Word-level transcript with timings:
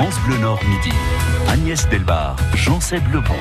France 0.00 0.18
Bleu 0.24 0.38
Nord 0.38 0.58
Midi. 0.64 0.96
Agnès 1.52 1.86
Delbar, 1.90 2.34
Jean-Seb 2.54 3.06
Lebon. 3.12 3.34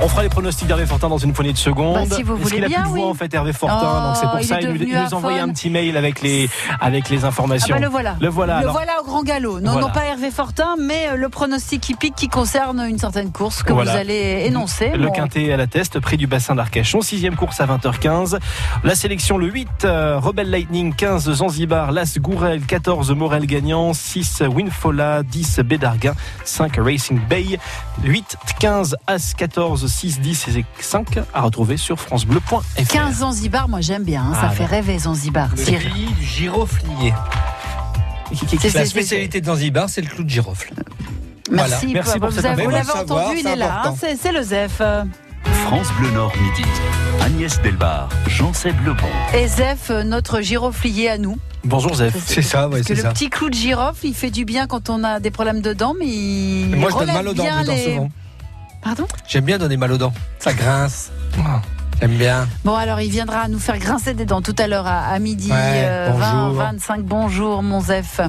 On 0.00 0.06
fera 0.08 0.22
les 0.22 0.28
pronostics 0.28 0.68
d'Hervé 0.68 0.86
Fortin 0.86 1.08
dans 1.08 1.18
une 1.18 1.32
poignée 1.32 1.52
de 1.52 1.58
secondes. 1.58 2.08
Bah, 2.08 2.14
si 2.16 2.22
vous 2.22 2.36
voulez 2.36 2.54
qu'il 2.56 2.64
a 2.64 2.68
bien, 2.68 2.82
plus 2.82 2.84
de 2.84 2.88
voix 2.96 3.04
oui. 3.06 3.10
en 3.10 3.14
fait 3.14 3.34
Hervé 3.34 3.52
Fortin, 3.52 3.78
Oh, 3.82 4.06
donc 4.06 4.16
c'est 4.16 4.26
pour 4.28 4.38
il 4.38 4.44
ça 4.46 4.60
il, 4.60 4.68
nous- 4.68 4.86
nous 4.86 4.96
aphone. 5.16 5.38
un 5.40 5.48
petit 5.48 5.70
mail 5.70 5.96
avec 5.96 6.22
les 6.22 6.48
avec 6.80 7.08
les 7.10 7.24
Ah 7.24 7.28
informations. 7.28 7.74
bah 7.74 7.80
le 7.80 7.88
voilà. 7.88 8.16
Le 8.20 8.28
voilà. 8.28 8.54
Le 8.54 8.60
alors. 8.60 8.72
voilà 8.74 8.92
au 9.00 9.04
grand 9.04 9.24
galop. 9.24 9.58
Non, 9.60 9.72
Voilà. 9.72 9.88
non 9.88 9.92
pas 9.92 10.04
Hervé 10.04 10.30
Fortin, 10.30 10.76
mais 10.80 11.08
euh, 11.08 11.16
le 11.16 11.28
pronostic 11.28 11.88
hippique 11.88 12.14
qui 12.14 12.28
concerne 12.28 12.78
une 12.88 12.98
certaine 12.98 13.32
course 13.32 13.64
que 13.64 13.72
Voilà. 13.72 13.90
vous 13.90 13.98
allez 13.98 14.44
énoncer. 14.46 14.90
Le 14.90 15.06
Bon. 15.08 15.12
quintet 15.12 15.52
à 15.52 15.56
la 15.56 15.66
test, 15.66 15.98
près 15.98 16.16
du 16.16 16.28
bassin 16.28 16.54
d'Arcachon, 16.54 17.00
sixième 17.00 17.34
course 17.34 17.60
à 17.60 17.66
20h15. 17.66 18.38
La 18.84 18.94
sélection, 18.94 19.36
le 19.36 19.46
8, 19.46 19.84
euh, 19.84 20.18
Rebel 20.20 20.48
Lightning, 20.48 20.94
15, 20.94 21.28
Zanzibar, 21.32 21.90
Las 21.90 22.18
Gourel, 22.18 22.60
14, 22.64 23.10
Morel 23.10 23.46
Gagnant, 23.46 23.92
6, 23.94 24.44
Winfola, 24.48 25.24
10, 25.24 25.58
Bédarguin, 25.64 26.14
5, 26.44 26.76
Racing 26.78 27.18
Bay, 27.28 27.58
8, 28.04 28.36
15, 28.60 28.96
As, 29.08 29.34
14, 29.34 29.87
6, 29.88 30.20
10 30.20 30.48
et 30.56 30.64
5 30.80 31.18
à 31.34 31.40
retrouver 31.42 31.76
sur 31.76 31.98
francebleu.fr. 31.98 32.62
15 32.88 33.16
Zanzibar, 33.18 33.68
moi 33.68 33.80
j'aime 33.80 34.04
bien, 34.04 34.22
hein, 34.22 34.34
ça 34.34 34.40
Ah, 34.44 34.50
fait 34.50 34.64
rêver 34.66 34.98
Zanzibar. 34.98 35.48
Le 35.56 35.56
pays 35.64 36.06
du 36.18 36.24
giroflier. 36.24 37.12
C'est- 38.60 38.74
La 38.74 38.84
spécialité 38.86 39.40
de 39.40 39.46
Zanzibar, 39.46 39.88
c'est 39.88 40.02
le 40.02 40.08
clou 40.08 40.22
de 40.24 40.28
girofle. 40.30 40.72
Voilà. 41.50 41.68
Merci, 41.68 41.86
Merci 41.94 42.18
pour 42.18 42.28
vous, 42.28 42.38
avez- 42.44 42.62
l'avez 42.66 42.76
le 42.84 43.00
entendu, 43.00 43.36
il 43.40 43.46
est 43.46 43.56
là. 43.56 43.82
hein, 43.86 43.94
c'est 44.20 44.32
le 44.32 44.42
ZEF. 44.42 44.82
France 45.64 45.88
Bleu 45.98 46.10
Nord 46.10 46.32
Midi. 46.36 46.68
Agnès 47.22 47.60
Delbar, 47.62 48.08
Jean-Seb 48.26 48.74
Lebon. 48.86 49.06
Et 49.34 49.48
ZEF, 49.48 49.90
euh, 49.90 50.02
notre 50.04 50.40
giroflier 50.42 51.08
à 51.08 51.18
nous. 51.18 51.38
Bonjour 51.64 51.94
Zef. 51.96 52.14
C'est 52.26 52.42
ça, 52.42 52.68
ouais, 52.68 52.82
c'est 52.86 52.94
le 52.94 53.02
ça. 53.02 53.10
petit 53.10 53.30
clou 53.30 53.48
de 53.50 53.54
girofle, 53.54 54.06
il 54.06 54.14
fait 54.14 54.30
du 54.30 54.44
bien 54.44 54.66
quand 54.66 54.90
on 54.90 55.02
a 55.04 55.20
des 55.20 55.30
problèmes 55.30 55.60
de 55.60 55.72
dents, 55.72 55.94
mais 55.98 56.06
il. 56.06 56.76
Moi, 56.76 56.90
je 56.90 56.98
donne 56.98 57.12
mal 57.12 57.28
aux 57.28 57.34
dents, 57.34 57.42
bien 57.44 57.62
aux 57.62 57.64
dents 57.64 57.72
les- 57.72 57.84
souvent. 57.84 58.10
Pardon 58.82 59.06
J'aime 59.26 59.44
bien 59.44 59.58
donner 59.58 59.76
mal 59.76 59.92
aux 59.92 59.98
dents. 59.98 60.12
Ça 60.38 60.52
grince. 60.52 61.10
J'aime 62.00 62.16
bien. 62.16 62.46
Bon, 62.64 62.74
alors 62.76 63.00
il 63.00 63.10
viendra 63.10 63.48
nous 63.48 63.58
faire 63.58 63.78
grincer 63.78 64.14
des 64.14 64.24
dents 64.24 64.40
tout 64.40 64.54
à 64.58 64.68
l'heure 64.68 64.86
à, 64.86 65.06
à 65.06 65.18
midi 65.18 65.50
Ouais, 65.50 65.56
euh, 65.84 66.12
20, 66.16 66.42
bonjour. 66.44 66.62
25. 66.62 67.02
Bonjour, 67.02 67.62
mon 67.62 67.80
Zef. 67.80 68.20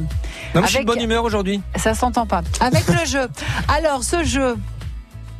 Non, 0.56 0.62
mais 0.62 0.64
je 0.64 0.68
suis 0.68 0.80
de 0.80 0.86
bonne 0.86 1.02
humeur 1.02 1.24
aujourd'hui. 1.24 1.62
Ça 1.76 1.94
s'entend 1.94 2.26
pas. 2.26 2.42
Avec 2.62 2.88
le 3.00 3.06
jeu. 3.06 3.28
Alors, 3.68 4.04
ce 4.04 4.24
jeu, 4.24 4.58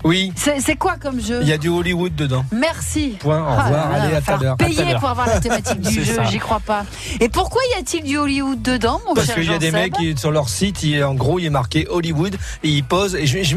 Oui. 0.04 0.32
c'est 0.36 0.76
quoi 0.76 0.96
comme 1.02 1.20
jeu 1.20 1.40
Il 1.42 1.48
y 1.48 1.54
a 1.54 1.58
du 1.58 1.68
Hollywood 1.70 2.16
dedans. 2.16 2.46
Merci. 2.52 3.18
Point, 3.20 3.42
au 3.42 3.46
Ah 3.48 3.64
revoir. 3.64 3.90
là, 3.92 3.96
Allez, 4.04 4.16
à 4.16 4.22
tout 4.22 4.32
à 4.32 4.38
l'heure. 4.38 4.58
Payer 4.58 4.96
pour 5.00 5.10
avoir 5.10 5.28
la 5.28 5.40
thématique 5.40 5.82
du 5.82 6.04
jeu, 6.06 6.16
j'y 6.30 6.38
crois 6.40 6.62
pas. 6.62 6.86
Et 7.20 7.30
pourquoi 7.30 7.62
y 7.76 7.80
a-t-il 7.80 8.04
du 8.04 8.18
Hollywood 8.18 8.62
dedans, 8.62 9.02
mon 9.08 9.14
Parce 9.14 9.34
qu'il 9.34 9.44
y 9.50 9.54
a 9.54 9.58
des 9.58 9.72
mecs 9.72 9.94
qui, 9.94 10.16
sur 10.18 10.32
leur 10.32 10.48
site, 10.50 10.84
il, 10.84 11.04
en 11.04 11.16
gros, 11.16 11.40
il 11.40 11.46
est 11.46 11.50
marqué 11.50 11.88
Hollywood 11.90 12.36
et 12.64 12.70
ils 12.70 12.84
posent. 12.84 13.16
Et 13.16 13.26
je, 13.26 13.56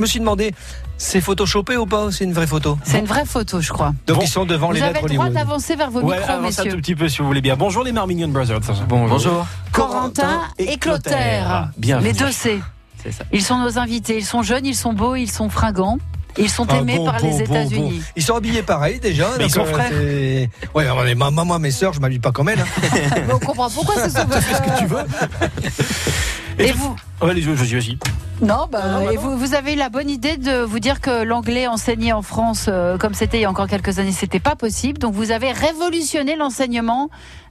me 0.00 0.06
suis 0.06 0.18
demandé, 0.20 0.52
c'est 0.98 1.20
photoshopé 1.20 1.76
ou 1.76 1.86
pas 1.86 2.10
C'est 2.10 2.24
une 2.24 2.32
vraie 2.32 2.46
photo 2.46 2.78
C'est 2.84 2.98
une 2.98 3.06
vraie 3.06 3.24
photo, 3.24 3.60
je 3.60 3.72
crois. 3.72 3.92
Donc 4.06 4.16
Bon. 4.18 4.22
ils 4.22 4.28
sont 4.28 4.44
devant 4.46 4.68
Vous 4.68 4.74
les 4.74 4.82
avez 4.82 4.92
lettres 4.94 5.06
le 5.06 5.14
droit 5.14 5.26
Hollywood. 5.26 5.38
d'avancer 5.46 5.76
vers 5.76 5.90
vos 5.90 6.00
Ouais, 6.00 6.16
micros, 6.18 6.32
avancez 6.32 6.60
un 6.60 6.64
messieurs. 6.64 6.70
tout 6.72 6.78
petit 6.78 6.94
peu 6.96 7.08
si 7.08 7.18
vous 7.18 7.26
voulez 7.26 7.40
bien. 7.42 7.56
Bonjour 7.56 7.84
les 7.84 7.92
Marmignon 7.92 8.28
Brothers. 8.28 8.60
Bonjour. 8.88 9.46
Corentin 9.72 10.42
et 10.58 10.76
Clotaire. 10.78 11.70
Bienvenue. 11.78 12.08
Les 12.08 12.12
deux 12.18 12.32
C. 12.32 12.60
C'est 13.04 13.12
ça. 13.12 13.24
Ils 13.32 13.42
sont 13.42 13.58
nos 13.58 13.78
invités. 13.78 14.16
Ils 14.18 14.24
sont 14.24 14.42
jeunes, 14.42 14.66
ils 14.66 14.74
sont 14.74 14.92
beaux, 14.92 15.14
ils 15.14 15.30
sont 15.30 15.48
fringants. 15.48 15.98
Ils 16.36 16.50
sont 16.50 16.66
Ah, 16.68 16.78
aimés 16.78 16.96
bon, 16.96 17.04
par 17.04 17.20
bon, 17.20 17.30
les 17.30 17.42
États-Unis. 17.44 17.98
bon. 18.00 18.04
Ils 18.16 18.22
sont 18.24 18.34
habillés 18.34 18.62
pareil 18.62 18.98
déjà. 18.98 19.28
Mais 19.38 19.44
ils 19.44 19.50
sont 19.52 19.64
frères. 19.64 19.88
c'est- 19.90 20.50
Ouais, 20.74 20.82
alors, 20.82 21.04
les- 21.04 21.14
ma 21.14 21.30
maman, 21.30 21.60
mes 21.60 21.70
sœurs, 21.70 21.92
je 21.92 22.00
m'habille 22.00 22.18
pas 22.18 22.32
comme 22.32 22.48
elles. 22.48 22.58
hein. 22.58 22.88
Mais 23.26 23.32
on 23.32 23.38
comprend 23.38 23.70
pourquoi 23.70 23.94
ce 24.02 24.10
sont 24.10 24.24
vos 24.26 24.34
que 24.34 24.78
tu 24.80 24.86
veux. 24.86 25.04
Et 26.58 26.68
Et 26.68 26.72
vous 26.72 26.96
Ouais, 27.22 27.30
allez, 27.30 27.40
vas-y, 27.40 27.74
vas-y. 27.74 27.98
Non, 28.42 28.68
bah, 28.70 28.80
Non, 28.86 29.04
bah 29.06 29.12
et 29.12 29.14
non. 29.16 29.20
vous, 29.22 29.38
vous 29.38 29.54
avez 29.54 29.74
eu 29.74 29.76
la 29.76 29.88
bonne 29.88 30.10
idée 30.10 30.36
de 30.36 30.62
vous 30.62 30.80
dire 30.80 31.00
que 31.00 31.22
l'anglais 31.22 31.66
enseigné 31.68 32.12
en 32.12 32.22
France, 32.22 32.66
euh, 32.68 32.98
comme 32.98 33.14
c'était 33.14 33.38
il 33.38 33.42
y 33.42 33.44
a 33.44 33.50
encore 33.50 33.68
quelques 33.68 33.98
années, 34.00 34.12
c'était 34.12 34.40
pas 34.40 34.56
possible. 34.56 34.98
Donc 34.98 35.14
vous 35.14 35.30
avez 35.30 35.52
révolutionné 35.52 36.34
l'enseignement 36.36 37.08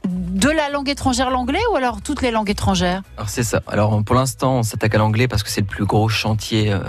de 0.07 0.49
la 0.49 0.69
langue 0.69 0.89
étrangère, 0.89 1.29
l'anglais, 1.29 1.61
ou 1.71 1.75
alors 1.77 2.01
toutes 2.01 2.21
les 2.21 2.31
langues 2.31 2.49
étrangères? 2.49 3.01
Alors 3.17 3.29
c'est 3.29 3.43
ça. 3.43 3.61
Alors 3.67 4.03
pour 4.03 4.15
l'instant, 4.15 4.57
on 4.57 4.63
s'attaque 4.63 4.93
à 4.95 4.97
l'anglais 4.97 5.27
parce 5.29 5.41
que 5.43 5.49
c'est 5.49 5.61
le 5.61 5.67
plus 5.67 5.85
gros 5.85 6.09
chantier 6.09 6.71
euh, 6.71 6.79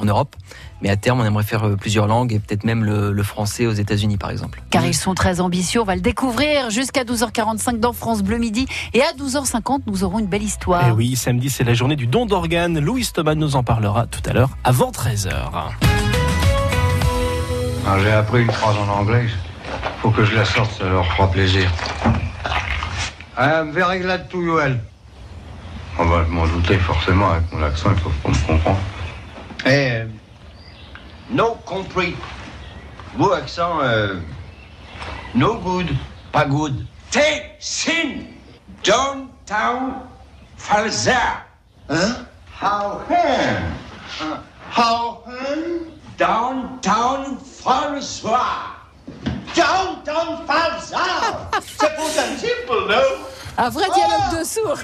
en 0.00 0.04
Europe. 0.04 0.36
Mais 0.82 0.88
à 0.90 0.96
terme, 0.96 1.20
on 1.20 1.24
aimerait 1.24 1.44
faire 1.44 1.64
euh, 1.66 1.76
plusieurs 1.76 2.06
langues 2.06 2.32
et 2.32 2.38
peut-être 2.38 2.64
même 2.64 2.84
le, 2.84 3.12
le 3.12 3.22
français 3.22 3.66
aux 3.66 3.72
États-Unis, 3.72 4.16
par 4.16 4.30
exemple. 4.30 4.62
Car 4.70 4.84
ils 4.86 4.94
sont 4.94 5.14
très 5.14 5.40
ambitieux. 5.40 5.80
On 5.80 5.84
va 5.84 5.94
le 5.94 6.00
découvrir 6.00 6.70
jusqu'à 6.70 7.04
12h45 7.04 7.78
dans 7.80 7.92
France 7.92 8.22
Bleu 8.22 8.38
Midi. 8.38 8.66
Et 8.94 9.02
à 9.02 9.12
12h50, 9.18 9.80
nous 9.86 10.04
aurons 10.04 10.18
une 10.18 10.26
belle 10.26 10.42
histoire. 10.42 10.84
Et 10.86 10.88
Eh 10.88 10.92
oui, 10.92 11.16
samedi, 11.16 11.50
c'est 11.50 11.64
la 11.64 11.74
journée 11.74 11.96
du 11.96 12.06
don 12.06 12.26
d'organes. 12.26 12.78
Louis 12.78 13.06
Thomas 13.12 13.34
nous 13.34 13.56
en 13.56 13.62
parlera 13.62 14.06
tout 14.06 14.22
à 14.28 14.32
l'heure, 14.32 14.50
avant 14.64 14.90
13h. 14.90 15.28
Alors, 15.28 15.72
Ah, 17.86 17.96
J'ai 18.02 18.12
appris 18.12 18.42
une 18.42 18.50
phrase 18.50 18.76
en 18.76 18.88
anglais. 18.88 19.26
Faut 20.02 20.10
que 20.10 20.24
je 20.24 20.34
la 20.34 20.44
sorte, 20.44 20.70
ça 20.78 20.84
leur 20.88 21.06
fera 21.12 21.30
plaisir. 21.30 21.70
I 23.38 23.44
am 23.44 23.70
very 23.72 24.00
glad 24.00 24.28
to 24.28 24.42
you. 24.42 24.58
Oh 25.98 26.04
bah, 26.04 26.24
je 26.26 26.32
m'en 26.32 26.46
doutais 26.46 26.78
forcément 26.78 27.30
avec 27.32 27.52
mon 27.52 27.62
accent, 27.62 27.90
il 27.92 28.00
faut 28.00 28.10
qu'on 28.22 28.30
me 28.30 28.46
comprenne. 28.46 28.76
Eh, 29.66 30.06
no 31.30 31.56
compris. 31.66 32.16
Beau 33.16 33.32
accent, 33.32 33.80
euh, 33.82 34.20
no 35.34 35.56
good, 35.58 35.88
pas 36.32 36.46
good. 36.46 36.86
Take 37.10 37.56
sin, 37.58 38.28
downtown, 38.82 40.08
Falza. 40.56 41.42
Hein? 41.88 42.26
How 42.60 43.00
hen? 43.08 43.72
How 44.70 45.22
hen? 45.26 45.92
Downtown 46.16 47.36
Falza. 47.38 48.76
Downtown 49.54 50.46
Falza. 50.46 51.50
C'est 51.60 51.96
pour 51.96 52.06
ça 52.06 52.22
simple, 52.36 52.86
non? 52.88 53.26
Un 53.58 53.68
vrai 53.70 53.86
dialogue 53.94 54.38
de 54.38 54.44
sourds. 54.44 54.80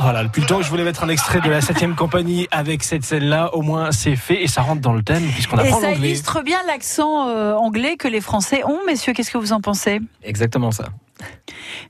Voilà, 0.00 0.24
depuis 0.24 0.40
le 0.42 0.46
temps 0.46 0.58
que 0.58 0.64
je 0.64 0.70
voulais 0.70 0.84
mettre 0.84 1.04
un 1.04 1.08
extrait 1.08 1.40
de 1.40 1.48
la 1.48 1.60
7 1.60 1.94
compagnie 1.94 2.48
avec 2.50 2.82
cette 2.82 3.04
scène-là, 3.04 3.54
au 3.54 3.62
moins 3.62 3.92
c'est 3.92 4.16
fait 4.16 4.42
et 4.42 4.48
ça 4.48 4.62
rentre 4.62 4.80
dans 4.80 4.92
le 4.92 5.02
thème 5.02 5.22
puisqu'on 5.32 5.56
Et 5.58 5.68
apprend 5.68 5.80
ça 5.80 5.90
l'anglais. 5.90 6.08
illustre 6.08 6.42
bien 6.42 6.58
l'accent 6.66 7.28
euh, 7.28 7.54
anglais 7.54 7.96
que 7.96 8.08
les 8.08 8.20
Français 8.20 8.64
ont. 8.64 8.78
Messieurs, 8.86 9.12
qu'est-ce 9.12 9.30
que 9.30 9.38
vous 9.38 9.52
en 9.52 9.60
pensez? 9.60 10.00
Exactement 10.22 10.70
ça. 10.70 10.86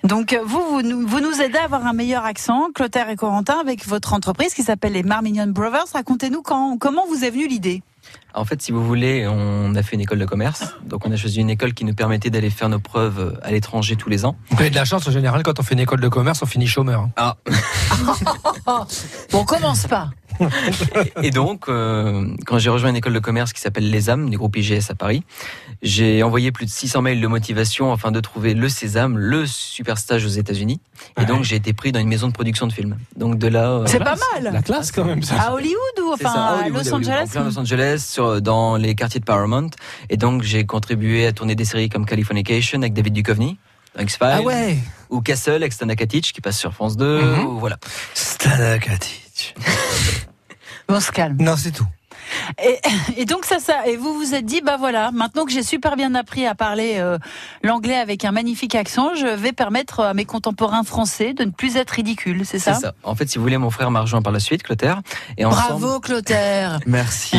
Donc 0.03 0.38
vous, 0.44 0.62
vous 0.69 0.82
nous, 0.82 1.06
vous 1.06 1.20
nous 1.20 1.41
aidez 1.41 1.59
à 1.59 1.64
avoir 1.64 1.87
un 1.87 1.93
meilleur 1.93 2.25
accent, 2.25 2.69
Clotaire 2.75 3.09
et 3.09 3.16
Corentin, 3.16 3.59
avec 3.59 3.87
votre 3.87 4.12
entreprise 4.12 4.53
qui 4.54 4.62
s'appelle 4.62 4.93
les 4.93 5.03
Marmignon 5.03 5.47
Brothers. 5.47 5.87
Racontez-nous 5.94 6.43
quand, 6.43 6.76
comment 6.78 7.06
vous 7.09 7.25
est 7.25 7.31
venue 7.31 7.48
l'idée? 7.48 7.82
En 8.37 8.44
fait, 8.44 8.60
si 8.62 8.72
vous 8.72 8.84
voulez, 8.84 9.28
on 9.28 9.75
a 9.76 9.82
fait 9.84 9.94
une 9.94 10.00
école 10.00 10.19
de 10.19 10.25
commerce. 10.25 10.65
Donc 10.84 11.06
on 11.06 11.12
a 11.12 11.16
choisi 11.16 11.38
une 11.41 11.50
école 11.50 11.72
qui 11.72 11.84
nous 11.84 11.94
permettait 11.94 12.31
d'aller 12.31 12.50
faire 12.50 12.69
nos 12.69 12.81
preuves 12.81 13.38
à 13.42 13.50
l'étranger 13.53 13.94
tous 13.97 14.09
les 14.09 14.25
ans. 14.25 14.37
Vous 14.50 14.60
avez 14.60 14.70
de 14.70 14.75
la 14.75 14.84
chance 14.84 15.06
en 15.06 15.12
général 15.12 15.42
quand 15.44 15.60
on 15.60 15.62
fait 15.62 15.75
une 15.75 15.81
école 15.81 16.00
de 16.00 16.09
commerce, 16.09 16.43
on 16.43 16.47
finit 16.47 16.66
chômeur. 16.66 17.00
hein. 17.03 17.10
Ah. 17.16 17.37
Bon, 19.31 19.41
on 19.41 19.44
commence 19.44 19.87
pas. 19.87 20.10
Et 21.22 21.31
donc, 21.31 21.69
euh, 21.69 22.27
quand 22.47 22.59
j'ai 22.59 22.71
rejoint 22.71 22.91
une 22.91 22.97
école 22.97 23.12
de 23.15 23.19
commerce 23.19 23.53
qui 23.53 23.61
s'appelle 23.61 23.91
Les 23.91 24.11
âmes 24.11 24.31
du 24.31 24.37
groupe 24.39 24.56
IGS 24.56 24.91
à 24.91 24.95
Paris, 24.95 25.22
j'ai 25.83 26.22
envoyé 26.22 26.50
plus 26.53 26.67
de 26.67 26.71
600 26.71 27.03
mails 27.03 27.21
de 27.21 27.27
motivation 27.27 27.93
afin 27.93 28.11
de 28.11 28.21
trouver 28.21 28.55
le 28.55 28.69
Sésame, 28.69 29.19
le 29.19 29.47
super 29.47 29.99
stage 29.99 30.25
aux 30.25 30.28
États-Unis. 30.28 30.81
Et 31.17 31.21
Ouais. 31.21 31.27
donc, 31.27 31.44
j'ai 31.44 31.56
été 31.56 31.73
pris 31.73 31.93
dans 31.93 32.00
une 32.00 32.09
maison 32.09 32.28
de 32.28 32.33
production 32.33 32.67
de 32.67 32.73
films. 32.73 32.97
Donc 33.17 33.39
de 33.39 33.49
là, 33.49 33.71
euh, 33.71 33.84
C'est 33.87 33.99
La 33.99 34.05
pas 34.05 34.15
classe, 34.17 34.28
mal. 34.43 34.53
La 34.55 34.62
classe 34.62 34.93
quand 34.93 35.05
même 35.05 35.23
ça. 35.23 35.34
À 35.41 35.53
Hollywood 35.53 35.77
ou 36.03 36.15
C'est 36.19 36.27
enfin 36.27 36.34
ça, 36.34 36.44
à 36.47 36.61
Hollywood, 36.61 36.84
Los 36.84 36.94
Hollywood, 36.94 37.09
Angeles 37.11 37.25
en 37.28 37.31
plein 37.33 37.44
Los 37.44 37.59
Angeles, 37.59 38.06
sur, 38.11 38.41
dans 38.43 38.77
les 38.77 38.94
quartiers 38.94 39.21
de 39.21 39.25
Paramount. 39.25 39.71
Et 40.11 40.17
donc, 40.17 40.43
j'ai 40.43 40.65
contribué 40.67 41.27
à 41.27 41.33
tourner 41.33 41.55
des 41.55 41.65
séries 41.65 41.89
comme 41.89 42.06
Californication 42.06 42.78
avec 42.81 42.93
David 42.94 43.12
Duchovny, 43.12 43.59
X-Files, 43.99 44.28
Ah 44.33 44.43
ouais 44.43 44.78
ou 45.11 45.21
Castle 45.21 45.53
avec 45.53 45.73
Stana 45.73 45.94
Katic 45.94 46.33
qui 46.33 46.41
passe 46.41 46.59
sur 46.59 46.73
France 46.73 46.97
2. 46.97 47.23
Mhm. 47.23 47.47
ou 47.47 47.59
voilà. 47.61 47.77
Stana 48.15 48.78
Katic. 48.81 49.55
On 50.88 51.00
se 51.00 51.10
calme. 51.10 51.36
Non, 51.40 51.56
c'est 51.56 51.72
tout. 51.72 51.86
Et, 52.62 52.78
et 53.22 53.25
donc 53.25 53.44
ça, 53.44 53.58
ça, 53.58 53.86
et 53.86 53.96
vous 53.96 54.14
vous 54.14 54.34
êtes 54.34 54.46
dit, 54.46 54.60
bah 54.60 54.76
voilà, 54.78 55.10
maintenant 55.12 55.44
que 55.44 55.52
j'ai 55.52 55.62
super 55.62 55.96
bien 55.96 56.14
appris 56.14 56.46
à 56.46 56.54
parler 56.54 56.94
euh, 56.98 57.19
l'anglais 57.62 57.96
avec 57.96 58.25
un 58.25 58.32
magnifique 58.32 58.75
accent, 58.75 59.14
je 59.14 59.26
vais 59.26 59.52
permettre 59.52 60.00
à 60.00 60.14
mes 60.14 60.25
contemporains 60.25 60.84
français 60.84 61.32
de 61.34 61.44
ne 61.44 61.50
plus 61.50 61.76
être 61.76 61.90
ridicules, 61.90 62.42
c'est 62.44 62.58
C'est 62.58 62.72
ça, 62.72 62.81
ça. 62.81 62.94
En 63.02 63.14
fait, 63.14 63.28
si 63.28 63.38
vous 63.38 63.44
voulez, 63.44 63.58
mon 63.58 63.70
frère 63.70 63.90
m'a 63.90 64.00
rejoint 64.00 64.22
par 64.22 64.32
la 64.32 64.40
suite, 64.40 64.62
Clotaire. 64.62 65.00
Et 65.38 65.44
ensemble... 65.44 65.81
Bravo 65.81 66.00
Clotaire. 66.00 66.81
Merci. 66.86 67.36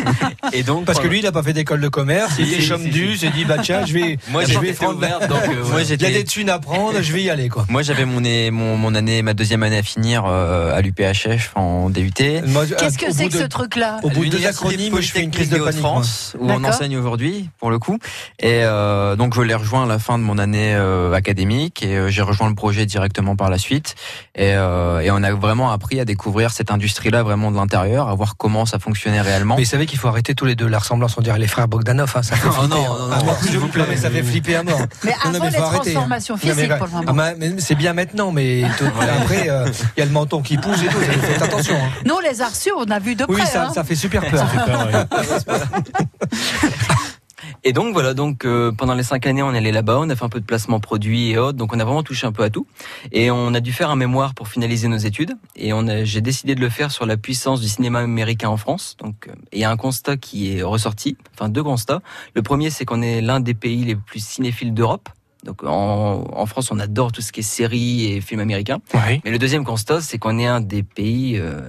et 0.52 0.62
donc, 0.62 0.84
Parce 0.84 0.98
que 1.00 1.08
lui, 1.08 1.18
il 1.18 1.24
n'a 1.24 1.32
pas 1.32 1.42
fait 1.42 1.52
d'école 1.52 1.80
de 1.80 1.88
commerce, 1.88 2.34
il 2.38 2.52
est 2.52 2.60
chôme 2.60 2.84
du, 2.88 3.16
s'est 3.16 3.30
dit, 3.30 3.44
bah 3.44 3.56
tiens, 3.62 3.84
je 3.86 3.92
vais, 3.92 4.18
moi, 4.30 4.44
je 4.44 4.52
j'ai 4.52 4.58
vais 4.58 4.72
prendre. 4.72 5.00
donc 5.00 5.42
euh, 5.48 5.64
Moi. 5.70 5.82
Il 5.82 6.02
y 6.02 6.06
a 6.06 6.10
des 6.10 6.24
thunes 6.24 6.50
à 6.50 6.58
prendre, 6.58 7.00
je 7.00 7.12
vais 7.12 7.22
y 7.22 7.30
aller, 7.30 7.48
quoi. 7.48 7.66
Moi, 7.68 7.82
j'avais 7.82 8.04
mon, 8.04 8.20
mon, 8.50 8.76
mon 8.76 8.94
année, 8.94 9.22
ma 9.22 9.34
deuxième 9.34 9.62
année 9.62 9.78
à 9.78 9.82
finir 9.82 10.24
euh, 10.26 10.76
à 10.76 10.80
l'UPHF 10.80 11.52
en 11.54 11.90
DUT. 11.90 12.10
Qu'est-ce 12.12 12.98
que 12.98 13.12
c'est 13.12 13.28
que 13.28 13.32
de- 13.34 13.38
ce 13.38 13.44
truc-là? 13.44 13.98
Deux 14.38 14.46
acronymes, 14.46 15.00
je 15.00 15.10
fais 15.12 15.22
une 15.22 15.30
crise 15.30 15.48
de 15.48 15.56
panique. 15.56 15.68
Hauts-de-France, 15.72 16.36
où 16.38 16.50
on 16.50 16.64
enseigne 16.64 16.96
aujourd'hui, 16.96 17.48
pour 17.58 17.70
le 17.70 17.78
coup. 17.78 17.98
Et 18.38 18.60
euh, 18.64 19.16
donc, 19.16 19.34
je 19.34 19.40
l'ai 19.42 19.54
rejoint 19.54 19.84
à 19.84 19.86
la 19.86 19.98
fin 19.98 20.18
de 20.18 20.22
mon 20.24 20.38
année 20.38 20.74
euh, 20.74 21.12
académique 21.12 21.82
et 21.82 21.96
euh, 21.96 22.08
j'ai 22.08 22.22
rejoint 22.22 22.48
le 22.48 22.54
projet 22.54 22.86
directement 22.86 23.36
par 23.36 23.50
la 23.50 23.58
suite. 23.58 23.94
Et, 24.34 24.52
euh, 24.54 25.00
et 25.00 25.10
on 25.10 25.22
a 25.22 25.32
vraiment 25.32 25.70
appris 25.72 26.00
à 26.00 26.04
découvrir 26.04 26.50
cette 26.50 26.70
industrie-là 26.70 27.22
vraiment 27.22 27.50
de 27.50 27.56
l'intérieur, 27.56 28.08
à 28.08 28.14
voir 28.14 28.36
comment 28.36 28.66
ça 28.66 28.78
fonctionnait 28.78 29.20
réellement. 29.20 29.56
Mais 29.56 29.62
vous 29.64 29.68
savez 29.70 29.86
qu'il 29.86 29.98
faut 29.98 30.08
arrêter 30.08 30.34
tous 30.34 30.44
les 30.44 30.54
deux 30.54 30.66
la 30.68 30.78
ressemblance, 30.78 31.16
on 31.18 31.22
dirait 31.22 31.38
les 31.38 31.46
frères 31.46 31.68
Bogdanov, 31.68 32.12
hein, 32.16 32.22
ça 32.22 32.36
fait 32.36 32.48
Oh 32.52 32.52
flipper. 32.52 32.74
non, 32.74 32.82
non, 32.82 33.06
non, 33.08 33.14
Ah, 33.14 33.22
non, 33.24 33.34
s'il 33.42 33.58
vous 33.58 33.68
plaît, 33.68 33.84
mais 33.88 33.96
ça 33.96 34.10
fait 34.10 34.22
flipper 34.22 34.56
à 34.56 34.62
mort. 34.62 34.80
Mais 35.04 35.10
Non, 35.10 35.16
non, 35.32 35.34
avant 35.36 35.44
mais 35.44 35.50
les 35.50 35.56
arrêter, 35.56 35.92
transformations 35.92 36.34
Non, 36.34 36.40
mais 36.44 36.52
physiques 36.54 36.76
pour 36.76 36.86
le 36.86 36.92
moment. 37.06 37.22
ah, 37.22 37.32
c'est 37.58 37.74
bien 37.74 37.92
maintenant, 37.92 38.32
mais 38.32 38.62
tout- 38.78 38.84
après, 39.22 39.48
euh, 39.48 39.66
il 39.96 40.00
y 40.00 40.02
a 40.02 40.06
le 40.06 40.12
menton 40.12 40.42
qui 40.42 40.56
pousse 40.56 40.82
et 40.82 40.86
tout, 40.86 40.98
faites 40.98 41.42
attention. 41.42 41.74
hein. 41.76 41.90
Nous, 42.04 42.14
on 42.14 42.20
les 42.20 42.42
a 42.42 42.48
reçus, 42.48 42.70
on 42.76 42.90
a 42.90 42.98
vu 42.98 43.14
de 43.14 43.24
près. 43.24 43.34
Oui, 43.34 43.46
ça, 43.46 43.66
hein. 43.66 43.72
ça 43.74 43.84
fait 43.84 43.94
super 43.94 44.11
peur. 44.20 44.46
Et 47.64 47.72
donc 47.72 47.92
voilà, 47.92 48.12
donc 48.12 48.44
euh, 48.44 48.72
pendant 48.72 48.94
les 48.94 49.04
cinq 49.04 49.24
années, 49.24 49.42
on 49.42 49.54
est 49.54 49.58
allé 49.58 49.70
là-bas, 49.70 49.98
on 50.00 50.10
a 50.10 50.16
fait 50.16 50.24
un 50.24 50.28
peu 50.28 50.40
de 50.40 50.44
placement 50.44 50.80
produit 50.80 51.30
et 51.30 51.38
autres, 51.38 51.56
donc 51.56 51.72
on 51.72 51.78
a 51.78 51.84
vraiment 51.84 52.02
touché 52.02 52.26
un 52.26 52.32
peu 52.32 52.42
à 52.42 52.50
tout. 52.50 52.66
Et 53.12 53.30
on 53.30 53.54
a 53.54 53.60
dû 53.60 53.72
faire 53.72 53.90
un 53.90 53.96
mémoire 53.96 54.34
pour 54.34 54.48
finaliser 54.48 54.88
nos 54.88 54.96
études. 54.96 55.34
Et 55.54 55.72
on 55.72 55.86
a, 55.86 56.02
j'ai 56.02 56.20
décidé 56.20 56.56
de 56.56 56.60
le 56.60 56.68
faire 56.68 56.90
sur 56.90 57.06
la 57.06 57.16
puissance 57.16 57.60
du 57.60 57.68
cinéma 57.68 58.00
américain 58.00 58.48
en 58.48 58.56
France. 58.56 58.96
Donc 58.98 59.28
euh, 59.28 59.32
et 59.52 59.58
il 59.58 59.60
y 59.60 59.64
a 59.64 59.70
un 59.70 59.76
constat 59.76 60.16
qui 60.16 60.56
est 60.56 60.62
ressorti, 60.62 61.16
enfin 61.34 61.48
deux 61.48 61.62
constats. 61.62 62.02
Le 62.34 62.42
premier, 62.42 62.70
c'est 62.70 62.84
qu'on 62.84 63.00
est 63.00 63.20
l'un 63.20 63.38
des 63.38 63.54
pays 63.54 63.84
les 63.84 63.94
plus 63.94 64.24
cinéphiles 64.24 64.74
d'Europe. 64.74 65.08
Donc 65.44 65.62
en, 65.62 66.24
en 66.32 66.46
France, 66.46 66.72
on 66.72 66.80
adore 66.80 67.12
tout 67.12 67.20
ce 67.20 67.30
qui 67.30 67.40
est 67.40 67.44
séries 67.44 68.12
et 68.12 68.20
films 68.20 68.40
américains. 68.40 68.80
Oui. 68.94 69.20
Mais 69.24 69.30
le 69.30 69.38
deuxième 69.38 69.64
constat, 69.64 70.00
c'est 70.00 70.18
qu'on 70.18 70.40
est 70.40 70.46
un 70.46 70.60
des 70.60 70.82
pays 70.82 71.38
euh, 71.38 71.60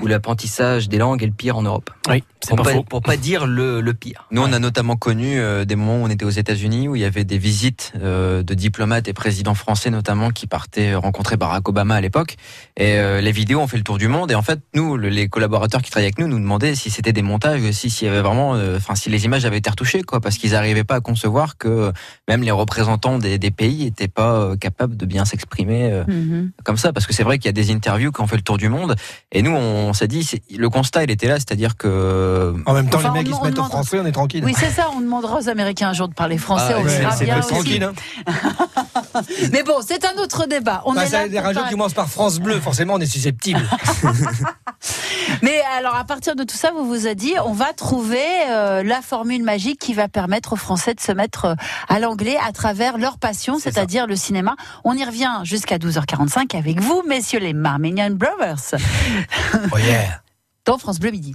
où 0.00 0.06
l'apprentissage 0.06 0.88
des 0.88 0.98
langues 0.98 1.22
est 1.22 1.26
le 1.26 1.32
pire 1.32 1.56
en 1.56 1.62
Europe. 1.62 1.90
Oui, 2.08 2.24
c'est 2.40 2.48
Pour 2.50 2.58
pas 2.58 2.62
pas, 2.64 2.72
faux. 2.72 2.82
pour 2.82 3.02
pas 3.02 3.16
dire 3.16 3.46
le, 3.46 3.80
le 3.80 3.94
pire. 3.94 4.26
Nous, 4.30 4.40
on 4.42 4.52
a 4.52 4.58
notamment 4.58 4.96
connu 4.96 5.38
euh, 5.38 5.64
des 5.64 5.76
moments 5.76 5.96
où 6.02 6.04
on 6.04 6.08
était 6.10 6.24
aux 6.24 6.30
États-Unis, 6.30 6.88
où 6.88 6.96
il 6.96 7.02
y 7.02 7.04
avait 7.04 7.24
des 7.24 7.38
visites 7.38 7.92
euh, 8.02 8.42
de 8.42 8.54
diplomates 8.54 9.08
et 9.08 9.12
présidents 9.12 9.54
français 9.54 9.90
notamment 9.90 10.30
qui 10.30 10.46
partaient 10.46 10.94
rencontrer 10.94 11.36
Barack 11.36 11.68
Obama 11.68 11.94
à 11.96 12.00
l'époque. 12.00 12.36
Et 12.76 12.94
euh, 12.98 13.20
les 13.20 13.32
vidéos 13.32 13.60
ont 13.60 13.66
fait 13.66 13.76
le 13.76 13.82
tour 13.82 13.98
du 13.98 14.08
monde. 14.08 14.30
Et 14.30 14.34
en 14.34 14.42
fait, 14.42 14.60
nous, 14.74 14.96
le- 14.96 15.08
les 15.08 15.28
collaborateurs 15.28 15.82
qui 15.82 15.90
travaillaient 15.90 16.06
avec 16.06 16.18
nous, 16.18 16.28
nous 16.28 16.38
demandaient 16.38 16.74
si 16.74 16.90
c'était 16.90 17.12
des 17.12 17.22
montages, 17.22 17.60
si 17.72 17.90
s'il 17.90 18.06
y 18.06 18.10
avait 18.10 18.22
vraiment, 18.22 18.54
euh, 18.54 18.76
enfin, 18.78 18.94
si 18.94 19.10
les 19.10 19.24
images 19.24 19.44
avaient 19.44 19.58
été 19.58 19.70
retouchées, 19.70 20.02
quoi, 20.02 20.20
parce 20.20 20.38
qu'ils 20.38 20.52
n'arrivaient 20.52 20.84
pas 20.84 20.96
à 20.96 21.00
concevoir 21.00 21.56
que 21.58 21.92
même 22.28 22.42
les 22.42 22.50
représentants 22.50 23.18
des, 23.18 23.38
des 23.38 23.50
pays 23.50 23.84
n'étaient 23.84 24.08
pas 24.08 24.34
euh, 24.34 24.56
capables 24.56 24.96
de 24.96 25.06
bien 25.06 25.24
s'exprimer. 25.24 25.90
euh, 25.92 26.04
Mhm. 26.08 26.50
comme 26.64 26.76
ça 26.76 26.92
parce 26.92 27.06
que 27.06 27.12
c'est 27.12 27.22
vrai 27.22 27.38
qu'il 27.38 27.46
y 27.46 27.50
a 27.50 27.52
des 27.52 27.70
interviews 27.70 28.10
qui 28.12 28.20
ont 28.20 28.26
fait 28.26 28.36
le 28.36 28.42
tour 28.42 28.56
du 28.58 28.68
monde 28.68 28.96
et 29.32 29.42
nous 29.42 29.50
on 29.52 29.69
s'est 29.92 30.08
dit 30.08 30.28
le 30.56 30.68
constat 30.68 31.04
il 31.04 31.10
était 31.10 31.28
là 31.28 31.34
c'est-à-dire 31.36 31.76
que 31.76 32.54
En 32.66 32.72
même 32.74 32.88
temps, 32.88 32.98
Enfin, 32.98 33.12
les 33.14 33.20
mecs, 33.24 33.26
on- 33.26 33.30
ils 33.30 33.34
se 33.34 33.40
on 33.40 33.44
mettent 33.44 33.52
au 33.52 33.56
demande- 33.56 33.70
français, 33.70 34.00
on 34.00 34.06
est 34.06 34.12
tranquille. 34.12 34.42
Oui, 34.44 34.54
c'est 34.58 34.70
ça, 34.70 34.88
on 34.96 35.00
demandera 35.00 35.38
aux 35.38 35.48
Américains 35.48 35.88
un 35.88 35.92
jour 35.92 36.08
de 36.08 36.14
parler 36.14 36.38
français, 36.38 36.74
Ah, 36.74 36.80
on 36.80 36.84
ouais, 36.84 37.00
c'est 37.16 37.26
tranquille. 37.48 37.82
Hein. 37.82 37.92
Mais 39.52 39.62
bon, 39.62 39.74
c'est 39.86 40.04
un 40.04 40.20
autre 40.22 40.46
débat. 40.46 40.82
On 40.84 40.94
Bah, 40.94 41.04
est 41.04 41.08
ça, 41.08 41.22
là 41.22 41.28
des 41.28 41.38
radios 41.40 41.62
qui 41.64 41.70
commencent 41.70 41.94
par 41.94 42.08
France 42.08 42.38
Bleu, 42.38 42.60
forcément, 42.60 42.94
on 42.94 42.98
est 43.00 43.06
susceptible. 43.06 43.60
Mais 45.42 45.60
alors, 45.78 45.94
à 45.94 46.04
partir 46.04 46.34
de 46.36 46.44
tout 46.44 46.56
ça, 46.56 46.70
vous 46.72 46.84
vous 46.86 47.06
a 47.06 47.14
dit, 47.14 47.34
on 47.44 47.52
va 47.52 47.72
trouver 47.72 48.24
euh, 48.50 48.82
la 48.82 49.00
formule 49.00 49.42
magique 49.42 49.78
qui 49.78 49.94
va 49.94 50.08
permettre 50.08 50.52
aux 50.54 50.56
Français 50.56 50.94
de 50.94 51.00
se 51.00 51.12
mettre 51.12 51.44
euh, 51.46 51.54
à 51.88 51.98
l'anglais 51.98 52.36
à 52.46 52.52
travers 52.52 52.98
leur 52.98 53.18
passion, 53.18 53.58
C'est 53.58 53.72
c'est-à-dire 53.72 54.06
le 54.06 54.16
cinéma. 54.16 54.56
On 54.84 54.94
y 54.96 55.04
revient 55.04 55.30
jusqu'à 55.44 55.78
12h45 55.78 56.56
avec 56.56 56.80
vous, 56.80 57.02
messieurs 57.08 57.38
les 57.40 57.52
Marmignon 57.52 58.10
Brothers, 58.10 58.74
Oh 59.72 59.78
yeah. 59.78 60.22
dans 60.64 60.78
France 60.78 60.98
Bleu 61.00 61.10
Midi. 61.10 61.34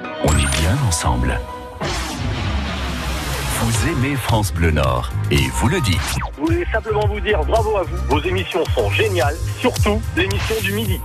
on 0.23 0.31
est 0.37 0.59
bien 0.59 0.77
ensemble. 0.87 1.39
Vous 3.59 3.89
aimez 3.89 4.15
France 4.15 4.51
Bleu 4.53 4.71
Nord 4.71 5.11
et 5.29 5.47
vous 5.53 5.67
le 5.67 5.79
dites. 5.81 5.99
Je 6.35 6.41
voulais 6.41 6.65
simplement 6.71 7.05
vous 7.07 7.19
dire 7.19 7.43
bravo 7.45 7.77
à 7.77 7.83
vous. 7.83 7.97
Vos 8.09 8.19
émissions 8.21 8.63
sont 8.75 8.89
géniales, 8.89 9.35
surtout 9.59 10.01
l'émission 10.15 10.55
du 10.63 10.73
midi. 10.73 10.99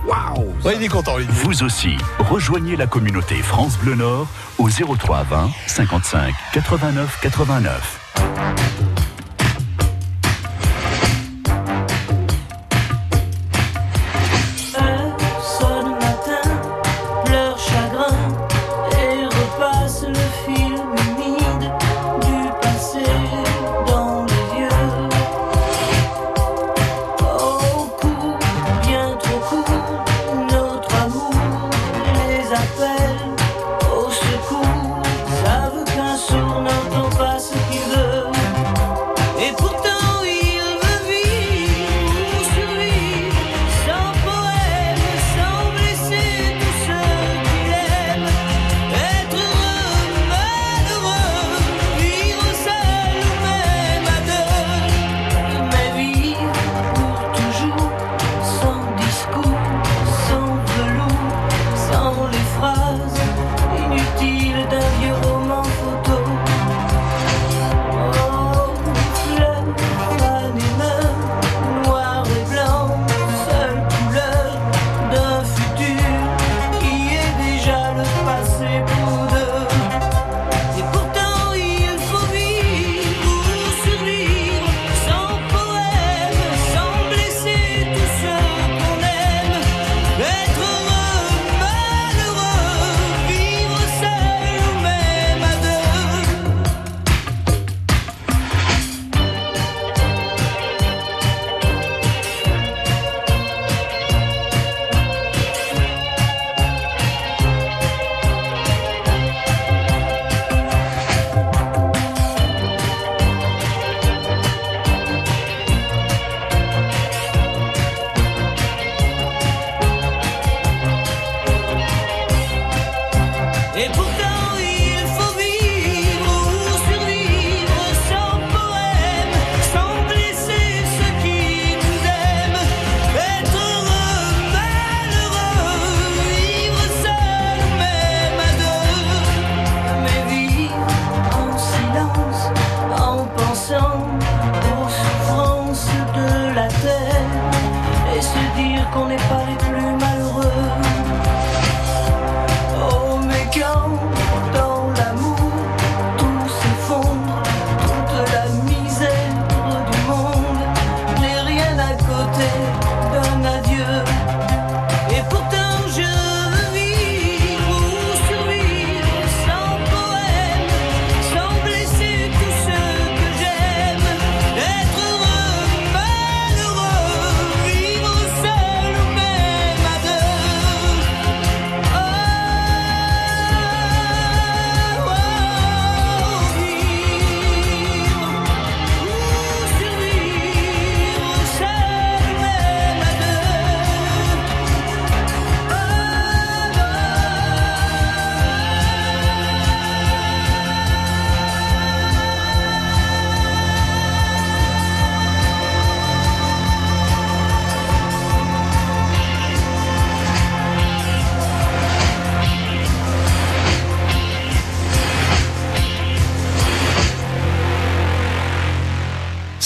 Ouais, 0.65 0.75
il 0.75 0.83
est 0.83 0.87
content, 0.87 1.17
lui. 1.17 1.27
Vous 1.29 1.63
aussi, 1.63 1.97
rejoignez 2.19 2.75
la 2.75 2.87
communauté 2.87 3.35
France 3.35 3.77
Bleu 3.77 3.95
Nord 3.95 4.27
au 4.57 4.69
03 4.69 5.23
20 5.23 5.49
55 5.67 6.33
89 6.53 7.19
89. 7.21 8.96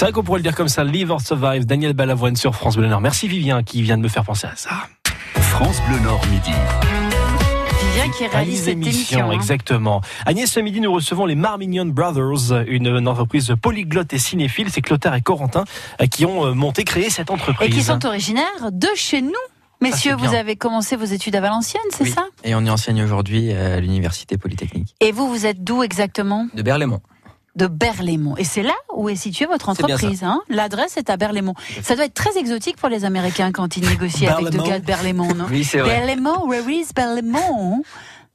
C'est 0.02 0.06
vrai 0.06 0.14
qu'on 0.14 0.24
pourrait 0.24 0.40
le 0.40 0.44
dire 0.44 0.56
comme 0.56 0.68
ça, 0.68 0.84
Live 0.84 1.12
or 1.12 1.22
Survive, 1.22 1.68
Daniel 1.68 1.94
Balavoine 1.94 2.36
sur 2.36 2.56
France 2.56 2.76
Bleu 2.76 2.88
Nord. 2.88 3.02
Merci 3.02 3.28
Vivien 3.28 3.62
qui 3.62 3.84
vient 3.84 4.00
de 4.00 4.02
me 4.02 4.08
faire 4.08 4.24
penser 4.24 4.48
à 4.48 4.56
ça. 4.56 4.72
France 5.36 5.80
Bleu 5.88 6.00
Nord 6.00 6.26
midi. 6.26 6.50
Vivien 7.86 8.10
qui 8.12 8.26
réalise 8.26 8.64
cette 8.64 8.70
émission. 8.70 9.30
hein. 9.30 9.34
exactement. 9.34 10.02
Agnès, 10.26 10.52
ce 10.52 10.60
midi, 10.60 10.82
nous 10.82 10.92
recevons 10.92 11.28
les 11.28 11.36
Marmignon 11.36 11.86
Brothers, 11.86 12.64
une, 12.68 12.88
une 12.88 13.08
entreprise 13.08 13.54
polyglotte 13.62 14.12
et 14.14 14.18
cinéphile. 14.18 14.72
C'est 14.72 14.82
Clotaire 14.82 15.14
et 15.14 15.22
Corentin 15.22 15.66
euh, 16.02 16.08
qui 16.08 16.26
ont 16.26 16.48
euh, 16.48 16.54
monté, 16.54 16.84
créé 16.84 17.12
cette 17.12 17.30
entreprise. 17.30 17.70
Et 17.70 17.72
qui 17.72 17.84
sont 17.84 18.04
originaires 18.04 18.72
de 18.72 18.88
chez 18.96 19.22
nous. 19.22 19.30
Messieurs, 19.82 20.16
vous 20.16 20.34
avez 20.34 20.56
commencé 20.56 20.96
vos 20.96 21.06
études 21.06 21.36
à 21.36 21.42
Valenciennes, 21.42 21.82
c'est 21.92 22.06
Oui. 22.06 22.10
ça? 22.10 22.26
Et 22.44 22.56
on 22.56 22.62
y 22.66 22.72
enseigne 22.72 23.04
aujourd'hui 23.04 23.54
à 23.54 23.80
l'université 23.80 24.40
polytechnique. 24.40 24.96
Et 25.00 25.12
vous, 25.12 25.30
vous 25.30 25.46
êtes 25.46 25.64
d'où 25.64 25.84
exactement? 25.84 26.48
De 26.56 26.64
Berlaymont. 26.64 27.02
De 27.56 27.68
Berlaymont. 27.68 28.38
Et 28.38 28.46
c'est 28.46 28.64
là 28.64 28.74
où 28.96 29.10
est 29.10 29.16
située 29.16 29.46
votre 29.46 29.68
entreprise. 29.68 30.24
Hein 30.24 30.42
L'adresse 30.48 30.96
est 30.96 31.10
à 31.10 31.18
Berlaymont. 31.18 31.54
Ça 31.84 31.96
doit 31.96 32.06
être 32.06 32.14
très 32.14 32.38
exotique 32.38 32.78
pour 32.78 32.88
les 32.88 33.04
Américains 33.04 33.52
quand 33.52 33.76
ils 33.76 33.88
négocient 33.88 34.32
avec 34.34 34.52
deux 34.52 34.64
gars 34.64 34.80
de 34.80 34.86
Berlaymont, 34.86 35.34
non 35.34 35.48
Oui, 35.50 35.64
c'est 35.66 35.80
vrai. 35.80 35.98
Berlaymont, 35.98 36.48
where 36.48 36.70
is 36.70 36.88
Berlaymont? 36.96 37.84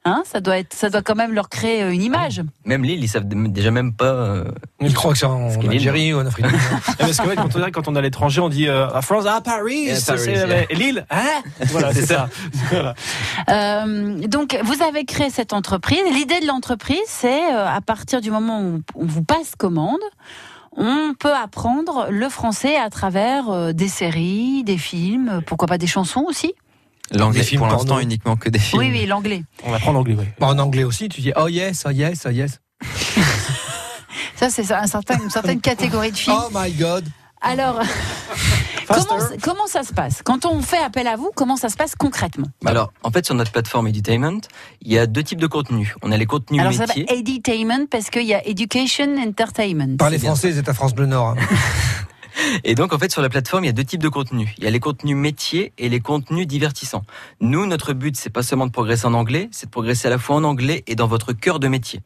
Hein, 0.09 0.23
ça 0.25 0.41
doit 0.41 0.59
être, 0.59 0.73
ça 0.73 0.89
doit 0.89 1.03
quand 1.03 1.17
même 1.17 1.33
leur 1.33 1.49
créer 1.49 1.83
euh, 1.83 1.91
une 1.93 2.01
image. 2.03 2.41
Même 2.65 2.85
l'île, 2.85 3.03
ils 3.03 3.09
savent 3.09 3.27
déjà 3.27 3.73
même 3.73 3.93
pas. 3.93 4.05
euh, 4.05 4.45
Ils 4.81 4.95
croient 4.95 5.13
que 5.13 5.19
c'est 5.19 5.27
en 5.27 5.49
Algérie 5.69 6.15
ou 6.15 6.21
en 6.21 6.27
Afrique. 6.27 6.47
Eh, 7.01 7.03
Parce 7.03 7.17
que 7.19 7.27
ouais, 7.29 7.35
quand, 7.35 7.57
on, 7.57 7.71
quand 7.73 7.89
on 7.89 7.97
est 7.97 7.99
à 7.99 8.03
l'étranger, 8.03 8.41
on 8.41 8.49
dit 8.49 8.69
euh, 8.69 8.89
à 8.89 9.03
France, 9.03 9.27
à 9.27 9.41
Paris, 9.41 9.89
c'est- 9.97 10.13
Paris, 10.15 10.31
yeah. 10.79 11.05
hein? 11.11 11.43
Voilà, 11.67 11.93
c'est 11.93 12.07
ça. 12.07 12.29
Voilà. 12.71 12.95
Euh, 13.51 14.27
donc, 14.29 14.57
vous 14.63 14.83
avez 14.83 15.05
créé 15.05 15.29
cette 15.31 15.53
entreprise. 15.53 15.99
L'idée 16.13 16.39
de 16.41 16.47
l'entreprise, 16.47 16.99
c'est 17.07 17.53
euh, 17.53 17.67
à 17.67 17.81
partir 17.81 18.21
du 18.21 18.31
moment 18.31 18.63
où 18.63 18.81
on 18.95 19.07
vous 19.07 19.25
passe 19.25 19.55
commande, 19.59 20.01
on 20.77 21.15
peut 21.19 21.35
apprendre 21.35 22.07
le 22.11 22.29
français 22.29 22.77
à 22.77 22.91
travers 22.91 23.75
des 23.75 23.89
séries, 23.89 24.63
des 24.63 24.79
films, 24.79 25.41
pourquoi 25.47 25.67
pas 25.67 25.79
des 25.79 25.87
chansons 25.87 26.25
aussi? 26.29 26.55
L'anglais, 27.13 27.41
Des 27.41 27.47
films 27.47 27.61
pour 27.61 27.69
l'instant, 27.69 27.99
uniquement 28.01 28.37
que 28.37 28.49
des 28.49 28.59
films. 28.59 28.83
Oui, 28.83 28.91
oui, 28.91 29.07
l'anglais. 29.07 29.45
On 29.65 29.73
apprend 29.73 29.93
l'anglais, 29.93 30.17
oui. 30.19 30.25
Bah, 30.41 30.49
en 30.49 30.59
anglais 30.59 30.85
aussi, 30.85 31.09
tu 31.09 31.21
dis 31.21 31.33
oh 31.37 31.47
yes, 31.49 31.85
oh 31.87 31.91
yes, 31.91 32.25
oh 32.27 32.31
yes. 32.31 32.61
Ça, 34.37 34.51
c'est 34.51 34.71
un 34.73 34.87
certain, 34.87 35.19
une 35.23 35.31
certaine 35.31 35.61
catégorie 35.61 36.13
de 36.13 36.17
films. 36.17 36.37
Oh 36.39 36.49
my 36.55 36.71
god. 36.73 37.07
Alors, 37.41 37.81
comment, 38.89 39.19
comment 39.43 39.67
ça 39.67 39.83
se 39.83 39.93
passe? 39.95 40.21
Quand 40.23 40.45
on 40.45 40.61
fait 40.63 40.79
appel 40.83 41.07
à 41.07 41.17
vous, 41.17 41.31
comment 41.35 41.57
ça 41.57 41.69
se 41.69 41.77
passe 41.77 41.95
concrètement? 41.95 42.49
Alors, 42.67 42.93
en 43.03 43.11
fait, 43.11 43.25
sur 43.25 43.35
notre 43.35 43.53
plateforme 43.53 43.89
Edutainment, 43.89 44.41
il 44.83 44.93
y 44.93 44.99
a 44.99 45.07
deux 45.07 45.23
types 45.23 45.41
de 45.41 45.47
contenus. 45.47 45.95
On 46.03 46.13
a 46.13 46.17
les 46.17 46.27
contenus 46.27 46.61
Alors, 46.61 46.73
ça 46.75 46.87
métiers. 46.87 47.03
s'appelle 47.07 47.19
Edutainment 47.21 47.87
parce 47.91 48.11
qu'il 48.11 48.25
y 48.27 48.35
a 48.35 48.47
Education 48.47 49.17
Entertainment. 49.17 49.97
Parlez 49.97 50.19
bien 50.19 50.31
français, 50.31 50.53
c'est 50.55 50.69
à 50.69 50.75
France 50.75 50.95
Bleu 50.95 51.07
Nord. 51.07 51.29
hein. 51.29 51.37
Et 52.65 52.75
donc, 52.75 52.93
en 52.93 52.99
fait, 52.99 53.11
sur 53.11 53.23
la 53.23 53.29
plateforme, 53.29 53.65
il 53.65 53.69
y 53.69 53.71
a 53.71 53.73
deux 53.73 53.85
types 53.85 54.03
de 54.03 54.09
contenus. 54.09 54.51
Il 54.59 54.65
y 54.65 54.67
a 54.67 54.71
les 54.71 54.81
contenus 54.81 55.17
métiers 55.17 55.73
et 55.79 55.89
les 55.89 56.01
contenus 56.01 56.47
divertissants. 56.47 57.05
Nous, 57.41 57.67
notre 57.67 57.93
but, 57.93 58.17
c'est 58.17 58.31
pas 58.31 58.43
seulement 58.43 58.67
de 58.67 58.73
progresser 58.73 59.07
en 59.07 59.15
anglais, 59.15 59.49
c'est 59.53 59.67
de 59.67 59.71
progresser 59.71 60.09
à 60.09 60.11
la 60.11 60.19
fois 60.19 60.37
en 60.37 60.45
anglais 60.45 60.85
et 60.87 60.95
dans 60.95 61.07
votre 61.07 61.33
cœur 61.33 61.61
de 61.61 61.69
métier. 61.69 62.01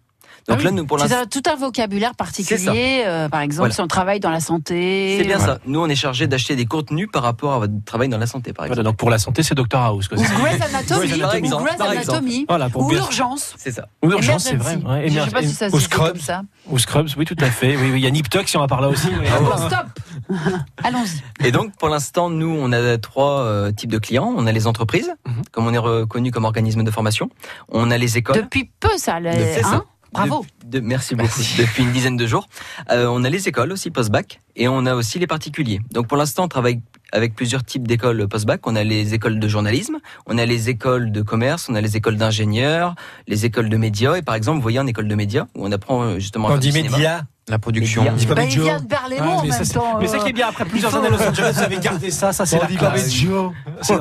Donc 0.49 0.59
Ah 0.61 0.65
là, 0.65 0.71
nous, 0.73 0.87
pour 0.87 0.99
l'instant, 0.99 1.25
tout 1.31 1.43
un 1.51 1.55
vocabulaire 1.57 2.15
particulier. 2.15 3.05
euh, 3.07 3.29
par 3.29 3.41
exemple, 3.41 3.59
Voilà. 3.61 3.75
si 3.75 3.81
on 3.81 3.87
travaille 3.87 4.21
dans 4.21 4.31
la 4.31 4.41
santé. 4.41 5.17
c'est 5.19 5.27
bien 5.27 5.39
ça. 5.39 5.59
Nous, 5.67 5.81
on 5.81 5.87
est 5.89 5.95
chargé 5.95 6.27
d'acheter 6.27 6.57
des 6.57 6.67
contenus 6.67 7.09
par 7.13 7.23
rapport 7.23 7.53
à 7.53 7.59
votre 7.61 7.73
travail 7.85 8.09
dans 8.09 8.19
la 8.19 8.27
santé, 8.27 8.53
par 8.53 8.65
Voilà, 8.67 8.73
exemple. 8.81 8.85
donc 8.85 8.97
pour 8.97 9.11
la 9.11 9.19
santé, 9.19 9.43
c'est 9.43 9.55
Dr 9.55 9.79
House. 9.79 10.09
Quoi. 10.09 10.19
Ou 10.19 10.25
C'est- 10.25 10.35
Grey's 10.35 10.61
Anatomy, 10.63 11.05
ou 11.05 11.09
Grey's 11.09 11.21
par 11.21 11.35
exemple. 11.35 11.71
Anatomy, 11.83 12.45
Voilà, 12.49 12.69
pour 12.71 12.83
ou 12.85 12.89
bien- 12.89 12.99
Urgence. 12.99 13.55
C'est 13.59 13.71
ça. 13.71 13.87
Ou 14.03 14.11
urgence, 14.11 14.45
c'est 14.45 14.57
vrai. 14.57 14.77
Ouais, 14.77 15.09
Je 15.09 15.15
sais 15.15 15.21
émer- 15.21 15.31
pas 15.31 15.43
si 15.43 15.53
ça 15.55 15.67
ou 15.67 15.71
se 15.71 15.77
dit 15.77 15.85
Scrubs. 15.85 16.09
comme 16.13 16.21
ça. 16.21 16.43
Ou 16.69 16.79
Scrubs, 16.79 17.09
oui, 17.17 17.25
tout 17.25 17.37
à 17.41 17.51
fait. 17.51 17.77
Oui, 17.77 17.91
oui, 17.93 18.01
il 18.01 18.05
y 18.05 18.07
a 18.07 18.11
Nip 18.11 18.29
Tuck 18.29 18.49
si 18.49 18.57
on 18.57 18.63
en 18.63 18.67
parle 18.67 18.83
là 18.85 18.89
aussi. 18.89 19.09
Ah 19.31 19.57
stop 19.57 19.87
Allons-y. 20.85 21.47
Et 21.47 21.53
donc, 21.53 21.77
pour 21.77 21.89
l'instant, 21.89 22.31
nous, 22.31 22.57
on 22.61 22.73
a 22.73 22.99
trois 22.99 23.41
euh, 23.41 23.73
types 23.73 23.91
de 23.91 23.99
clients. 23.99 24.33
On 24.37 24.47
a 24.47 24.53
les 24.53 24.67
entreprises, 24.67 25.11
Mhm. 25.27 25.43
comme 25.53 25.67
on 25.67 25.73
est 25.75 25.79
reconnu 25.79 26.31
comme 26.31 26.45
organisme 26.45 26.83
de 26.83 26.91
formation. 26.91 27.31
On 27.69 27.91
a 27.91 27.99
les 27.99 28.17
écoles. 28.19 28.37
Depuis 28.37 28.71
peu, 28.81 28.91
ça. 28.97 29.21
le- 29.21 29.31
C'est 29.33 29.63
ça. 29.63 29.69
hein 29.77 29.85
Bravo. 30.13 30.45
De- 30.65 30.79
de- 30.81 30.87
merci 30.87 31.15
beaucoup. 31.15 31.41
Depuis 31.59 31.83
une 31.83 31.93
dizaine 31.93 32.17
de 32.17 32.27
jours. 32.27 32.49
Euh, 32.91 33.07
on 33.09 33.25
a 33.25 33.31
les 33.31 33.49
écoles 33.49 33.73
aussi 33.73 33.91
post-bac 33.91 34.41
et 34.57 34.69
on 34.69 34.87
a 34.87 34.95
aussi 34.95 35.19
les 35.19 35.27
particuliers. 35.27 35.81
Donc 35.93 36.07
pour 36.09 36.17
l'instant, 36.17 36.45
on 36.45 36.49
travaille 36.49 36.81
avec 37.13 37.35
plusieurs 37.35 37.65
types 37.65 37.87
d'écoles 37.89 38.29
post-bac. 38.29 38.67
On 38.67 38.77
a 38.77 38.85
les 38.85 39.15
écoles 39.15 39.39
de 39.41 39.49
journalisme, 39.49 39.99
on 40.27 40.39
a 40.39 40.47
les 40.47 40.69
écoles 40.69 41.11
de 41.13 41.23
commerce, 41.23 41.69
on 41.69 41.75
a 41.75 41.81
les 41.81 41.97
écoles 41.97 42.17
d'ingénieurs, 42.17 42.95
les 43.27 43.45
écoles 43.47 43.69
de 43.69 43.77
médias. 43.77 44.17
Et 44.17 44.23
par 44.23 44.35
exemple, 44.35 44.57
vous 44.57 44.63
voyez 44.63 44.79
en 44.79 44.87
école 44.87 45.09
de 45.09 45.15
médias 45.15 45.47
où 45.57 45.67
on 45.67 45.73
apprend 45.73 46.03
euh, 46.03 46.15
justement 46.19 46.49
On 46.49 46.57
dit 46.59 46.69
du 46.71 46.77
cinéma. 46.77 46.97
média. 46.97 47.23
La 47.51 47.59
production. 47.59 48.05
Bah, 48.05 48.45
il 48.45 48.61
vient 48.61 48.79
de 48.81 48.87
Berlaymont 48.87 49.25
Ouais, 49.27 49.33
en 49.33 49.43
mais 49.43 49.49
même 49.49 49.65
ça, 49.65 49.75
temps. 49.81 49.99
mais 50.01 50.07
c'est 50.07 50.17
euh, 50.19 50.23
qui 50.23 50.29
est 50.29 50.33
bien, 50.33 50.49
après 50.49 50.65
plusieurs 50.65 50.95
années 50.95 51.09
à 51.09 51.11
Los 51.11 51.21
Angeles, 51.23 51.53
vous 51.57 51.63
avez 51.63 51.79
gardé 51.79 52.11
ça, 52.13 52.33
ça 52.33 52.47
c'est 52.47 52.59
la 52.61 52.67
classe. 52.67 53.23
Non, 53.25 53.53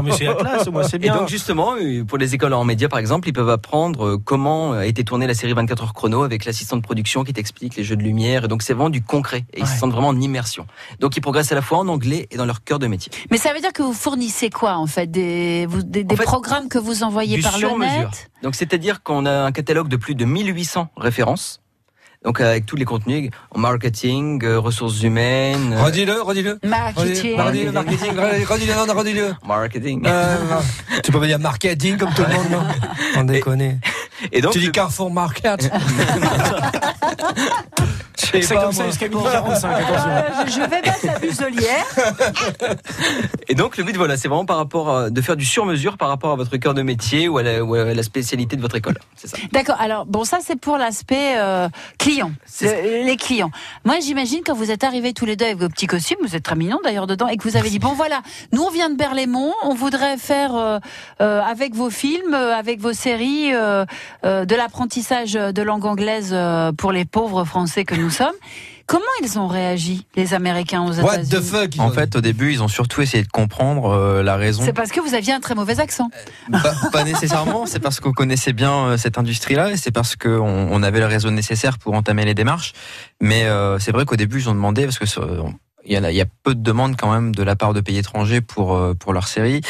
mais 0.03 0.11
c'est 0.11 0.25
la 0.25 0.35
classe, 0.35 0.67
moi 0.67 0.83
c'est 0.83 0.97
Et 0.97 0.99
bien. 0.99 1.15
donc 1.15 1.27
justement, 1.29 1.73
euh, 1.81 2.03
pour 2.03 2.17
les 2.19 2.35
écoles 2.35 2.53
en 2.53 2.63
médias 2.63 2.87
par 2.89 2.99
exemple, 2.99 3.27
ils 3.27 3.33
peuvent 3.33 3.49
apprendre 3.49 4.05
euh, 4.05 4.17
comment 4.23 4.73
a 4.73 4.85
été 4.85 5.03
tournée 5.03 5.25
la 5.27 5.33
série 5.33 5.53
24 5.53 5.83
heures 5.83 5.93
chrono 5.93 6.21
avec 6.23 6.45
l'assistant 6.45 6.77
de 6.77 6.81
production 6.81 7.23
qui 7.23 7.33
t'explique 7.33 7.75
les 7.75 7.83
jeux 7.83 7.95
de 7.95 8.03
lumière. 8.03 8.45
Et 8.45 8.47
donc 8.47 8.61
c'est 8.61 8.73
vraiment 8.73 8.89
du 8.91 9.01
concret. 9.01 9.45
Et 9.53 9.61
ils 9.61 9.65
se 9.67 9.71
Ouais. 9.73 9.77
sentent 9.79 9.91
vraiment 9.93 10.09
en 10.09 10.19
immersion. 10.21 10.67
Donc 10.99 11.17
ils 11.17 11.21
progressent 11.21 11.51
à 11.51 11.55
la 11.55 11.61
fois 11.63 11.79
en 11.79 11.87
anglais 11.87 12.27
et 12.31 12.37
dans 12.37 12.45
leur 12.45 12.63
cœur 12.63 12.77
de 12.79 12.85
métier. 12.87 13.11
Mais 13.31 13.37
ça 13.37 13.51
veut 13.53 13.59
dire 13.61 13.73
que 13.73 13.81
vous 13.81 13.93
fournissez 13.93 14.49
quoi 14.51 14.75
en 14.77 14.85
fait? 14.85 15.07
Des, 15.09 15.65
vous- 15.67 15.81
des, 15.83 16.03
des 16.03 16.15
fait, 16.15 16.23
programmes 16.23 16.69
que 16.69 16.77
vous 16.77 17.01
envoyez 17.03 17.41
par 17.41 17.57
le 17.57 17.67
net? 17.79 18.29
Donc 18.43 18.53
c'est-à-dire 18.55 19.01
qu'on 19.01 19.25
a 19.25 19.31
un 19.43 19.51
catalogue 19.51 19.87
de 19.87 19.97
plus 19.97 20.13
de 20.13 20.25
1800 20.25 20.89
références. 20.97 21.61
Donc 22.25 22.41
avec 22.41 22.65
tous 22.65 22.75
les 22.75 22.83
contenus, 22.83 23.31
en 23.51 23.59
marketing, 23.59 24.43
euh, 24.43 24.59
ressources 24.59 25.01
humaines, 25.03 25.71
euh, 25.71 25.83
Redis-le, 25.85 26.21
redis-le. 26.21 26.59
Marketing. 26.67 27.39
Redis-le, 27.39 27.71
marketing. 27.71 28.11
Redis-le, 28.45 28.73
non, 28.75 28.85
non, 28.87 28.93
redis-le. 28.93 29.33
marketing. 29.47 30.03
Euh, 30.05 30.35
tu 31.01 31.13
peux 31.13 31.19
pas 31.21 31.27
dire 31.27 31.39
marketing 31.39 31.95
comme 31.97 32.13
tout 32.13 32.23
le 32.27 32.33
monde, 32.33 32.49
non 32.51 32.63
On 33.15 33.23
déconne. 33.23 33.61
Et 34.33 34.41
donc 34.41 34.51
Tu 34.51 34.59
dis 34.59 34.69
Carrefour 34.71 35.09
Market. 35.11 35.71
C'est 38.31 38.53
pas, 38.53 38.63
comme 38.63 38.71
ça 38.73 38.83
moi. 38.83 38.91
jusqu'à 38.91 39.09
45, 39.09 39.69
attention. 39.69 40.09
Euh, 40.09 40.21
je 40.45 40.51
je 40.51 40.59
vais 40.59 40.67
mettre 40.67 41.05
la 41.05 41.19
muselière. 41.19 41.85
et 43.47 43.55
donc 43.55 43.77
le 43.77 43.83
but 43.83 43.95
voilà, 43.97 44.17
c'est 44.17 44.27
vraiment 44.27 44.45
par 44.45 44.57
rapport 44.57 44.95
à, 44.95 45.09
de 45.09 45.21
faire 45.21 45.35
du 45.35 45.45
sur-mesure 45.45 45.97
par 45.97 46.09
rapport 46.09 46.31
à 46.31 46.35
votre 46.35 46.55
cœur 46.57 46.73
de 46.75 46.81
métier 46.83 47.27
ou 47.27 47.37
à 47.39 47.43
la, 47.43 47.63
ou 47.63 47.73
à 47.73 47.85
la 47.93 48.03
spécialité 48.03 48.55
de 48.55 48.61
votre 48.61 48.75
école. 48.75 48.99
C'est 49.15 49.27
ça. 49.29 49.37
D'accord. 49.51 49.77
Alors 49.79 50.05
bon, 50.05 50.25
ça 50.25 50.39
c'est 50.45 50.59
pour 50.59 50.77
l'aspect 50.77 51.37
euh, 51.37 51.69
client, 52.11 52.31
C'est 52.45 53.01
Le- 53.01 53.05
les 53.05 53.15
clients. 53.17 53.51
Moi, 53.85 53.95
j'imagine 54.01 54.39
quand 54.45 54.53
vous 54.53 54.71
êtes 54.71 54.83
arrivés 54.83 55.13
tous 55.13 55.25
les 55.25 55.35
deux 55.35 55.45
avec 55.45 55.57
vos 55.57 55.69
petits 55.69 55.87
costumes, 55.87 56.17
vous 56.21 56.35
êtes 56.35 56.43
très 56.43 56.55
mignons 56.55 56.79
d'ailleurs 56.83 57.07
dedans, 57.07 57.27
et 57.27 57.37
que 57.37 57.43
vous 57.43 57.55
avez 57.57 57.69
dit 57.69 57.79
bon 57.79 57.93
voilà, 57.93 58.21
nous 58.51 58.61
on 58.63 58.69
vient 58.69 58.89
de 58.89 58.95
Berlaymont, 58.95 59.53
on 59.63 59.73
voudrait 59.73 60.17
faire 60.17 60.55
euh, 60.55 60.79
euh, 61.21 61.41
avec 61.41 61.73
vos 61.75 61.89
films, 61.89 62.33
euh, 62.33 62.55
avec 62.55 62.79
vos 62.79 62.93
séries, 62.93 63.53
euh, 63.53 63.85
euh, 64.25 64.45
de 64.45 64.55
l'apprentissage 64.55 65.33
de 65.33 65.61
langue 65.61 65.85
anglaise 65.85 66.29
euh, 66.33 66.71
pour 66.71 66.91
les 66.91 67.05
pauvres 67.05 67.43
Français 67.45 67.85
que 67.85 67.95
nous 67.95 68.09
sommes. 68.09 68.35
Comment 68.89 69.05
ils 69.21 69.37
ont 69.37 69.47
réagi, 69.47 70.07
les 70.15 70.33
Américains 70.33 70.81
aux 70.81 70.99
What 70.99 71.13
États-Unis 71.13 71.29
the 71.29 71.41
fuck 71.41 71.69
En 71.77 71.89
ont- 71.89 71.91
fait, 71.91 72.15
au 72.15 72.21
début, 72.21 72.51
ils 72.51 72.63
ont 72.63 72.67
surtout 72.67 73.03
essayé 73.03 73.23
de 73.23 73.29
comprendre 73.29 73.91
euh, 73.91 74.23
la 74.23 74.35
raison. 74.35 74.63
C'est 74.65 74.73
parce 74.73 74.89
que 74.91 74.99
vous 74.99 75.13
aviez 75.13 75.31
un 75.31 75.39
très 75.39 75.53
mauvais 75.53 75.79
accent. 75.79 76.09
Pas, 76.51 76.73
pas 76.91 77.03
nécessairement, 77.03 77.67
c'est 77.67 77.79
parce 77.79 77.99
qu'on 77.99 78.13
connaissait 78.13 78.51
bien 78.51 78.73
euh, 78.87 78.97
cette 78.97 79.19
industrie-là 79.19 79.69
et 79.69 79.77
c'est 79.77 79.91
parce 79.91 80.15
qu'on 80.15 80.39
on 80.71 80.81
avait 80.81 81.01
le 81.01 81.05
réseau 81.05 81.29
nécessaire 81.29 81.77
pour 81.77 81.93
entamer 81.93 82.25
les 82.25 82.33
démarches. 82.33 82.73
Mais 83.21 83.43
euh, 83.43 83.77
c'est 83.77 83.91
vrai 83.91 84.05
qu'au 84.05 84.15
début, 84.15 84.39
ils 84.39 84.49
ont 84.49 84.55
demandé, 84.55 84.85
parce 84.85 84.97
que 84.97 85.05
euh, 85.19 85.43
il 85.85 85.93
y, 85.93 85.95
a, 85.95 86.09
il 86.09 86.17
y 86.17 86.21
a 86.21 86.25
peu 86.43 86.55
de 86.55 86.61
demandes 86.63 86.95
quand 86.97 87.13
même 87.13 87.35
de 87.35 87.43
la 87.43 87.55
part 87.55 87.75
de 87.75 87.81
pays 87.81 87.99
étrangers 87.99 88.41
pour, 88.41 88.75
euh, 88.75 88.95
pour 88.95 89.13
leur 89.13 89.27
série. 89.27 89.61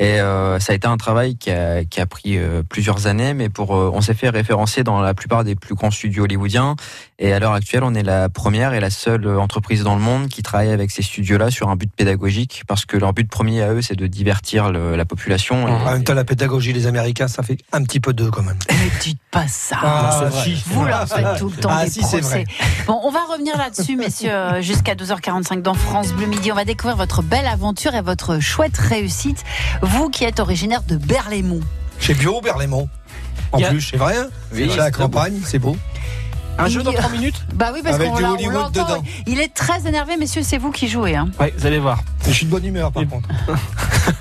Et 0.00 0.20
euh, 0.20 0.60
ça 0.60 0.72
a 0.72 0.76
été 0.76 0.86
un 0.86 0.96
travail 0.96 1.36
qui 1.36 1.50
a, 1.50 1.84
qui 1.84 2.00
a 2.00 2.06
pris 2.06 2.38
euh, 2.38 2.62
plusieurs 2.62 3.08
années, 3.08 3.34
mais 3.34 3.48
pour 3.48 3.74
euh, 3.76 3.90
on 3.92 4.00
s'est 4.00 4.14
fait 4.14 4.28
référencer 4.28 4.84
dans 4.84 5.00
la 5.00 5.12
plupart 5.12 5.42
des 5.42 5.56
plus 5.56 5.74
grands 5.74 5.90
studios 5.90 6.22
hollywoodiens. 6.24 6.76
Et 7.18 7.32
à 7.32 7.40
l'heure 7.40 7.52
actuelle, 7.54 7.82
on 7.82 7.94
est 7.94 8.04
la 8.04 8.28
première 8.28 8.74
et 8.74 8.80
la 8.80 8.90
seule 8.90 9.26
entreprise 9.38 9.82
dans 9.82 9.96
le 9.96 10.00
monde 10.00 10.28
qui 10.28 10.44
travaille 10.44 10.70
avec 10.70 10.92
ces 10.92 11.02
studios-là 11.02 11.50
sur 11.50 11.68
un 11.68 11.74
but 11.74 11.90
pédagogique, 11.90 12.62
parce 12.68 12.86
que 12.86 12.96
leur 12.96 13.12
but 13.12 13.28
premier 13.28 13.60
à 13.62 13.72
eux, 13.72 13.82
c'est 13.82 13.96
de 13.96 14.06
divertir 14.06 14.70
le- 14.70 14.94
la 14.94 15.04
population. 15.04 15.66
Et- 15.66 15.72
En 15.72 15.92
même 15.92 16.04
temps, 16.04 16.14
la 16.14 16.24
pédagogie 16.24 16.72
des 16.72 16.86
Américains, 16.86 17.26
ça 17.26 17.42
fait 17.42 17.58
un 17.72 17.82
petit 17.82 17.98
peu 17.98 18.12
d'eux 18.12 18.30
quand 18.30 18.44
même. 18.44 18.58
Ne 18.70 19.00
dites 19.02 19.18
pas 19.32 19.48
ça. 19.48 19.78
Ah, 19.82 20.20
c'est 20.20 20.26
vrai. 20.52 20.54
Vous 20.66 20.84
leur 20.84 21.08
faites 21.08 21.38
tout 21.40 21.48
le 21.48 21.56
temps 21.56 21.70
Ah, 21.72 21.84
des 21.86 21.90
si, 21.90 22.02
c'est 22.04 22.20
procès. 22.20 22.44
vrai. 22.44 22.44
Bon, 22.86 23.00
on 23.02 23.10
va 23.10 23.24
revenir 23.32 23.56
là-dessus, 23.58 23.96
messieurs, 23.96 24.30
euh, 24.32 24.62
jusqu'à 24.62 24.94
12h45 24.94 25.60
dans 25.60 25.74
France 25.74 26.12
Bleu 26.12 26.26
Midi. 26.26 26.52
On 26.52 26.54
va 26.54 26.64
découvrir 26.64 26.96
votre 26.96 27.22
belle 27.22 27.46
aventure 27.48 27.96
et 27.96 28.00
votre 28.00 28.38
chouette 28.38 28.78
réussite. 28.78 29.42
Vous 29.90 30.10
qui 30.10 30.24
êtes 30.24 30.40
originaire 30.40 30.82
de 30.82 30.96
Berlaymont. 30.96 31.60
Chez 31.98 32.14
Bio 32.14 32.40
Berlaymont. 32.40 32.88
En 33.52 33.62
a- 33.62 33.68
plus, 33.70 33.80
c'est 33.80 33.96
vrai. 33.96 34.16
hein 34.16 34.28
Oui, 34.52 34.68
c'est 34.70 34.76
la 34.76 34.90
campagne, 34.90 35.40
c'est 35.44 35.58
beau. 35.58 35.76
Un 36.58 36.68
jeu 36.68 36.82
dans 36.82 36.92
3 36.92 37.10
minutes 37.10 37.44
Bah 37.54 37.70
oui, 37.72 37.80
parce 37.82 37.94
Avec 37.96 38.10
qu'on 38.10 38.16
du 38.16 38.22
l'a- 38.22 38.30
on 38.30 38.34
Hollywood 38.34 38.54
l'entend. 38.54 38.84
dedans. 38.84 39.04
Il 39.26 39.40
est 39.40 39.54
très 39.54 39.86
énervé, 39.86 40.16
messieurs, 40.16 40.42
c'est 40.44 40.58
vous 40.58 40.70
qui 40.72 40.88
jouez. 40.88 41.14
Hein. 41.16 41.28
Ouais, 41.38 41.54
vous 41.56 41.66
allez 41.66 41.78
voir. 41.78 42.00
Je 42.26 42.32
suis 42.32 42.46
de 42.46 42.50
bonne 42.50 42.64
humeur 42.64 42.90
par 42.92 43.02
Et- 43.02 43.06
contre. 43.06 43.28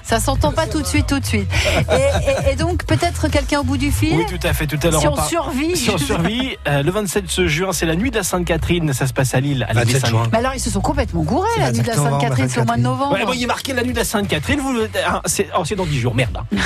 Ça 0.04 0.20
s'entend 0.22 0.52
pas 0.54 0.68
tout 0.68 0.82
de 0.82 0.88
suite, 0.88 1.08
tout 1.08 1.20
de 1.20 1.26
suite. 1.26 1.50
Et, 1.92 2.50
et- 2.50 2.54
et 2.54 2.56
donc, 2.56 2.86
peut-être 2.86 3.28
quelqu'un 3.28 3.60
au 3.60 3.64
bout 3.64 3.76
du 3.78 3.92
fil 3.92 4.16
Oui, 4.18 4.26
tout 4.28 4.40
à 4.48 4.54
fait. 4.54 4.66
Tout 4.68 4.80
à 4.84 4.90
l'heure, 4.92 5.02
Si 5.02 5.08
on 5.08 5.16
parle- 5.16 5.28
survit. 5.28 5.76
Si 5.76 5.90
on 5.90 5.98
survit, 5.98 6.56
euh, 6.68 6.82
le 6.84 6.92
27 6.92 7.48
juin, 7.48 7.74
c'est 7.74 7.86
la 7.86 7.96
nuit 7.96 8.10
de 8.12 8.16
la 8.18 8.24
Sainte-Catherine. 8.24 8.94
Ça 8.94 9.08
se 9.08 9.14
passe 9.14 9.34
à 9.34 9.40
Lille. 9.42 9.66
À 9.68 9.74
l'Église 9.74 9.96
27 9.96 10.02
Saint-Louis. 10.06 10.20
juin. 10.24 10.30
Mais 10.32 10.38
alors, 10.38 10.54
ils 10.56 10.60
se 10.62 10.70
sont 10.70 10.80
complètement 10.82 11.24
gourés, 11.24 11.50
C'est 11.56 11.62
la 11.62 11.72
nuit 11.72 11.80
de 11.82 11.88
la 11.88 11.94
27 11.94 11.98
novembre, 12.06 12.22
Sainte-Catherine, 12.22 12.50
c'est 12.50 12.62
au 12.62 12.66
mois 12.66 12.78
de 12.78 12.82
novembre. 12.82 13.14
Ouais, 13.14 13.26
bon, 13.26 13.34
il 13.34 13.44
est 13.44 13.48
marqué 13.48 13.74
la 13.74 13.84
nuit 13.84 13.92
de 13.94 13.98
la 13.98 14.06
Sainte-Catherine. 14.06 14.60
Vous, 14.62 14.72
le- 14.74 14.90
ah, 15.06 15.22
c'est 15.26 15.50
oh, 15.58 15.64
c'est 15.66 15.76
dans 15.76 15.86
10 15.86 16.00
jours. 16.00 16.16
Merde. 16.16 16.38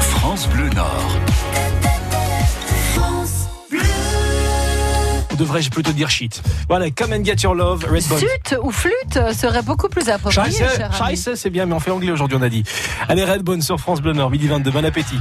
France 0.00 0.48
Bleu 0.48 0.68
Nord. 0.70 1.16
Devrais-je 5.42 5.70
plutôt 5.70 5.92
dire 5.92 6.08
shit? 6.10 6.42
Voilà, 6.68 6.90
Come 6.90 7.12
and 7.12 7.24
Get 7.24 7.36
Your 7.42 7.54
Love, 7.54 7.84
Redbone. 7.84 8.18
Sut 8.18 8.56
ou 8.62 8.70
flûte 8.70 9.18
serait 9.34 9.62
beaucoup 9.62 9.88
plus 9.88 10.08
approprié. 10.08 10.64
Scheisse, 10.92 11.30
c'est 11.34 11.50
bien, 11.50 11.66
mais 11.66 11.74
on 11.74 11.80
fait 11.80 11.90
anglais 11.90 12.12
aujourd'hui, 12.12 12.38
on 12.40 12.42
a 12.42 12.48
dit. 12.48 12.62
Allez, 13.08 13.24
Redbone 13.24 13.62
sur 13.62 13.78
France 13.78 14.00
Bleu 14.00 14.12
Nord, 14.12 14.30
midi 14.30 14.46
22, 14.46 14.70
bon 14.70 14.84
appétit. 14.84 15.18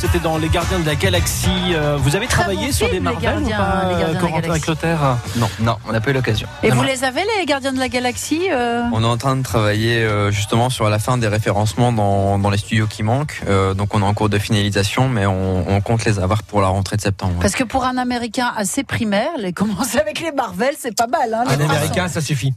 C'était 0.00 0.18
dans 0.18 0.38
Les 0.38 0.48
Gardiens 0.48 0.78
de 0.78 0.86
la 0.86 0.94
Galaxie. 0.94 1.48
Euh, 1.74 1.96
vous 2.00 2.16
avez 2.16 2.26
travaillé 2.26 2.66
bon 2.68 2.72
sur 2.72 2.88
film, 2.88 2.90
des 2.90 2.94
Les 2.94 3.00
Marvel 3.00 3.22
Gardiens- 3.42 3.42
ou 3.42 3.60
pas, 3.60 3.84
Les 3.88 3.90
Gardiens 3.90 4.08
de 4.08 4.14
la 4.14 4.20
Corentin 4.20 4.40
Galaxie. 4.40 4.62
Clotaire 4.62 5.16
Non, 5.36 5.50
non, 5.60 5.76
on 5.86 5.92
n'a 5.92 6.00
pas 6.00 6.10
eu 6.10 6.14
l'occasion. 6.14 6.48
Et 6.62 6.70
vous 6.70 6.82
les 6.82 7.04
avez, 7.04 7.20
les 7.38 7.44
gardiens 7.46 7.72
de 7.72 7.78
la 7.78 7.88
galaxie 7.88 8.48
euh 8.50 8.82
On 8.92 9.02
est 9.02 9.06
en 9.06 9.16
train 9.18 9.36
de 9.36 9.42
travailler 9.42 9.96
euh, 10.02 10.30
justement 10.30 10.70
sur 10.70 10.88
la 10.88 10.98
fin 10.98 11.18
des 11.18 11.28
référencements 11.28 11.92
dans, 11.92 12.38
dans 12.38 12.48
les 12.50 12.56
studios 12.58 12.86
qui 12.86 13.02
manquent. 13.02 13.42
Euh, 13.48 13.74
donc 13.74 13.94
on 13.94 14.00
est 14.00 14.04
en 14.04 14.14
cours 14.14 14.30
de 14.30 14.38
finalisation, 14.38 15.08
mais 15.08 15.26
on, 15.26 15.68
on 15.68 15.80
compte 15.82 16.04
les 16.06 16.18
avoir 16.18 16.42
pour 16.44 16.62
la 16.62 16.68
rentrée 16.68 16.96
de 16.96 17.02
septembre. 17.02 17.34
Parce 17.40 17.54
que 17.54 17.64
pour 17.64 17.84
un 17.84 17.98
Américain 17.98 18.52
assez 18.56 18.84
primaire, 18.84 19.30
les 19.38 19.52
commencer 19.52 19.98
avec 19.98 20.20
les 20.20 20.32
Marvel, 20.32 20.74
c'est 20.78 20.96
pas 20.96 21.06
mal. 21.08 21.34
Hein, 21.34 21.44
Un 21.46 21.60
américain, 21.68 22.08
ça 22.08 22.20
suffit. 22.22 22.54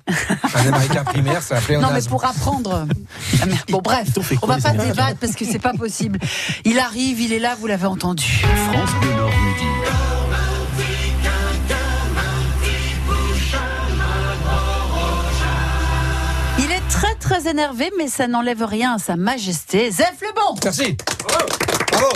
Un 0.55 0.67
américain 0.67 1.03
primaire, 1.03 1.41
ça 1.41 1.57
appelé 1.57 1.77
Non, 1.77 1.89
mais 1.93 2.01
pour 2.07 2.23
apprendre. 2.23 2.85
Bon, 3.69 3.79
bref, 3.83 4.07
on 4.17 4.37
quoi, 4.37 4.57
va 4.57 4.61
pas 4.71 4.77
débattre 4.77 5.17
parce 5.19 5.33
que 5.33 5.45
c'est 5.45 5.59
pas 5.59 5.73
possible. 5.73 6.19
Il 6.65 6.79
arrive, 6.79 7.19
il 7.19 7.32
est 7.33 7.39
là, 7.39 7.55
vous 7.59 7.67
l'avez 7.67 7.87
entendu. 7.87 8.43
France 8.71 8.91
Bleu 9.01 9.13
Nord 9.13 9.29
midi. 9.29 9.65
Il 16.59 16.71
est 16.71 16.87
très 16.89 17.15
très 17.15 17.49
énervé, 17.49 17.91
mais 17.97 18.07
ça 18.07 18.27
n'enlève 18.27 18.63
rien 18.63 18.95
à 18.95 18.99
sa 18.99 19.15
majesté. 19.15 19.91
Zef 19.91 20.13
le 20.21 20.33
bon 20.35 20.55
Merci. 20.63 20.95
Bravo. 21.91 22.09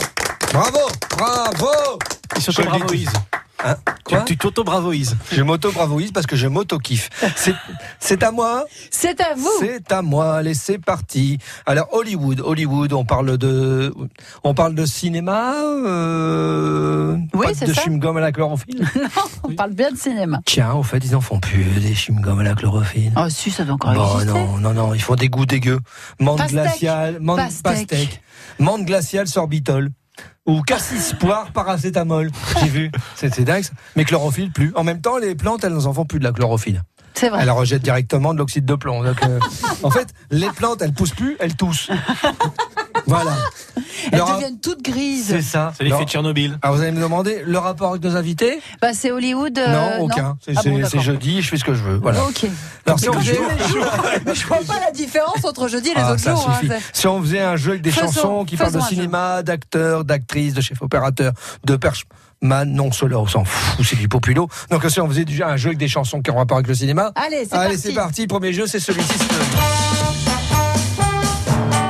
Bravo. 0.53 0.79
Bravo. 1.17 1.99
Il 2.35 2.41
Je 2.41 2.51
le 2.51 2.67
dis 2.71 3.05
s'auto-bravoise. 3.05 3.36
Hein 3.63 3.75
Quoi 4.03 4.21
Tu 4.21 4.37
t'auto-bravoises. 4.37 5.17
Je 5.31 5.41
m'auto-bravoise 5.41 6.11
parce 6.11 6.27
que 6.27 6.35
je 6.35 6.47
m'auto-kiffe. 6.47 7.09
C'est- 7.35 7.55
C'est 7.99 8.21
à 8.23 8.31
moi 8.31 8.65
C'est 8.91 9.19
à 9.19 9.33
vous 9.35 9.49
C'est 9.59 9.91
à 9.91 10.01
moi, 10.01 10.35
allez, 10.35 10.53
c'est 10.53 10.77
parti. 10.77 11.39
Alors 11.65 11.87
Hollywood, 11.91 12.39
Hollywood, 12.41 12.93
on 12.93 13.03
parle 13.03 13.37
de, 13.37 13.93
on 14.43 14.53
parle 14.53 14.75
de 14.75 14.85
cinéma, 14.85 15.53
euh, 16.11 17.17
Oui, 17.33 17.47
pas 17.47 17.53
c'est 17.53 17.65
de 17.65 17.73
chewing-gum 17.73 18.17
à 18.17 18.21
la 18.21 18.31
chlorophylle. 18.31 18.87
On 19.43 19.53
parle 19.53 19.73
bien 19.73 19.91
de 19.91 19.97
cinéma. 19.97 20.39
Tiens, 20.45 20.73
au 20.73 20.83
fait, 20.83 20.99
ils 21.03 21.15
en 21.15 21.21
font 21.21 21.39
plus 21.39 21.63
des 21.63 21.93
chewing-gum 21.95 22.39
à 22.39 22.43
la 22.43 22.53
chlorophylle. 22.53 23.11
Oh, 23.17 23.27
si, 23.29 23.49
ça 23.51 23.63
doit 23.63 23.75
encore 23.75 23.93
Bon, 23.93 24.19
exister. 24.19 24.33
non, 24.39 24.57
non, 24.59 24.73
non, 24.73 24.93
ils 24.93 25.01
font 25.01 25.15
des 25.15 25.29
goûts 25.29 25.45
dégueux. 25.45 25.79
Menthe 26.19 26.47
glaciale, 26.47 27.17
menthe 27.21 27.37
Pastèque. 27.37 27.63
pastèque, 27.89 28.21
menthe 28.59 28.85
glaciale 28.85 29.27
sorbitol. 29.27 29.89
Ou 30.45 30.61
cassis 30.61 31.13
poire 31.19 31.51
paracétamol. 31.51 32.31
J'ai 32.61 32.69
vu. 32.69 32.91
C'est 33.15 33.41
dingue. 33.41 33.65
Mais 33.95 34.05
chlorophylle, 34.05 34.51
plus. 34.51 34.71
En 34.75 34.83
même 34.83 35.01
temps, 35.01 35.17
les 35.17 35.35
plantes, 35.35 35.63
elles 35.63 35.87
en 35.87 35.93
font 35.93 36.05
plus 36.05 36.19
de 36.19 36.23
la 36.23 36.31
chlorophylle. 36.31 36.83
C'est 37.17 37.29
vrai. 37.29 37.39
Elle 37.41 37.49
rejette 37.51 37.81
directement 37.81 38.33
de 38.33 38.39
l'oxyde 38.39 38.65
de 38.65 38.75
plomb. 38.75 39.03
Donc, 39.03 39.21
euh, 39.23 39.39
en 39.83 39.89
fait, 39.89 40.09
les 40.31 40.49
plantes, 40.49 40.81
elles 40.81 40.93
poussent 40.93 41.15
plus, 41.15 41.35
elles 41.39 41.55
toussent. 41.55 41.89
Voilà. 43.05 43.37
Elles 44.11 44.19
deviennent 44.19 44.59
toutes 44.59 44.81
grises. 44.81 45.27
C'est 45.27 45.41
ça. 45.41 45.71
C'est 45.77 45.85
l'effet 45.85 46.03
de 46.03 46.09
Tchernobyl. 46.09 46.59
Alors 46.61 46.75
vous 46.75 46.81
allez 46.81 46.91
me 46.91 46.99
demander 46.99 47.41
le 47.45 47.57
rapport 47.57 47.91
avec 47.91 48.03
nos 48.03 48.17
invités? 48.17 48.59
Bah, 48.81 48.89
c'est 48.93 49.11
Hollywood. 49.11 49.57
euh, 49.57 49.97
Non, 49.97 50.03
aucun. 50.03 50.37
C'est 50.43 50.51
Ah 50.57 50.61
bon, 50.65 50.99
jeudi, 50.99 51.41
je 51.41 51.47
fais 51.47 51.55
ce 51.57 51.63
que 51.63 51.73
je 51.73 51.83
veux. 51.83 51.95
Voilà. 51.97 52.21
Ok. 52.25 52.45
Alors 52.85 52.99
si 52.99 53.07
on 53.07 53.13
faisait, 53.13 53.39
Mais 54.25 54.35
je 54.35 54.45
vois 54.45 54.57
pas 54.57 54.79
la 54.83 54.91
différence 54.91 55.43
entre 55.45 55.69
jeudi 55.69 55.89
et 55.91 55.93
les 55.95 56.01
Ah, 56.01 56.11
autres 56.13 56.21
jours. 56.23 56.49
hein, 56.49 56.75
si 56.91 57.07
on 57.07 57.21
faisait 57.21 57.39
un 57.41 57.55
jeu 57.55 57.71
avec 57.71 57.81
des 57.81 57.91
Faisons- 57.91 58.07
chansons 58.07 58.45
qui 58.45 58.57
parlent 58.57 58.73
de 58.73 58.81
cinéma, 58.81 59.41
d'acteurs, 59.41 60.03
d'actrices, 60.03 60.53
de 60.53 60.61
chefs 60.61 60.81
opérateurs, 60.81 61.31
de 61.63 61.77
perchman, 62.41 62.65
non, 62.65 62.91
cela 62.91 63.19
on 63.19 63.27
s'en 63.27 63.43
fout, 63.45 63.85
c'est 63.85 63.95
du 63.97 64.07
populo. 64.07 64.47
Donc 64.69 64.83
si 64.89 64.99
on 64.99 65.07
faisait 65.07 65.25
déjà 65.25 65.47
un 65.49 65.57
jeu 65.57 65.67
avec 65.69 65.77
des 65.77 65.87
chansons 65.87 66.21
qui 66.21 66.31
ont 66.31 66.35
rapport 66.37 66.57
avec 66.57 66.67
le 66.67 66.75
cinéma. 66.75 67.11
Allez, 67.15 67.45
c'est 67.49 67.55
Allez, 67.55 67.69
parti. 67.75 67.77
c'est 67.87 67.93
parti. 67.93 68.27
Premier 68.27 68.53
jeu, 68.53 68.67
c'est 68.67 68.79
celui-ci. 68.79 69.13
c'est 69.17 69.27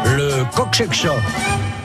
Le 0.09 0.17
le 0.17 0.45
Cockshake 0.55 1.07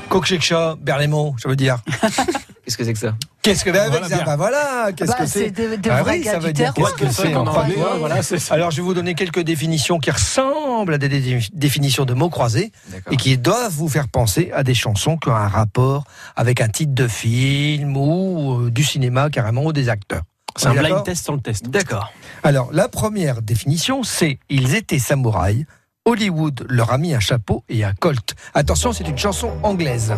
Cockshake 0.08 0.52
Berlaymont, 0.80 1.34
je 1.42 1.48
veux 1.48 1.56
dire. 1.56 1.78
Qu'est-ce 2.64 2.76
que 2.76 2.84
c'est 2.84 2.92
que 2.92 2.98
ça 2.98 3.14
Qu'est-ce 3.42 3.64
que 3.64 3.70
ben, 3.70 3.88
Voilà 3.90 4.08
ça, 4.08 4.16
bien. 4.16 4.24
bah 4.24 4.36
voilà, 4.36 4.92
qu'est-ce 4.96 5.10
Bah, 5.10 5.16
que 5.18 5.26
c'est 5.26 5.52
c'est 5.56 5.78
de- 5.78 5.90
Ah 5.90 6.02
oui, 6.06 6.22
ça 6.22 6.38
du 6.38 6.46
veut 6.46 6.52
dire 6.52 6.72
qu'est-ce 6.72 6.94
que 6.94 7.10
c'est 7.10 7.32
qu'on 7.32 7.40
en 7.40 7.48
en 7.48 7.64
fait. 7.64 7.72
voit, 7.74 7.96
voilà, 7.98 8.22
c'est 8.22 8.38
ça. 8.38 8.54
Alors 8.54 8.70
je 8.70 8.76
vais 8.76 8.82
vous 8.82 8.94
donner 8.94 9.14
quelques 9.14 9.40
définitions 9.40 9.98
qui 9.98 10.12
ressemblent 10.12 10.94
à 10.94 10.98
des 10.98 11.08
dé- 11.08 11.40
définitions 11.52 12.04
de 12.04 12.14
mots 12.14 12.30
croisés 12.30 12.70
D'accord. 12.90 13.12
et 13.12 13.16
qui 13.16 13.36
doivent 13.36 13.72
vous 13.72 13.88
faire 13.88 14.06
penser 14.08 14.52
à 14.54 14.62
des 14.62 14.74
chansons 14.74 15.16
qui 15.16 15.28
ont 15.28 15.34
un 15.34 15.48
rapport 15.48 16.04
avec 16.36 16.60
un 16.60 16.68
titre 16.68 16.94
de 16.94 17.08
film 17.08 17.96
ou 17.96 18.60
euh, 18.66 18.70
du 18.70 18.84
cinéma 18.84 19.28
carrément 19.28 19.64
ou 19.64 19.72
des 19.72 19.88
acteurs. 19.88 20.22
C'est 20.56 20.68
On 20.68 20.70
un 20.70 20.74
blind 20.74 21.02
test 21.02 21.24
sur 21.24 21.32
le 21.34 21.40
test. 21.40 21.68
D'accord. 21.68 22.12
Alors 22.44 22.68
la 22.72 22.88
première 22.88 23.42
définition 23.42 24.04
c'est 24.04 24.38
ils 24.50 24.76
étaient 24.76 25.00
samouraïs. 25.00 25.64
Hollywood 26.04 26.66
leur 26.68 26.92
a 26.92 26.98
mis 26.98 27.14
un 27.14 27.20
chapeau 27.20 27.62
et 27.68 27.84
un 27.84 27.92
colt. 27.92 28.34
Attention, 28.54 28.92
c'est 28.92 29.06
une 29.06 29.16
chanson 29.16 29.52
anglaise. 29.62 30.12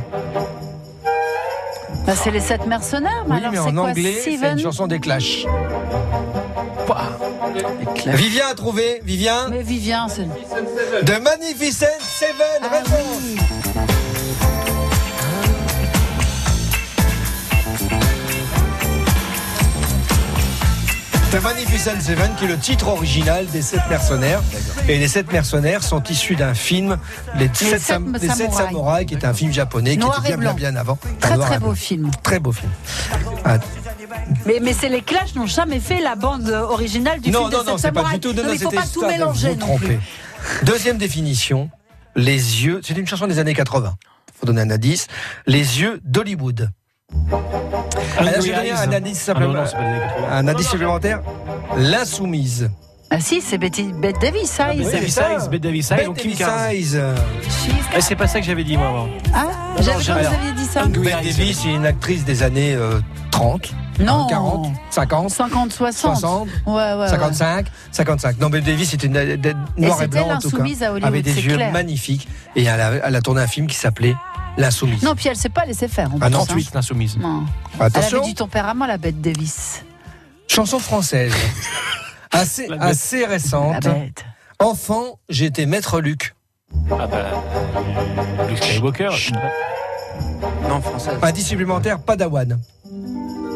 Bah, 2.07 2.13
c'est 2.17 2.31
les 2.31 2.41
sept 2.41 2.67
mercenaires. 2.67 3.25
Oui, 3.27 3.37
alors 3.37 3.51
mais 3.51 3.57
c'est 3.57 3.63
en 3.63 3.73
quoi, 3.73 3.91
anglais, 3.91 4.15
c'est 4.23 4.35
une 4.35 4.59
chanson 4.59 4.87
des 4.87 5.01
Clash. 5.01 5.47
Vivien 8.07 8.45
a 8.51 8.55
trouvé, 8.55 9.01
Vivien, 9.05 9.49
Mais 9.51 9.63
Vivien, 9.63 10.07
c'est. 10.09 10.25
de 11.05 11.19
Magnificent 11.23 11.87
Seven. 12.01 12.37
Ah 12.63 12.69
réponse. 12.77 13.21
oui. 13.23 13.37
The 21.35 21.43
Magnificent 21.43 22.01
Seven, 22.01 22.31
qui 22.39 22.45
est 22.45 22.49
le 22.49 22.57
titre 22.57 22.87
original 22.87 23.45
des 23.47 23.61
Sept 23.61 23.81
Mercenaires. 23.91 24.41
Et 24.89 24.99
les 25.01 25.09
Sept 25.09 25.33
Mercenaires 25.33 25.83
sont 25.83 26.01
issus 26.05 26.37
d'un 26.37 26.55
film, 26.55 26.97
Les, 27.37 27.49
Sept, 27.49 27.57
Sept 27.71 27.81
Sam- 27.83 28.17
Les 28.23 28.29
Sept 28.29 28.53
Samouraïs. 28.53 29.05
Qui 29.09 29.15
est 29.15 29.25
un 29.25 29.35
film 29.35 29.53
japonais 29.53 29.97
Noir 29.97 30.23
qui 30.23 30.29
était 30.29 30.37
bien, 30.37 30.53
bien, 30.55 30.71
bien 30.71 30.77
avant. 30.77 30.97
Très 31.19 31.37
très 31.37 31.59
beau 31.59 31.67
blanc. 31.67 31.75
film. 31.75 32.11
Très 32.23 32.39
beau 32.39 32.53
film. 32.53 32.71
Ah, 33.45 33.59
Mais, 34.47 34.61
mais 34.63 34.73
c'est 34.73 34.89
les 34.89 35.03
Clash 35.03 35.35
n'ont 35.35 35.47
jamais 35.47 35.81
fait 35.81 36.01
la 36.01 36.15
bande 36.15 36.49
originale 36.51 37.19
du 37.21 37.33
non, 37.33 37.41
film 37.49 37.51
non, 37.53 37.59
des 37.65 37.71
non, 37.73 37.79
Sept 37.79 37.93
c'est 37.95 38.01
pas 38.01 38.13
du 38.13 38.21
tout. 38.21 38.33
Non, 38.33 38.45
Non, 38.45 38.53
il 38.53 38.59
faut 38.61 38.71
c'était 38.71 38.83
pas 38.83 38.87
tout 38.87 39.05
mélanger 39.05 39.57
non 39.57 39.77
plus. 39.77 39.99
Deuxième 40.63 40.99
définition, 40.99 41.69
les 42.15 42.65
yeux. 42.65 42.81
C'est 42.85 42.97
une 42.97 43.09
chanson 43.09 43.27
des 43.27 43.41
années 43.41 43.55
80. 43.55 43.97
Faut 44.39 44.47
donner 44.47 44.61
un 44.63 44.71
indice. 44.71 45.09
Les 45.49 45.81
yeux 45.81 46.01
d'Hollywood. 46.05 46.71
Alors, 48.19 48.33
je 48.37 48.41
vais 48.51 48.55
donner 48.57 48.73
un 48.73 48.93
indice 48.93 49.31
Ah 49.35 49.39
non, 49.39 49.49
non, 49.53 49.63
80. 49.65 49.81
un 50.33 50.49
indice 50.49 50.69
supplémentaire. 50.69 51.21
L'insoumise. 51.77 52.71
Ah 53.11 53.21
si, 53.21 53.41
c'est 53.41 53.59
Betty, 53.59 53.93
Bette 53.93 54.21
Davis, 54.21 54.51
ça. 54.51 54.73
Bette 54.73 54.91
Davis. 54.91 55.15
Size, 55.15 55.49
Bette 55.51 55.63
Davis 55.63 55.87
Size, 55.87 55.97
Bette 55.97 56.07
donc 56.07 56.17
Kim 56.17 56.31
Davis 56.33 56.39
Carnes. 56.47 56.71
Size. 56.71 57.01
Eh, 57.97 58.01
c'est 58.01 58.17
pas 58.17 58.27
ça 58.27 58.41
que 58.41 58.47
j'avais 58.47 58.65
dit, 58.65 58.77
moi. 58.77 58.89
avant. 58.89 59.09
Ah, 59.35 59.47
j'avais 59.81 59.99
vous 59.99 60.11
aviez 60.11 60.53
dit 60.57 60.65
ça. 60.65 60.85
Bette. 60.87 61.03
Davis, 61.03 61.61
c'est 61.63 61.69
une 61.73 61.87
actrice 61.87 62.25
des 62.25 62.43
années 62.43 62.75
euh, 62.75 62.99
30, 63.31 63.73
Non. 64.01 64.27
40, 64.27 64.73
50, 64.91 65.31
50, 65.31 65.73
60. 65.73 66.17
60, 66.17 66.49
Ouais, 66.67 66.73
ouais, 66.75 66.95
ouais. 66.95 67.09
55, 67.09 67.67
55. 67.93 68.41
Non, 68.41 68.49
Bette 68.49 68.65
Davis, 68.65 68.91
c'était 68.91 69.07
une 69.07 69.17
euh, 69.17 69.37
de- 69.37 69.55
noir 69.77 69.99
et, 70.01 70.05
c'était 70.05 70.19
blanc 70.25 70.35
en 70.35 70.39
tout 70.39 70.51
cas. 70.51 70.63
à 70.63 70.91
Hollywood, 70.93 71.05
Avec 71.05 71.23
des 71.25 71.41
yeux 71.47 71.55
clair. 71.57 71.73
magnifiques. 71.73 72.27
Et 72.57 72.65
elle 72.65 72.81
a, 72.81 72.93
elle 73.07 73.15
a 73.17 73.21
tourné 73.21 73.43
un 73.43 73.47
film 73.47 73.67
qui 73.67 73.77
s'appelait 73.77 74.17
L'insoumise. 74.57 75.03
Non, 75.03 75.15
puis 75.15 75.29
elle 75.29 75.37
s'est 75.37 75.49
pas 75.49 75.65
laissée 75.65 75.89
faire. 75.89 76.13
en 76.15 76.19
Ah 76.21 76.31
non, 76.31 76.43
hein. 76.43 76.47
38, 76.47 76.75
l'insoumise. 76.75 77.17
Non. 77.19 77.45
Elle 77.79 77.87
Attention, 77.87 78.19
avait 78.21 78.29
du 78.29 78.35
tempérament, 78.35 78.87
la 78.87 78.99
Bette 78.99 79.21
Davis. 79.21 79.83
chanson 80.47 80.79
française. 80.79 81.35
assez, 82.33 82.69
bête. 82.69 82.79
La 82.79 83.29
récente. 83.29 83.83
bête. 83.83 84.25
Enfant, 84.61 85.19
j'étais 85.29 85.67
maître 85.67 86.01
Luc. 86.01 86.35
Ah 86.91 87.07
bah, 87.07 87.45
Luke 88.49 88.63
Skywalker. 88.63 89.09
Non, 90.69 90.81
française. 90.81 91.19
Indice 91.23 91.47
supplémentaire, 91.49 92.01
Padawan. 92.01 92.59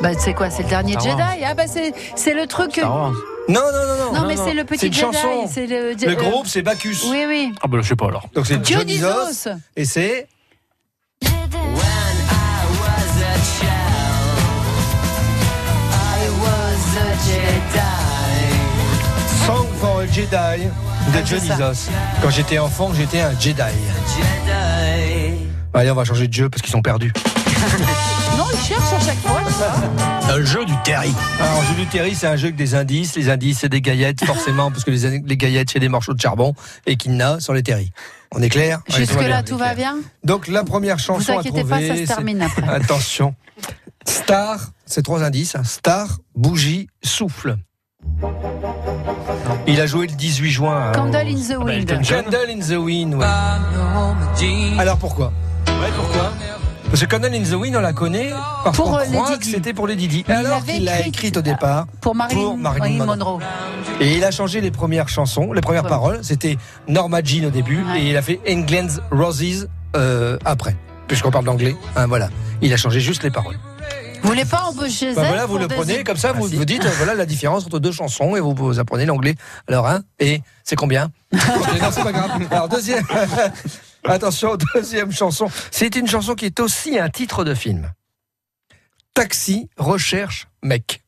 Bah, 0.03 0.11
c'est 0.19 0.35
quoi 0.35 0.51
C'est 0.51 0.63
le 0.65 0.69
dernier 0.69 0.93
Star 0.93 1.03
Jedi? 1.05 1.17
Wars. 1.17 1.35
Ah, 1.45 1.55
bah, 1.55 1.67
c'est, 1.67 1.93
c'est 2.17 2.35
le 2.35 2.47
truc. 2.47 2.73
Star 2.73 2.91
Wars. 2.95 3.13
Non, 3.49 3.61
non, 3.61 3.87
non, 3.87 4.13
non. 4.13 4.21
non, 4.21 4.27
mais 4.29 4.37
c'est 4.37 4.55
le 4.55 4.65
petit 4.65 4.93
Jedi. 4.93 4.99
chanson. 5.01 5.47
C'est 5.49 5.67
le, 5.67 5.95
Le 5.95 6.15
groupe, 6.17 6.47
c'est 6.47 6.63
Bacchus. 6.63 6.99
Oui, 7.09 7.25
oui. 7.27 7.53
Ah 7.63 7.67
bah, 7.69 7.79
je 7.81 7.89
sais 7.89 7.97
pas 7.97 8.07
alors. 8.09 8.29
Donc 8.35 8.47
c'est 8.47 8.59
Dionysos. 8.59 8.99
Dionysos. 9.09 9.49
Et 9.77 9.85
c'est 9.85 10.29
Jedi 20.19 20.65
de 20.65 21.19
Ah. 21.19 21.23
Dionysos. 21.23 21.89
Quand 22.21 22.31
j'étais 22.31 22.59
enfant, 22.59 22.93
j'étais 22.93 23.21
un 23.21 23.39
Jedi. 23.39 23.63
Allez, 25.73 25.91
on 25.93 25.95
va 25.95 26.05
changer 26.05 26.27
de 26.27 26.33
jeu 26.33 26.49
parce 26.51 26.61
qu'ils 26.61 26.73
sont 26.73 26.83
perdus. 26.83 27.13
Non, 28.37 28.45
il 28.53 28.59
cherche 28.59 28.93
à 28.93 29.01
chaque 29.01 29.19
fois. 29.19 29.41
Le 30.37 30.45
jeu 30.45 30.65
du 30.65 30.73
Terry. 30.85 31.13
Alors, 31.41 31.61
le 31.63 31.67
jeu 31.69 31.75
du 31.75 31.87
Terry, 31.87 32.15
c'est 32.17 32.27
un 32.27 32.37
jeu 32.37 32.47
avec 32.47 32.57
des 32.57 32.75
indices. 32.75 33.15
Les 33.17 33.31
indices, 33.31 33.59
c'est 33.61 33.69
des 33.69 33.81
gaillettes, 33.81 34.25
forcément, 34.25 34.71
parce 34.73 34.85
que 34.85 34.91
les, 34.93 35.21
les 35.25 35.37
gaillettes, 35.37 35.71
c'est 35.73 35.81
des 35.81 35.89
morceaux 35.89 36.15
de 36.15 36.21
charbon. 36.21 36.55
Et 36.87 36.97
Kina 36.97 37.39
sont 37.41 37.53
les 37.53 37.63
Terry. 37.65 37.91
On 38.33 38.41
est 38.43 38.49
clair? 38.49 38.81
Jusque-là, 38.89 39.43
tout 39.45 39.57
va 39.57 39.75
bien 39.75 39.99
Donc, 40.25 40.47
la 40.49 40.63
première 40.65 40.97
Vous 40.97 41.03
chanson 41.03 41.37
à 41.37 41.41
inquiétez 41.41 41.63
pas, 41.65 41.77
trouver. 41.79 41.89
ça 41.89 41.97
se 41.97 42.03
termine 42.07 42.43
après. 42.43 42.69
Attention. 42.69 43.35
Star, 44.07 44.71
c'est 44.87 45.03
trois 45.03 45.23
indices. 45.23 45.55
hein. 45.57 45.65
Star, 45.65 46.19
bougie, 46.37 46.89
souffle. 47.05 47.57
Il 49.67 49.81
a 49.81 49.87
joué 49.87 50.07
le 50.07 50.13
18 50.15 50.51
juin. 50.51 50.89
hein. 50.89 50.93
Candle 50.93 51.17
in 51.17 51.35
the 51.35 51.59
Wind. 51.59 51.89
Candle 52.09 52.51
in 52.51 52.61
the 52.61 52.79
Wind, 52.79 53.15
ouais. 53.15 53.27
Alors 54.79 54.97
pourquoi? 54.99 55.33
Ouais, 55.67 55.91
pourquoi? 55.95 56.33
Parce 56.91 57.01
que 57.03 57.07
Candle 57.07 57.35
in 57.35 57.43
the 57.43 57.53
Wind, 57.53 57.77
on 57.77 57.81
la 57.81 57.93
connaît 57.93 58.31
parce 58.65 58.77
Pour, 58.77 58.87
qu'on 58.93 58.97
euh, 58.99 59.05
croit 59.05 59.31
Lady 59.31 59.39
que 59.41 59.47
c'était 59.47 59.75
pour 59.75 59.87
les 59.87 59.95
Didi. 59.97 60.25
Mais 60.27 60.35
Alors 60.35 60.65
qu'il 60.65 60.85
l'a 60.85 61.01
écrite 61.01 61.15
écrite 61.17 61.37
au 61.37 61.43
départ. 61.43 61.87
Pour 62.01 62.15
Marilyn, 62.15 62.41
Pour 62.41 62.57
Marilyn 62.57 62.81
Marilyn 62.99 63.05
Monroe. 63.05 63.17
Monroe. 63.39 63.43
Et 64.01 64.17
il 64.17 64.25
a 64.25 64.31
changé 64.31 64.61
les 64.63 64.71
premières 64.71 65.09
chansons, 65.09 65.53
les 65.53 65.61
premières 65.61 65.83
Ouais. 65.85 65.89
paroles. 65.91 66.21
C'était 66.23 66.57
Norma 66.89 67.21
Jean 67.23 67.45
au 67.47 67.51
début 67.51 67.85
Ouais. 67.85 68.01
et 68.01 68.11
il 68.11 68.17
a 68.17 68.23
fait 68.23 68.41
England's 68.49 69.01
Roses 69.11 69.69
euh, 69.97 70.39
après. 70.47 70.77
Puisqu'on 71.09 71.31
parle 71.31 71.45
d'anglais, 71.45 71.77
hein, 71.97 72.07
voilà. 72.07 72.29
Il 72.63 72.73
a 72.73 72.77
changé 72.77 73.01
juste 73.01 73.23
les 73.23 73.31
paroles. 73.31 73.59
Vous 74.23 74.29
voulez 74.29 74.45
pas 74.45 74.63
embaucher 74.65 75.15
Bah 75.15 75.25
voilà, 75.27 75.47
vous 75.47 75.59
le 75.59 75.67
des- 75.67 75.75
prenez 75.75 76.05
comme 76.05 76.17
ça, 76.17 76.33
vous 76.33 76.47
vous 76.47 76.65
dites 76.65 76.85
euh, 76.85 76.91
voilà 76.99 77.15
la 77.15 77.27
différence 77.27 77.65
entre 77.67 77.79
deux 77.79 77.93
chansons 77.93 78.37
et 78.37 78.41
vous, 78.41 78.55
vous 78.55 78.79
apprenez 78.79 79.07
l'anglais. 79.07 79.35
Alors 79.69 79.87
hein, 79.87 80.01
et 80.19 80.43
c'est 80.65 80.77
combien 80.77 81.11
Non, 81.33 81.41
c'est 81.93 82.03
pas 82.03 82.13
grave. 82.13 82.31
Alors 82.51 82.69
deuxième, 82.69 83.05
attention, 84.05 84.57
deuxième 84.75 85.13
chanson. 85.13 85.49
C'est 85.71 85.95
une 85.97 86.07
chanson 86.07 86.35
qui 86.35 86.47
est 86.47 86.61
aussi 86.61 86.99
un 86.99 87.09
titre 87.09 87.45
de 87.45 87.55
film. 87.55 87.91
Taxi 89.15 89.69
recherche 89.77 90.49
mec. 90.63 91.03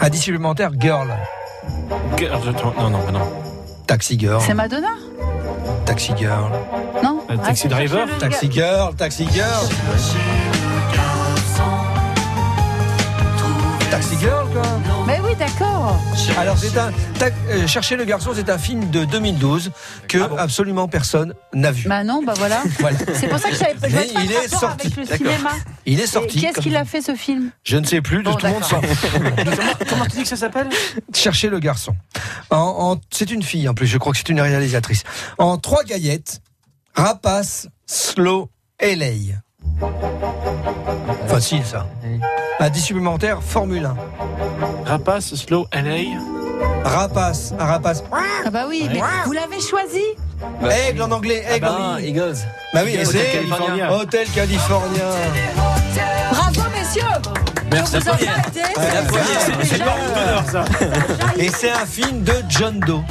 Indice 0.00 0.22
supplémentaire 0.22 0.70
girl. 0.78 1.08
Girl, 2.18 2.40
je- 2.44 2.50
Non, 2.80 2.90
non, 2.90 3.10
non. 3.12 3.32
Taxi 3.86 4.18
girl. 4.18 4.40
C'est 4.44 4.54
Madonna 4.54 4.94
Taxi 5.86 6.12
girl. 6.16 6.50
Non 7.02 7.20
Euh, 7.30 7.36
Taxi 7.36 7.68
Driver 7.68 8.06
Taxi 8.18 8.50
girl. 8.50 8.94
Taxi 8.96 9.26
girl. 9.32 9.66
Taxi 13.94 14.16
girl 14.18 14.48
quoi. 14.52 14.62
Mais 15.06 15.20
oui, 15.22 15.36
d'accord. 15.38 16.00
Alors 16.36 16.58
c'est 16.58 16.76
un 16.76 16.90
tac- 17.16 17.32
euh, 17.48 17.64
chercher 17.68 17.94
le 17.94 18.04
garçon, 18.04 18.32
c'est 18.34 18.50
un 18.50 18.58
film 18.58 18.90
de 18.90 19.04
2012 19.04 19.70
que 20.08 20.18
Ah 20.18 20.26
bon 20.28 20.36
absolument 20.36 20.88
personne 20.88 21.32
n'a 21.52 21.70
vu. 21.70 21.88
Bah 21.88 22.02
non, 22.02 22.20
bah 22.24 22.34
voilà. 22.36 22.62
Voilà. 22.80 22.98
C'est 23.14 23.28
pour 23.28 23.38
ça 23.38 23.50
que 23.50 23.54
je 23.54 23.60
savais 23.60 23.74
pas. 23.74 23.88
je 23.88 23.94
Mais 23.94 24.02
voyais 24.06 24.12
pas 24.14 24.20
il 24.22 24.28
le 24.30 24.34
est 24.36 24.48
sorti. 24.48 24.86
Avec 24.88 24.96
le 24.96 25.16
cinéma. 25.16 25.50
Il 25.86 26.00
est 26.00 26.06
sorti. 26.08 26.38
Qui 26.40 26.44
est-ce 26.46 26.54
comme- 26.54 26.64
qui 26.64 26.70
l'a 26.70 26.84
fait 26.84 27.02
ce 27.02 27.14
film? 27.14 27.50
Je 27.62 27.76
ne 27.76 27.84
sais 27.84 28.00
plus, 28.00 28.18
de 28.18 28.22
Bon, 28.24 28.34
tout 28.34 28.46
le 28.46 28.52
monde 28.52 28.64
s'en. 28.64 28.80
Comment 29.88 30.04
tu 30.06 30.16
dis 30.16 30.22
que 30.22 30.28
ça 30.28 30.36
s'appelle? 30.36 30.68
Chercher 31.14 31.48
le 31.48 31.60
garçon. 31.60 31.94
En, 32.50 32.56
en- 32.96 33.00
c'est 33.12 33.30
une 33.30 33.44
fille 33.44 33.68
en 33.68 33.74
plus, 33.74 33.86
je 33.86 33.98
crois 33.98 34.10
que 34.12 34.18
c'est 34.18 34.28
une 34.28 34.40
réalisatrice. 34.40 35.04
En 35.38 35.56
trois 35.56 35.84
gaillettes, 35.84 36.40
Rapace, 36.96 37.68
Slow, 37.86 38.50
LA. 38.80 39.36
Facile 41.28 41.62
ça. 41.64 41.86
Un 42.60 42.72
supplémentaire, 42.72 43.42
Formule 43.42 43.84
1. 43.84 43.96
Rapace, 44.86 45.34
Slow, 45.34 45.66
LA. 45.72 46.18
Rapace, 46.84 47.52
un 47.58 47.64
rapace. 47.64 48.02
Ah 48.12 48.50
bah 48.50 48.64
oui, 48.68 48.88
mais 48.92 49.00
vous 49.26 49.32
l'avez 49.32 49.60
choisi 49.60 50.02
Aigle 50.88 51.02
en 51.02 51.10
anglais, 51.10 51.42
aigle. 51.50 51.66
ben, 51.66 51.98
Eagles. 52.00 52.36
Bah 52.72 52.80
oui, 52.84 52.92
Eagles, 52.92 53.06
c'est 53.06 53.18
Hôtel 53.18 53.32
California. 53.48 53.92
Hôtel 53.92 54.28
Californien. 54.30 55.04
Bravo 56.30 56.60
messieurs 56.76 57.02
Merci. 57.72 57.96
Vous. 57.96 58.10
C'est- 59.64 59.78
d'honneur, 59.78 60.44
ça. 60.50 60.64
Et 61.38 61.48
c'est 61.48 61.70
un 61.70 61.86
film 61.86 62.22
de 62.22 62.34
John 62.48 62.78
Doe. 62.80 63.02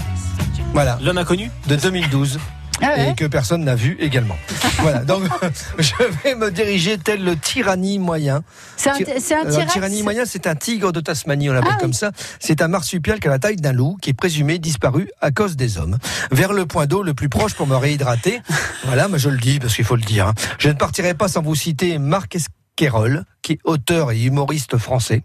Voilà. 0.74 0.98
L'homme 1.02 1.18
inconnu? 1.18 1.52
De 1.68 1.76
2012. 1.76 2.40
Ah 2.82 2.96
ouais 2.98 3.12
Et 3.12 3.16
que 3.16 3.26
personne 3.26 3.64
n'a 3.64 3.76
vu 3.76 3.96
également. 4.00 4.38
voilà, 4.80 5.00
donc 5.06 5.24
je 5.80 5.92
vais 6.24 6.36
me 6.36 6.52
diriger 6.52 6.98
tel 6.98 7.24
le 7.24 7.36
tyrannie 7.38 8.00
moyen. 8.00 8.44
C'est 8.78 8.90
un, 8.90 8.96
c'est 9.20 9.36
un 9.36 9.46
euh, 9.46 9.52
T-Rex 9.52 9.72
tyrannie 9.74 10.04
moyen, 10.04 10.24
c'est 10.26 10.48
un 10.48 10.56
tigre 10.56 10.92
de 10.92 11.00
Tasmanie, 11.00 11.50
on 11.50 11.54
l'appelle 11.54 11.72
Ah 11.74 11.76
oui. 11.78 11.82
comme 11.82 11.94
ça. 11.94 12.12
C'est 12.40 12.62
un 12.62 12.68
marsupial 12.68 13.20
qui 13.20 13.28
a 13.28 13.32
la 13.32 13.40
taille 13.40 13.56
d'un 13.58 13.74
loup, 13.74 13.98
qui 14.02 14.10
est 14.10 14.14
présumé 14.14 14.60
disparu 14.60 15.10
à 15.22 15.32
cause 15.32 15.56
des 15.56 15.78
hommes. 15.78 15.98
Vers 16.32 16.54
le 16.54 16.66
point 16.66 16.86
d'eau 16.88 17.04
le 17.04 17.14
plus 17.14 17.30
proche 17.30 17.54
pour 17.54 17.68
me 17.68 17.76
réhydrater. 17.76 18.42
voilà, 18.86 19.08
mais 19.08 19.20
je 19.20 19.30
le 19.30 19.38
dis 19.38 19.60
parce 19.60 19.76
qu'il 19.76 19.86
faut 19.86 19.96
le 19.96 20.02
dire. 20.02 20.28
hein. 20.28 20.34
Je 20.58 20.70
ne 20.70 20.74
partirai 20.74 21.14
pas 21.14 21.28
sans 21.28 21.42
vous 21.42 21.56
citer 21.56 21.98
Marc 22.00 22.36
Esquerol, 22.36 23.24
qui 23.42 23.54
est 23.54 23.60
auteur 23.64 24.12
et 24.12 24.22
humoriste 24.24 24.78
français. 24.78 25.24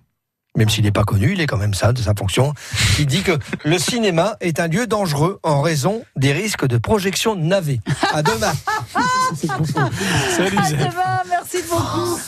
Même 0.59 0.69
s'il 0.69 0.83
n'est 0.83 0.91
pas 0.91 1.05
connu, 1.05 1.35
il 1.35 1.41
est 1.41 1.47
quand 1.47 1.57
même 1.57 1.73
ça 1.73 1.93
de 1.93 2.03
sa 2.03 2.15
fonction, 2.15 2.53
qui 2.97 3.07
dit 3.07 3.23
que 3.23 3.39
le 3.65 3.79
cinéma 3.79 4.37
est 4.41 4.59
un 4.59 4.67
lieu 4.67 4.89
dangereux 4.89 5.39
en 5.45 5.63
raison 5.63 6.03
des 6.17 6.33
risques 6.33 6.67
de 6.67 6.79
projection 6.79 7.37
de 7.37 7.43
navets. 7.43 7.79
À 8.13 8.25
demain. 8.25 8.53
Salut, 10.37 10.59
À 10.59 10.71
demain, 10.73 11.23
merci 11.31 11.59
beaucoup. 11.71 12.19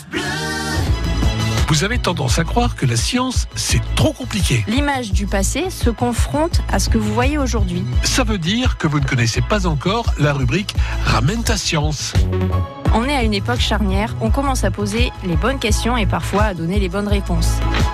Vous 1.70 1.84
avez 1.84 2.00
tendance 2.00 2.40
à 2.40 2.42
croire 2.42 2.74
que 2.74 2.84
la 2.84 2.96
science, 2.96 3.46
c'est 3.54 3.80
trop 3.94 4.12
compliqué. 4.12 4.64
L'image 4.66 5.12
du 5.12 5.28
passé 5.28 5.70
se 5.70 5.88
confronte 5.88 6.62
à 6.68 6.80
ce 6.80 6.90
que 6.90 6.98
vous 6.98 7.14
voyez 7.14 7.38
aujourd'hui. 7.38 7.84
Ça 8.02 8.24
veut 8.24 8.38
dire 8.38 8.76
que 8.76 8.88
vous 8.88 8.98
ne 8.98 9.04
connaissez 9.04 9.40
pas 9.40 9.68
encore 9.68 10.06
la 10.18 10.32
rubrique 10.32 10.74
Ramène 11.04 11.44
ta 11.44 11.56
science. 11.56 12.12
On 12.92 13.04
est 13.04 13.14
à 13.14 13.22
une 13.22 13.34
époque 13.34 13.60
charnière, 13.60 14.16
on 14.20 14.30
commence 14.30 14.64
à 14.64 14.72
poser 14.72 15.12
les 15.22 15.36
bonnes 15.36 15.60
questions 15.60 15.96
et 15.96 16.06
parfois 16.06 16.42
à 16.42 16.54
donner 16.54 16.80
les 16.80 16.88
bonnes 16.88 17.06
réponses. 17.06 17.52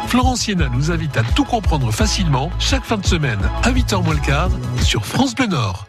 Florence 0.08 0.40
Siena 0.40 0.70
nous 0.72 0.90
invite 0.90 1.18
à 1.18 1.22
tout 1.22 1.44
comprendre 1.44 1.92
facilement 1.92 2.50
chaque 2.58 2.84
fin 2.84 2.96
de 2.96 3.04
semaine 3.04 3.40
à 3.62 3.70
8h 3.70 4.02
moins 4.02 4.14
le 4.14 4.20
quart 4.20 4.48
sur 4.80 5.04
France 5.04 5.34
Bleu 5.34 5.48
Nord. 5.48 5.86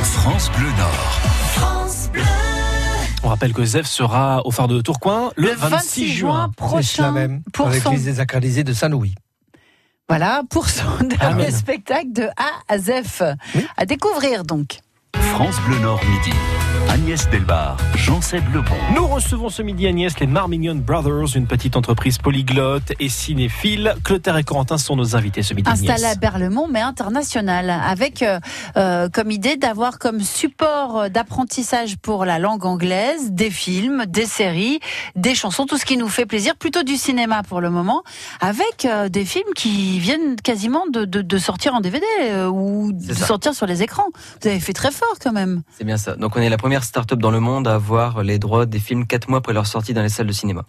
France 0.00 0.50
Bleu 0.56 0.70
Nord. 0.78 1.93
On 3.24 3.28
rappelle 3.28 3.54
que 3.54 3.64
Zef 3.64 3.86
sera 3.86 4.42
au 4.44 4.50
phare 4.50 4.68
de 4.68 4.82
Tourcoing 4.82 5.32
le, 5.36 5.48
Le 5.48 5.54
26 5.54 6.08
juin 6.12 6.50
prochain 6.58 7.10
même, 7.10 7.42
pour 7.54 7.68
avec 7.68 7.82
son 7.82 7.92
les 7.92 7.98
désacralisés 7.98 8.64
de 8.64 8.74
Saint-Louis. 8.74 9.14
Voilà, 10.10 10.42
pour 10.50 10.68
son 10.68 10.84
dernier 11.00 11.44
Amen. 11.46 11.50
spectacle 11.50 12.12
de 12.12 12.24
A 12.36 12.50
à 12.68 12.78
Zef. 12.78 13.22
À 13.78 13.86
découvrir 13.86 14.44
donc. 14.44 14.80
France 15.32 15.56
Bleu 15.66 15.78
Nord 15.80 16.00
midi. 16.04 16.36
Agnès 16.90 17.28
Delbar, 17.30 17.76
Jean-Seb 17.96 18.44
Lebon. 18.54 18.74
Nous 18.94 19.06
recevons 19.06 19.48
ce 19.48 19.62
midi 19.62 19.86
Agnès, 19.86 20.20
les 20.20 20.26
Marmignon 20.26 20.74
Brothers, 20.76 21.34
une 21.34 21.46
petite 21.46 21.76
entreprise 21.76 22.18
polyglotte 22.18 22.92
et 23.00 23.08
cinéphile. 23.08 23.94
Clotaire 24.04 24.36
et 24.36 24.44
Corentin 24.44 24.76
sont 24.78 24.94
nos 24.94 25.16
invités 25.16 25.42
ce 25.42 25.54
midi. 25.54 25.68
Installé 25.68 26.04
à. 26.04 26.14
Berlemont, 26.14 26.68
mais 26.70 26.82
international, 26.82 27.70
avec 27.70 28.22
euh, 28.22 28.38
euh, 28.76 29.08
comme 29.08 29.30
idée 29.30 29.56
d'avoir 29.56 29.98
comme 29.98 30.20
support 30.20 31.08
d'apprentissage 31.10 31.96
pour 31.96 32.24
la 32.26 32.38
langue 32.38 32.64
anglaise 32.66 33.30
des 33.32 33.50
films, 33.50 34.04
des 34.06 34.26
séries, 34.26 34.78
des 35.16 35.34
chansons, 35.34 35.64
tout 35.66 35.78
ce 35.78 35.86
qui 35.86 35.96
nous 35.96 36.08
fait 36.08 36.26
plaisir, 36.26 36.54
plutôt 36.54 36.82
du 36.82 36.96
cinéma 36.96 37.42
pour 37.42 37.60
le 37.62 37.70
moment, 37.70 38.02
avec 38.40 38.84
euh, 38.84 39.08
des 39.08 39.24
films 39.24 39.52
qui 39.56 39.98
viennent 39.98 40.36
quasiment 40.36 40.84
de, 40.92 41.06
de- 41.06 41.22
de 41.22 41.38
sortir 41.38 41.74
en 41.74 41.80
DVD 41.80 42.04
euh, 42.24 42.46
ou 42.48 42.92
de 42.92 43.14
ça. 43.14 43.26
sortir 43.26 43.54
sur 43.54 43.66
les 43.66 43.82
écrans. 43.82 44.06
Vous 44.42 44.48
avez 44.48 44.60
fait 44.60 44.74
très 44.74 44.92
fort 44.92 45.13
quand 45.20 45.32
même. 45.32 45.62
C'est 45.76 45.84
bien 45.84 45.96
ça. 45.96 46.16
Donc 46.16 46.36
on 46.36 46.40
est 46.40 46.48
la 46.48 46.56
première 46.58 46.84
start-up 46.84 47.18
dans 47.18 47.30
le 47.30 47.40
monde 47.40 47.66
à 47.68 47.74
avoir 47.74 48.22
les 48.22 48.38
droits 48.38 48.66
des 48.66 48.78
films 48.78 49.06
4 49.06 49.28
mois 49.28 49.38
après 49.38 49.52
leur 49.52 49.66
sortie 49.66 49.94
dans 49.94 50.02
les 50.02 50.08
salles 50.08 50.26
de 50.26 50.32
cinéma. 50.32 50.64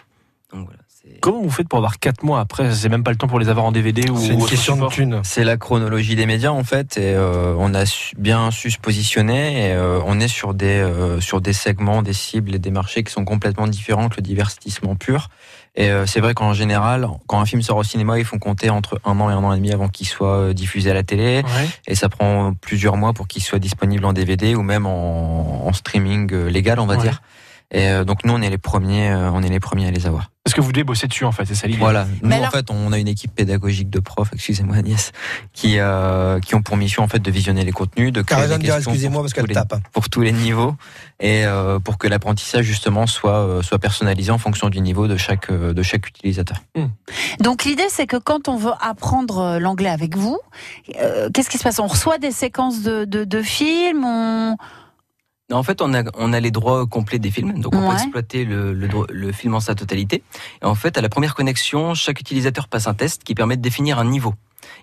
Donc 0.53 0.65
voilà. 0.65 0.79
Comment 1.21 1.41
vous 1.43 1.51
faites 1.51 1.67
pour 1.69 1.77
avoir 1.77 1.99
4 1.99 2.23
mois 2.23 2.39
après? 2.39 2.73
C'est 2.73 2.89
même 2.89 3.03
pas 3.03 3.11
le 3.11 3.17
temps 3.17 3.27
pour 3.27 3.37
les 3.39 3.47
avoir 3.49 3.65
en 3.65 3.71
DVD 3.71 4.09
ou 4.09 4.17
C'est 4.17 4.33
une 4.33 4.45
question 4.45 4.75
de 4.75 4.87
thune. 4.87 5.21
C'est 5.23 5.43
la 5.43 5.55
chronologie 5.55 6.15
des 6.15 6.25
médias 6.25 6.49
en 6.49 6.63
fait, 6.63 6.97
et 6.97 7.13
euh, 7.13 7.53
on 7.59 7.75
a 7.75 7.85
su- 7.85 8.15
bien 8.17 8.49
su 8.49 8.71
se 8.71 8.79
positionner. 8.79 9.67
Et, 9.69 9.73
euh, 9.73 9.99
on 10.07 10.19
est 10.19 10.27
sur 10.27 10.55
des 10.55 10.79
euh, 10.79 11.21
sur 11.21 11.41
des 11.41 11.53
segments, 11.53 12.01
des 12.01 12.13
cibles 12.13 12.55
et 12.55 12.59
des 12.59 12.71
marchés 12.71 13.03
qui 13.03 13.11
sont 13.13 13.23
complètement 13.23 13.67
différents 13.67 14.09
que 14.09 14.15
le 14.15 14.23
divertissement 14.23 14.95
pur. 14.95 15.29
Et 15.77 15.89
euh, 15.91 16.05
c'est 16.05 16.21
vrai 16.21 16.33
qu'en 16.33 16.53
général, 16.53 17.05
quand 17.27 17.39
un 17.39 17.45
film 17.45 17.61
sort 17.61 17.75
au 17.77 17.83
cinéma, 17.83 18.17
ils 18.17 18.23
font 18.25 18.39
compter 18.39 18.69
entre 18.69 18.99
un 19.03 19.19
an 19.19 19.29
et 19.29 19.33
un 19.33 19.43
an 19.43 19.51
et 19.51 19.57
demi 19.57 19.73
avant 19.73 19.89
qu'il 19.89 20.07
soit 20.07 20.37
euh, 20.37 20.53
diffusé 20.53 20.89
à 20.91 20.93
la 20.93 21.03
télé, 21.03 21.43
Ouais. 21.43 21.67
et 21.87 21.95
ça 21.95 22.07
prend 22.07 22.53
plusieurs 22.53 22.95
mois 22.95 23.11
pour 23.13 23.27
qu'il 23.27 23.43
soit 23.43 23.59
disponible 23.59 24.05
en 24.05 24.13
DVD 24.13 24.55
ou 24.55 24.61
même 24.61 24.85
en, 24.85 25.67
en 25.67 25.73
streaming 25.73 26.31
euh, 26.33 26.47
légal, 26.49 26.79
on 26.79 26.85
va 26.85 26.95
Ouais. 26.95 27.01
dire. 27.01 27.21
Et 27.71 27.89
euh, 27.89 28.03
donc 28.03 28.23
nous, 28.23 28.33
on 28.33 28.41
est 28.41 28.49
les 28.49 28.57
premiers, 28.59 29.09
euh, 29.11 29.31
on 29.31 29.41
est 29.41 29.49
les 29.49 29.59
premiers 29.59 29.87
à 29.87 29.91
les 29.91 30.05
avoir. 30.05 30.29
Parce 30.43 30.53
que 30.53 30.61
vous 30.61 30.71
devez 30.71 30.83
bosser 30.83 31.07
dessus 31.07 31.25
en 31.25 31.31
fait, 31.31 31.45
c'est 31.45 31.55
ça 31.55 31.65
l'idée. 31.65 31.79
Voilà. 31.79 32.05
Nous, 32.21 32.31
en 32.31 32.51
fait, 32.51 32.69
on 32.69 32.91
a 32.91 32.99
une 32.99 33.07
équipe 33.07 33.33
pédagogique 33.33 33.89
de 33.89 33.99
profs, 33.99 34.29
excusez-moi 34.31 34.75
Agnès, 34.75 35.11
qui 35.53 35.79
euh, 35.79 36.39
qui 36.39 36.53
ont 36.53 36.61
pour 36.61 36.77
mission 36.77 37.01
en 37.01 37.07
fait 37.07 37.17
de 37.17 37.31
visionner 37.31 37.63
les 37.65 37.71
contenus, 37.71 38.13
de 38.13 38.21
créer 38.21 38.47
des 38.47 38.59
questions 38.59 38.91
excusez-moi 38.91 39.15
pour 39.15 39.23
parce 39.23 39.33
tous 39.33 39.41
qu'elle 39.41 39.47
les- 39.47 39.53
tape. 39.55 39.79
pour 39.91 40.07
tous 40.09 40.21
les 40.21 40.31
niveaux 40.31 40.75
et 41.19 41.45
euh, 41.45 41.79
pour 41.79 41.97
que 41.97 42.07
l'apprentissage 42.07 42.63
justement 42.65 43.07
soit 43.07 43.39
euh, 43.39 43.61
soit 43.63 43.79
personnalisé 43.79 44.29
en 44.31 44.37
fonction 44.37 44.69
du 44.69 44.81
niveau 44.81 45.07
de 45.07 45.17
chaque 45.17 45.49
euh, 45.49 45.73
de 45.73 45.81
chaque 45.81 46.07
utilisateur. 46.07 46.57
Donc 47.39 47.63
l'idée, 47.65 47.87
c'est 47.89 48.05
que 48.05 48.17
quand 48.17 48.47
on 48.47 48.57
veut 48.57 48.73
apprendre 48.79 49.57
l'anglais 49.57 49.89
avec 49.89 50.15
vous, 50.15 50.37
euh, 51.01 51.29
qu'est-ce 51.33 51.49
qui 51.49 51.57
se 51.57 51.63
passe? 51.63 51.79
On 51.79 51.87
reçoit 51.87 52.19
des 52.19 52.31
séquences 52.31 52.83
de, 52.83 53.05
de, 53.05 53.23
de 53.23 53.41
films 53.41 54.03
on... 54.05 54.57
En 55.51 55.61
fait, 55.61 55.81
on 55.81 55.93
a, 55.93 56.03
on 56.17 56.33
a 56.33 56.39
les 56.39 56.49
droits 56.49 56.87
complets 56.87 57.19
des 57.19 57.29
films, 57.29 57.59
donc 57.61 57.75
on 57.75 57.81
Ouais. 57.81 57.87
peut 57.89 57.93
exploiter 57.93 58.45
le, 58.45 58.73
le, 58.73 58.87
le 59.11 59.31
film 59.31 59.53
en 59.53 59.59
sa 59.59 59.75
totalité. 59.75 60.23
Et 60.63 60.65
en 60.65 60.73
fait, 60.73 60.97
à 60.97 61.01
la 61.01 61.09
première 61.09 61.35
connexion, 61.35 61.93
chaque 61.93 62.19
utilisateur 62.19 62.67
passe 62.67 62.87
un 62.87 62.95
test 62.95 63.23
qui 63.23 63.35
permet 63.35 63.55
de 63.55 63.61
définir 63.61 63.99
un 63.99 64.05
niveau. 64.05 64.33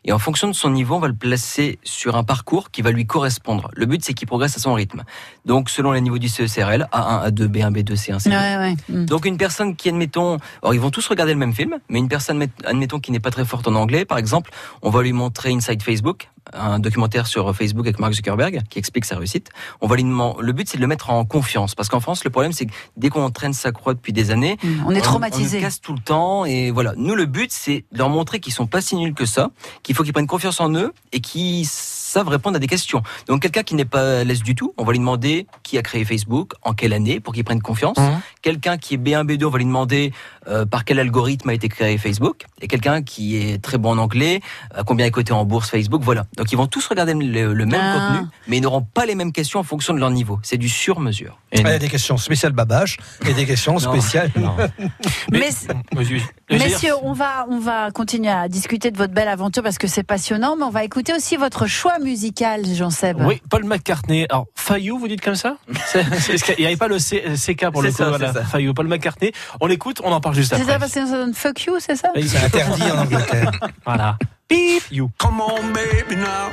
Et 0.05 0.13
en 0.13 0.19
fonction 0.19 0.49
de 0.49 0.53
son 0.53 0.71
niveau, 0.71 0.97
on 0.97 1.01
va 1.01 1.09
le 1.09 1.15
placer 1.15 1.79
sur 1.85 2.17
un 2.17 2.25
parcours 2.25 2.71
qui 2.71 2.83
va 2.83 2.91
lui 2.91 3.07
correspondre. 3.07 3.71
Le 3.75 3.87
but, 3.87 4.05
c'est 4.05 4.15
qu'il 4.15 4.29
progresse 4.29 4.57
à 4.57 4.61
son 4.61 4.75
rythme. 4.75 5.03
Donc, 5.45 5.71
selon 5.71 5.93
les 5.93 6.01
niveaux 6.01 6.19
du 6.19 6.29
CECRL, 6.29 6.89
A1, 6.93 7.31
A2, 7.31 7.47
B1, 7.49 7.73
B2, 7.73 7.93
C1, 7.97 8.19
C2. 8.23 8.31
Ouais, 8.31 8.57
ouais. 8.57 8.75
Mm. 8.89 9.07
Donc 9.07 9.25
une 9.27 9.37
personne 9.37 9.77
qui, 9.77 9.89
admettons, 9.89 10.39
alors 10.63 10.75
ils 10.75 10.81
vont 10.81 10.91
tous 10.91 11.07
regarder 11.09 11.33
le 11.33 11.39
même 11.39 11.55
film, 11.55 11.79
mais 11.89 11.99
une 11.99 12.09
personne, 12.09 12.39
met- 12.39 12.51
admettons, 12.65 13.01
qui 13.01 13.13
n'est 13.13 13.21
pas 13.21 13.31
très 13.31 13.45
forte 13.45 13.67
en 13.69 13.75
anglais, 13.75 14.05
par 14.05 14.19
exemple, 14.19 14.51
on 14.83 14.91
va 14.91 15.03
lui 15.03 15.13
montrer 15.13 15.51
Inside 15.53 15.83
Facebook, 15.83 16.29
un 16.55 16.81
documentaire 16.81 17.27
sur 17.29 17.55
Facebook 17.55 17.87
avec 17.87 18.01
Mark 18.01 18.13
Zuckerberg, 18.15 18.63
qui 18.69 18.79
explique 18.81 19.05
sa 19.05 19.17
réussite. 19.17 19.51
On 19.81 19.87
va 19.87 19.95
lui 19.97 20.03
demander, 20.05 20.39
le 20.43 20.53
but 20.53 20.69
c'est 20.69 20.77
de 20.77 20.83
le 20.83 20.89
mettre 20.89 21.11
en 21.11 21.25
confiance, 21.25 21.75
parce 21.77 21.89
qu'en 21.89 22.01
France, 22.01 22.25
le 22.25 22.31
problème 22.31 22.53
c'est 22.53 22.67
que 22.67 22.73
dès 22.97 23.11
qu'on 23.11 23.23
entraîne 23.23 23.53
sa 23.53 23.71
croix 23.73 23.95
depuis 23.95 24.13
des 24.13 24.31
années, 24.31 24.59
Mm. 24.63 24.85
On 24.87 24.91
est 24.95 25.01
traumatisé. 25.01 25.59
on 25.59 25.61
le 25.61 25.67
casse 25.67 25.81
tout 25.81 25.93
le 25.95 26.01
temps, 26.01 26.45
et 26.45 26.71
voilà. 26.71 26.93
Nous, 26.97 27.15
le 27.15 27.27
but 27.27 27.51
c'est 27.53 27.85
de 27.93 27.99
leur 27.99 28.09
montrer 28.09 28.41
qu'ils 28.41 28.53
sont 28.53 28.67
pas 28.67 28.81
si 28.81 28.97
nuls 28.97 29.15
que 29.15 29.25
ça, 29.25 29.51
qu'il 29.83 29.95
faut 29.95 30.03
qu'ils 30.03 30.13
prennent 30.13 30.27
confiance 30.27 30.61
en 30.61 30.75
eux, 30.75 30.93
et 31.13 31.21
qu'ils 31.21 31.67
savent 32.13 32.29
répondre 32.29 32.57
à 32.57 32.59
des 32.59 32.67
questions. 32.67 33.03
Donc 33.27 33.43
quelqu'un 33.43 33.63
qui 33.63 33.75
n'est 33.75 33.85
pas 33.85 34.21
à 34.21 34.25
l'aise 34.25 34.43
du 34.43 34.55
tout, 34.55 34.75
on 34.79 34.85
va 34.85 34.93
lui 34.93 34.99
demander 34.99 35.47
qui 35.63 35.79
a 35.79 35.83
créé 35.83 36.05
Facebook, 36.05 36.53
en 36.63 36.73
quelle 36.75 36.93
année, 36.93 37.21
pour 37.21 37.35
qu'il 37.35 37.45
prenne 37.45 37.61
confiance. 37.63 37.97
Mhm. 37.99 38.21
Quelqu'un 38.43 38.77
qui 38.79 38.95
est 38.95 38.99
B1, 38.99 39.25
B2, 39.25 39.45
on 39.47 39.51
va 39.51 39.59
lui 39.59 39.65
demander 39.65 40.13
euh, 40.49 40.67
par 40.67 40.85
quel 40.85 40.99
algorithme 40.99 41.49
a 41.51 41.55
été 41.55 41.69
créé 41.69 41.97
Facebook. 41.99 42.45
Et 42.61 42.69
quelqu'un 42.69 43.03
qui 43.03 43.37
est 43.37 43.63
très 43.63 43.79
bon 43.79 43.91
en 43.93 43.99
anglais, 43.99 44.41
à 44.75 44.83
combien 44.83 45.07
est 45.07 45.11
coté 45.11 45.33
en 45.33 45.45
bourse 45.45 45.71
Facebook, 45.71 46.03
voilà. 46.03 46.27
Donc 46.37 46.53
ils 46.53 46.57
vont 46.57 46.67
tous 46.67 46.87
regarder 46.87 47.15
le, 47.15 47.53
le 47.55 47.67
même 47.67 47.81
Ah. 47.83 48.09
contenu, 48.13 48.27
mais 48.49 48.57
ils 48.59 48.63
n'auront 48.63 48.83
pas 48.83 49.07
les 49.07 49.15
mêmes 49.15 49.33
questions 49.33 49.61
en 49.61 49.63
fonction 49.65 49.95
de 49.95 49.99
leur 50.01 50.11
niveau. 50.11 50.39
C'est 50.43 50.59
du 50.59 50.69
sur-mesure. 50.69 51.39
Et 51.53 51.61
Il 51.61 51.67
y 51.67 51.71
a 51.71 51.79
des 51.79 51.89
questions 51.89 52.17
spéciales 52.17 52.53
babache 52.53 52.97
et 53.27 53.35
des 53.35 53.47
questions 53.47 53.75
Non. 53.75 53.79
spéciales. 53.79 54.31
Mais, 55.31 55.51
Vas-y. 55.93 56.23
messieurs, 56.51 56.95
on 57.03 57.13
va, 57.13 57.47
on 57.49 57.59
va 57.59 57.91
continuer 57.91 58.31
à 58.31 58.49
discuter 58.49 58.91
de 58.91 58.97
votre 58.99 59.13
belle 59.13 59.29
aventure 59.29 59.63
parce 59.63 59.79
que 59.79 59.87
c'est 59.87 60.03
passionnant, 60.03 60.57
mais 60.57 60.65
on 60.65 60.71
va 60.71 60.85
écouter 60.85 61.13
aussi 61.15 61.37
votre 61.37 61.67
choix 61.67 61.99
musical, 62.03 62.65
Jean-Seb. 62.67 63.21
Oui, 63.21 63.41
Paul 63.49 63.65
McCartney. 63.65 64.27
Alors, 64.31 64.47
Fayou, 64.55 64.99
vous 64.99 65.09
dites 65.09 65.21
comme 65.21 65.35
ça 65.37 65.57
C'est- 65.87 66.05
c'est- 66.21 66.43
qu'il 66.45 66.57
n'y 66.63 66.67
avait 66.67 66.77
pas 66.77 66.89
le 66.89 66.99
C- 66.99 67.23
CK 67.37 67.71
pour 67.71 67.83
le 67.83 67.91
C'est 67.91 67.97
coup 67.97 68.03
ça, 68.03 68.09
voilà. 68.11 68.33
c'est 68.33 68.39
ça. 68.41 68.45
Fayou, 68.45 68.75
Paul 68.75 68.89
McCartney. 68.89 69.33
On 69.61 69.67
l'écoute, 69.67 70.01
on 70.05 70.13
en 70.13 70.21
parle 70.21 70.35
juste 70.35 70.51
C'est 70.55 70.61
après. 70.61 70.73
ça 70.75 70.79
parce 70.79 70.93
que 70.93 71.07
ça 71.07 71.13
donne 71.17 71.35
fuck 71.35 71.65
you, 71.65 71.77
c'est 71.81 71.97
ça 71.97 72.09
il- 72.17 72.29
C'est 72.29 72.45
interdit 72.45 72.83
en 72.91 72.99
Angleterre. 72.99 73.51
Voilà. 73.87 74.17
Beep 74.49 74.83
you. 74.91 75.11
Come 75.19 75.41
on, 75.41 75.63
baby, 75.73 76.17
now. 76.17 76.51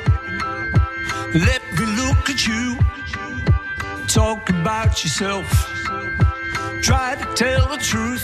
Let 1.34 1.62
me 1.78 1.86
look 1.98 2.30
at 2.30 2.46
you. 2.48 2.78
Talk 4.08 4.50
about 4.50 5.04
yourself. 5.04 5.46
Try 6.82 7.16
to 7.20 7.26
tell 7.36 7.68
the 7.68 7.78
truth. 7.82 8.24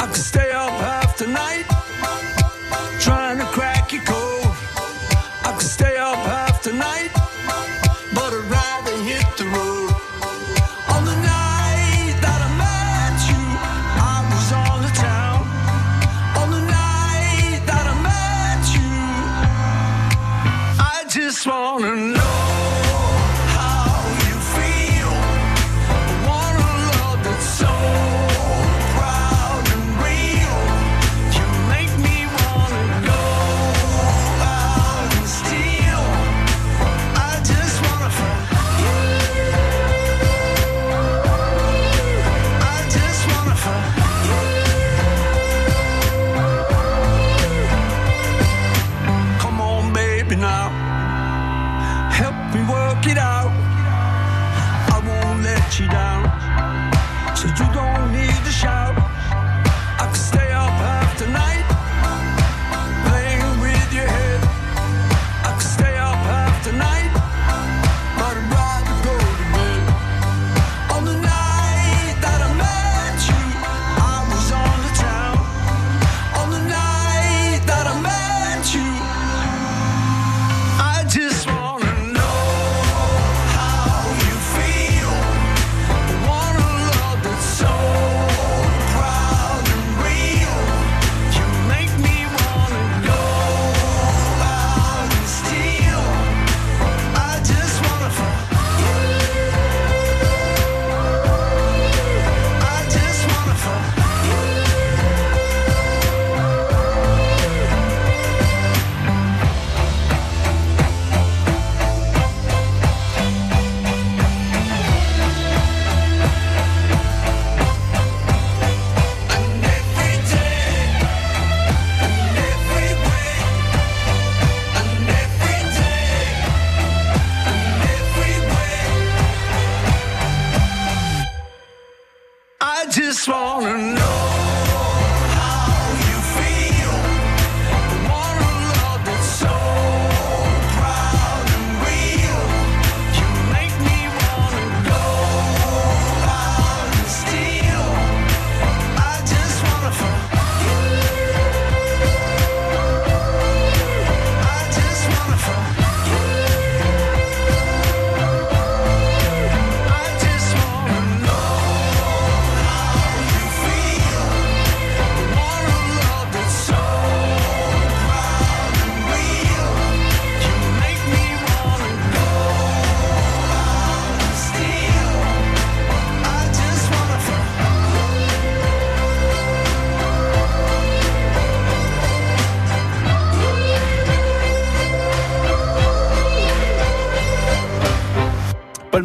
I 0.00 0.06
could 0.06 0.16
stay 0.16 0.50
up 0.52 0.72
half 0.80 1.16
the 1.18 1.26
night. 1.26 1.66
Trying 2.98 3.38
to 3.38 3.44
crack 3.46 3.71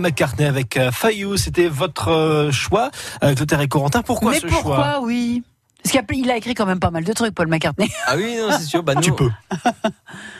McCartney 0.07 0.45
avec 0.45 0.77
euh, 0.77 0.89
Fayou, 0.91 1.35
c'était 1.35 1.67
votre 1.67 2.09
euh, 2.09 2.51
choix 2.51 2.91
avec 3.19 3.35
Clotaire 3.37 3.59
et 3.59 3.67
Corentin. 3.67 4.01
Pourquoi 4.01 4.31
Mais 4.31 4.39
ce 4.39 4.47
pourquoi, 4.47 4.75
choix 4.77 4.99
oui? 5.01 5.43
Parce 5.83 5.91
qu'il 5.91 5.99
a, 5.99 6.03
il 6.13 6.31
a 6.31 6.37
écrit 6.37 6.53
quand 6.53 6.65
même 6.65 6.79
pas 6.79 6.91
mal 6.91 7.03
de 7.03 7.11
trucs, 7.13 7.35
Paul 7.35 7.47
McCartney. 7.47 7.89
Ah 8.07 8.15
oui, 8.15 8.37
non, 8.39 8.49
c'est 8.57 8.65
sûr. 8.65 8.83
Bah, 8.83 8.95
nous, 8.95 9.01
Tu 9.01 9.11
peux. 9.11 9.29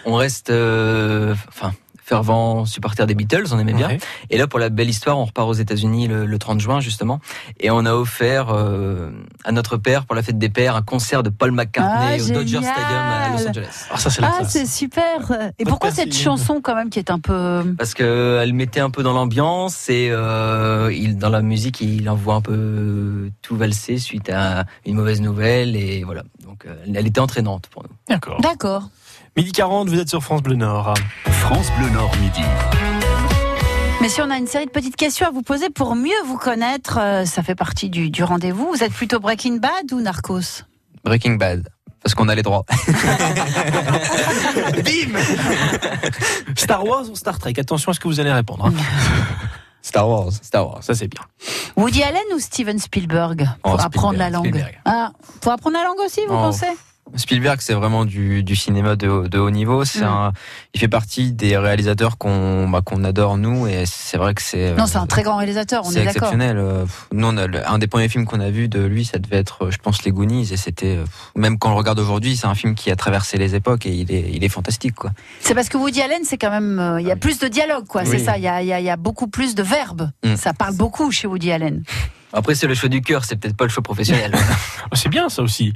on 0.06 0.16
reste, 0.16 0.50
euh, 0.52 1.36
enfin, 1.50 1.74
fervent 2.08 2.66
supporter 2.66 3.06
des 3.06 3.16
Beatles, 3.16 3.44
on 3.52 3.60
aimait 3.60 3.74
bien. 3.74 3.90
Ouais. 3.90 4.00
Et 4.30 4.38
là, 4.38 4.48
pour 4.48 4.60
la 4.60 4.70
belle 4.70 4.90
histoire, 4.90 5.18
on 5.20 5.26
repart 5.26 5.48
aux 5.50 5.54
États-Unis 5.54 6.08
le, 6.08 6.26
le 6.26 6.40
30 6.40 6.60
juin 6.60 6.80
justement, 6.80 7.20
et 7.60 7.70
on 7.70 7.86
a 7.86 7.94
offert 7.94 8.48
euh, 8.50 9.12
à 9.44 9.52
notre 9.52 9.76
père 9.78 10.06
pour 10.06 10.16
la 10.16 10.24
fête 10.24 10.38
des 10.38 10.50
pères 10.50 10.76
un 10.76 10.82
concert 10.82 11.22
de 11.22 11.30
Paul 11.30 11.52
McCartney 11.52 12.20
Ah, 12.20 12.24
au 12.24 12.34
Dodger. 12.34 12.58
Stadium 12.62 13.00
à 13.00 13.30
Los 13.30 13.48
Angeles. 13.50 13.88
Ah, 13.92 13.98
ça 13.98 14.10
c'est 14.10 14.22
Ah, 14.24 14.66
super. 14.66 15.52
Et 15.60 15.66
pourquoi 15.66 15.92
cette 15.92 16.14
chanson 16.14 16.62
quand 16.62 16.76
même 16.76 16.90
qui 16.90 17.00
est 17.00 17.12
un 17.12 17.20
peu... 17.20 17.64
Parce 17.78 17.94
que 17.94 18.40
elle 18.42 18.54
mettait 18.54 18.80
un 18.80 18.90
peu 18.90 19.04
dans 19.04 19.14
l'ambiance 19.14 19.90
et 19.90 20.10
euh, 20.12 20.92
il, 20.94 21.18
dans 21.18 21.30
la 21.30 21.42
musique, 21.42 21.82
il 21.82 22.10
envoie 22.10 22.36
un 22.36 22.42
peu 22.42 23.30
tout 23.42 23.58
valser 23.58 23.98
suite 23.98 24.30
à 24.30 24.66
une 24.86 24.96
mauvaise 24.96 25.20
nouvelle 25.22 25.76
et 25.76 26.04
voilà. 26.04 26.24
Donc, 26.46 26.66
euh, 26.66 26.76
elle 26.88 27.06
était 27.08 27.20
entraînante 27.20 27.68
pour 27.68 27.84
nous. 27.84 27.90
D'accord. 28.08 28.40
D'accord. 28.42 28.90
Midi 29.38 29.52
40, 29.52 29.90
vous 29.90 30.00
êtes 30.00 30.10
sur 30.10 30.24
France 30.24 30.42
Bleu 30.42 30.56
Nord. 30.56 30.94
France 31.30 31.68
Bleu 31.78 31.90
Nord 31.90 32.12
midi. 32.18 32.42
Si 34.10 34.22
on 34.22 34.30
a 34.32 34.38
une 34.38 34.48
série 34.48 34.66
de 34.66 34.72
petites 34.72 34.96
questions 34.96 35.28
à 35.28 35.32
vous 35.32 35.42
poser 35.42 35.70
pour 35.70 35.94
mieux 35.96 36.16
vous 36.26 36.38
connaître, 36.38 36.98
euh, 37.00 37.26
ça 37.26 37.44
fait 37.44 37.56
partie 37.56 37.90
du, 37.90 38.10
du 38.10 38.24
rendez-vous. 38.24 38.70
Vous 38.74 38.82
êtes 38.84 38.94
plutôt 38.94 39.20
Breaking 39.20 39.58
Bad 39.58 39.92
ou 39.92 40.00
Narcos? 40.00 40.64
Breaking 41.04 41.36
Bad. 41.36 41.68
Parce 42.02 42.16
qu'on 42.16 42.30
a 42.30 42.36
les 42.36 42.42
droits. 42.42 42.64
Bim 44.86 45.20
Star 46.56 46.86
Wars 46.86 47.10
ou 47.10 47.16
Star 47.16 47.38
Trek? 47.38 47.54
Attention 47.58 47.92
à 47.92 47.94
ce 47.94 48.00
que 48.00 48.08
vous 48.08 48.20
allez 48.22 48.32
répondre. 48.32 48.66
hein. 48.68 48.74
Star 49.82 50.08
Wars. 50.08 50.32
Star 50.42 50.66
Wars, 50.68 50.82
ça 50.84 50.96
c'est 50.96 51.08
bien. 51.10 51.22
Woody 51.76 52.02
Allen 52.04 52.22
ou 52.34 52.40
Steven 52.40 52.80
Spielberg? 52.80 53.46
Pour 53.62 53.74
Oh, 53.74 53.78
apprendre 53.82 54.18
la 54.18 54.30
langue 54.30 54.48
Spielberg. 54.48 54.80
Ah, 54.86 55.12
pour 55.42 55.52
apprendre 55.52 55.76
la 55.78 55.84
langue 55.84 56.00
aussi, 56.06 56.22
vous 56.28 56.34
Oh. 56.34 56.38
pensez? 56.44 56.68
Spielberg, 57.16 57.60
c'est 57.62 57.74
vraiment 57.74 58.06
du, 58.06 58.44
du 58.44 58.56
cinéma 58.56 58.96
de, 58.96 59.08
haut- 59.08 59.28
de 59.28 59.40
haut 59.40 59.50
niveau. 59.50 59.86
C'est 59.86 60.04
un, 60.04 60.34
il 60.74 60.80
fait 60.80 60.88
partie 60.88 61.32
des 61.32 61.58
réalisateurs 61.58 62.18
qu'on 62.18 62.68
bah, 62.70 62.82
qu'on 62.84 63.04
adore 63.04 63.38
nous, 63.38 63.66
et 63.68 63.86
c'est 63.86 64.18
vrai 64.18 64.34
que 64.34 64.42
c'est. 64.42 64.74
Non, 64.76 64.86
c'est 64.86 64.98
un 64.98 65.08
très 65.08 65.24
grand 65.24 65.38
réalisateur, 65.38 65.84
on 65.86 65.90
C'est 65.90 66.02
est 66.02 66.06
d'accord. 66.06 66.30
exceptionnel. 66.30 66.58
Euh, 66.58 66.84
pff, 66.84 67.08
Nous, 67.14 67.26
on 67.28 67.38
a 67.38 67.48
le- 67.48 67.68
un 67.68 67.78
des 67.80 67.88
premiers 67.88 68.10
films 68.10 68.26
qu'on 68.26 68.40
a 68.40 68.50
vu 68.50 68.68
de 68.68 68.82
lui, 68.84 69.06
ça 69.06 69.18
devait 69.20 69.38
être, 69.38 69.66
euh, 69.66 69.72
je 69.72 69.78
pense, 69.78 70.04
Les 70.04 70.12
Goonies, 70.12 70.52
et 70.52 70.58
c'était, 70.58 70.98
euh, 70.98 71.06
même 71.36 71.58
quand 71.58 71.70
on 71.70 71.72
le 71.72 71.78
regarde 71.78 72.00
aujourd'hui, 72.00 72.36
c'est 72.38 72.48
un 72.48 72.56
film 72.56 72.76
qui 72.76 72.92
a 72.92 72.96
traversé 72.96 73.38
les 73.38 73.56
époques 73.56 73.86
et 73.86 73.92
il 73.94 74.12
est, 74.12 74.30
il 74.34 74.44
est 74.44 74.50
fantastique, 74.50 74.96
quoi. 74.96 75.12
C'est 75.40 75.56
parce 75.56 75.70
que 75.70 75.78
Woody 75.78 76.02
Allen, 76.02 76.22
c'est 76.24 76.38
quand 76.38 76.52
même, 76.52 76.80
euh, 76.80 77.02
il 77.02 77.08
y 77.08 77.12
a 77.12 77.16
plus 77.16 77.40
de 77.40 77.48
dialogue, 77.48 77.86
quoi. 77.88 78.06
C'est 78.06 78.20
ça. 78.20 78.38
Il 78.38 78.44
y 78.44 78.48
a, 78.48 78.62
il 78.62 78.68
y 78.68 78.74
a- 78.74 78.80
il 78.80 78.86
y 78.86 78.90
a 78.90 78.98
beaucoup 78.98 79.28
plus 79.28 79.56
de 79.56 79.64
verbes. 79.64 80.10
Mm. 80.24 80.36
Ça 80.36 80.54
parle 80.54 80.76
beaucoup 80.76 81.10
chez 81.12 81.28
Woody 81.28 81.52
Allen. 81.52 81.84
Après, 82.34 82.56
c'est 82.56 82.68
le 82.68 82.76
choix 82.76 82.90
du 82.90 83.02
cœur, 83.02 83.24
c'est 83.26 83.36
peut-être 83.38 83.56
pas 83.56 83.64
le 83.66 83.70
choix 83.70 83.84
professionnel. 83.84 84.34
Oh, 84.92 84.96
C'est 84.96 85.10
bien 85.10 85.30
ça 85.30 85.42
aussi. 85.42 85.74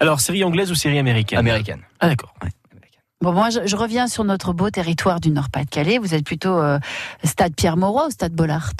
Alors, 0.00 0.20
série 0.20 0.42
anglaise 0.44 0.70
ou 0.70 0.74
série 0.74 0.98
américaine 0.98 1.38
Américaine. 1.38 1.80
Ah 2.00 2.08
d'accord. 2.08 2.34
Bon, 3.20 3.32
moi, 3.32 3.48
je, 3.50 3.60
je 3.64 3.76
reviens 3.76 4.06
sur 4.06 4.24
notre 4.24 4.52
beau 4.52 4.70
territoire 4.70 5.20
du 5.20 5.30
Nord-Pas-de-Calais. 5.30 5.98
Vous 5.98 6.14
êtes 6.14 6.24
plutôt 6.26 6.58
euh, 6.58 6.78
Stade 7.22 7.54
Pierre-Mauroy 7.54 8.08
ou 8.08 8.10
Stade 8.10 8.32
Bollard? 8.34 8.72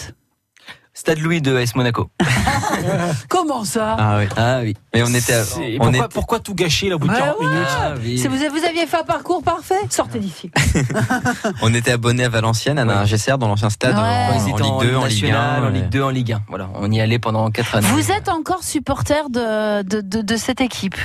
Stade 0.97 1.19
Louis 1.19 1.41
de 1.43 1.57
S 1.59 1.75
Monaco. 1.75 2.09
Comment 3.29 3.65
ça 3.65 3.97
Ah 3.99 4.19
oui. 4.19 4.27
Ah 4.37 4.61
oui. 4.63 4.75
Mais 4.95 5.03
on 5.03 5.13
était, 5.13 5.35
on 5.81 5.91
pourquoi, 5.91 6.05
est, 6.05 6.09
pourquoi 6.13 6.39
tout 6.39 6.55
gâcher 6.55 6.89
là, 6.89 6.97
au 6.97 6.99
bout 7.01 7.09
de 7.09 7.13
Bah 7.13 7.19
40 7.19 7.39
ouais. 7.41 7.47
minutes 7.47 7.67
Ah 7.69 7.95
oui. 8.01 8.19
Si 8.19 8.29
vous, 8.29 8.37
vous 8.37 8.65
aviez 8.65 8.87
fait 8.87 8.99
un 8.99 9.03
parcours 9.05 9.43
parfait, 9.43 9.81
sortez 9.91 10.21
d'ici. 10.21 10.51
on 11.63 11.75
était 11.75 11.91
abonné 11.93 12.25
à 12.25 12.29
Valenciennes, 12.29 12.79
à 12.79 12.83
un 13.01 13.05
GCR 13.07 13.39
dans 13.39 13.49
l'ancien 13.49 13.71
stade, 13.71 13.97
Ouais. 13.97 14.01
en, 14.03 14.37
en 14.37 14.45
Ligue 14.47 14.91
2, 14.91 14.97
en 14.97 15.05
Ligue 15.07 15.23
national, 15.25 15.65
1. 15.65 15.67
en 15.67 15.71
Ligue 15.71 15.89
2, 15.89 16.03
en 16.03 16.11
Ligue 16.11 16.33
1. 16.33 16.43
Voilà, 16.49 16.69
on 16.75 16.91
y 16.91 17.01
allait 17.01 17.19
pendant 17.19 17.51
4 17.51 17.75
années. 17.77 17.89
Vous 17.89 18.13
êtes 18.13 18.29
encore 18.29 18.63
supporter 18.63 19.29
de, 19.31 19.83
de, 19.83 20.01
de, 20.01 20.23
de 20.23 20.37
cette 20.37 20.61
équipe. 20.61 20.97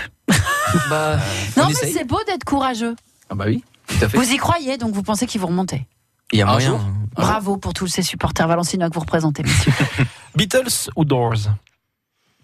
Bah, 0.89 1.17
Non, 1.57 1.63
on 1.65 1.67
mais 1.69 1.73
c'est 1.73 2.05
beau 2.05 2.19
d'être 2.27 2.43
courageux. 2.43 2.95
Ah 3.31 3.35
bah 3.35 3.45
oui, 3.47 3.63
tout 3.87 4.05
à 4.05 4.09
fait. 4.09 4.17
Vous 4.17 4.31
y 4.31 4.37
croyez, 4.37 4.77
donc 4.77 4.93
vous 4.93 5.01
pensez 5.03 5.25
qu'ils 5.25 5.41
vont 5.41 5.47
remonter. 5.47 5.87
Il 6.31 6.39
y 6.39 6.41
a 6.41 6.47
Un 6.47 6.51
moyen. 6.51 6.69
jour. 6.69 6.79
Bravo 7.15 7.57
pour 7.57 7.73
tous 7.73 7.87
ces 7.87 8.01
supporters 8.03 8.47
valenciennois 8.47 8.89
que 8.89 8.93
vous 8.93 8.99
représentez, 9.01 9.43
messieurs. 9.43 9.73
Beatles 10.35 10.89
ou 10.95 11.03
Doors? 11.05 11.49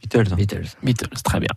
Beatles. 0.01 0.35
Beatles. 0.35 0.67
Beatles, 0.83 1.21
très 1.23 1.39
bien. 1.39 1.49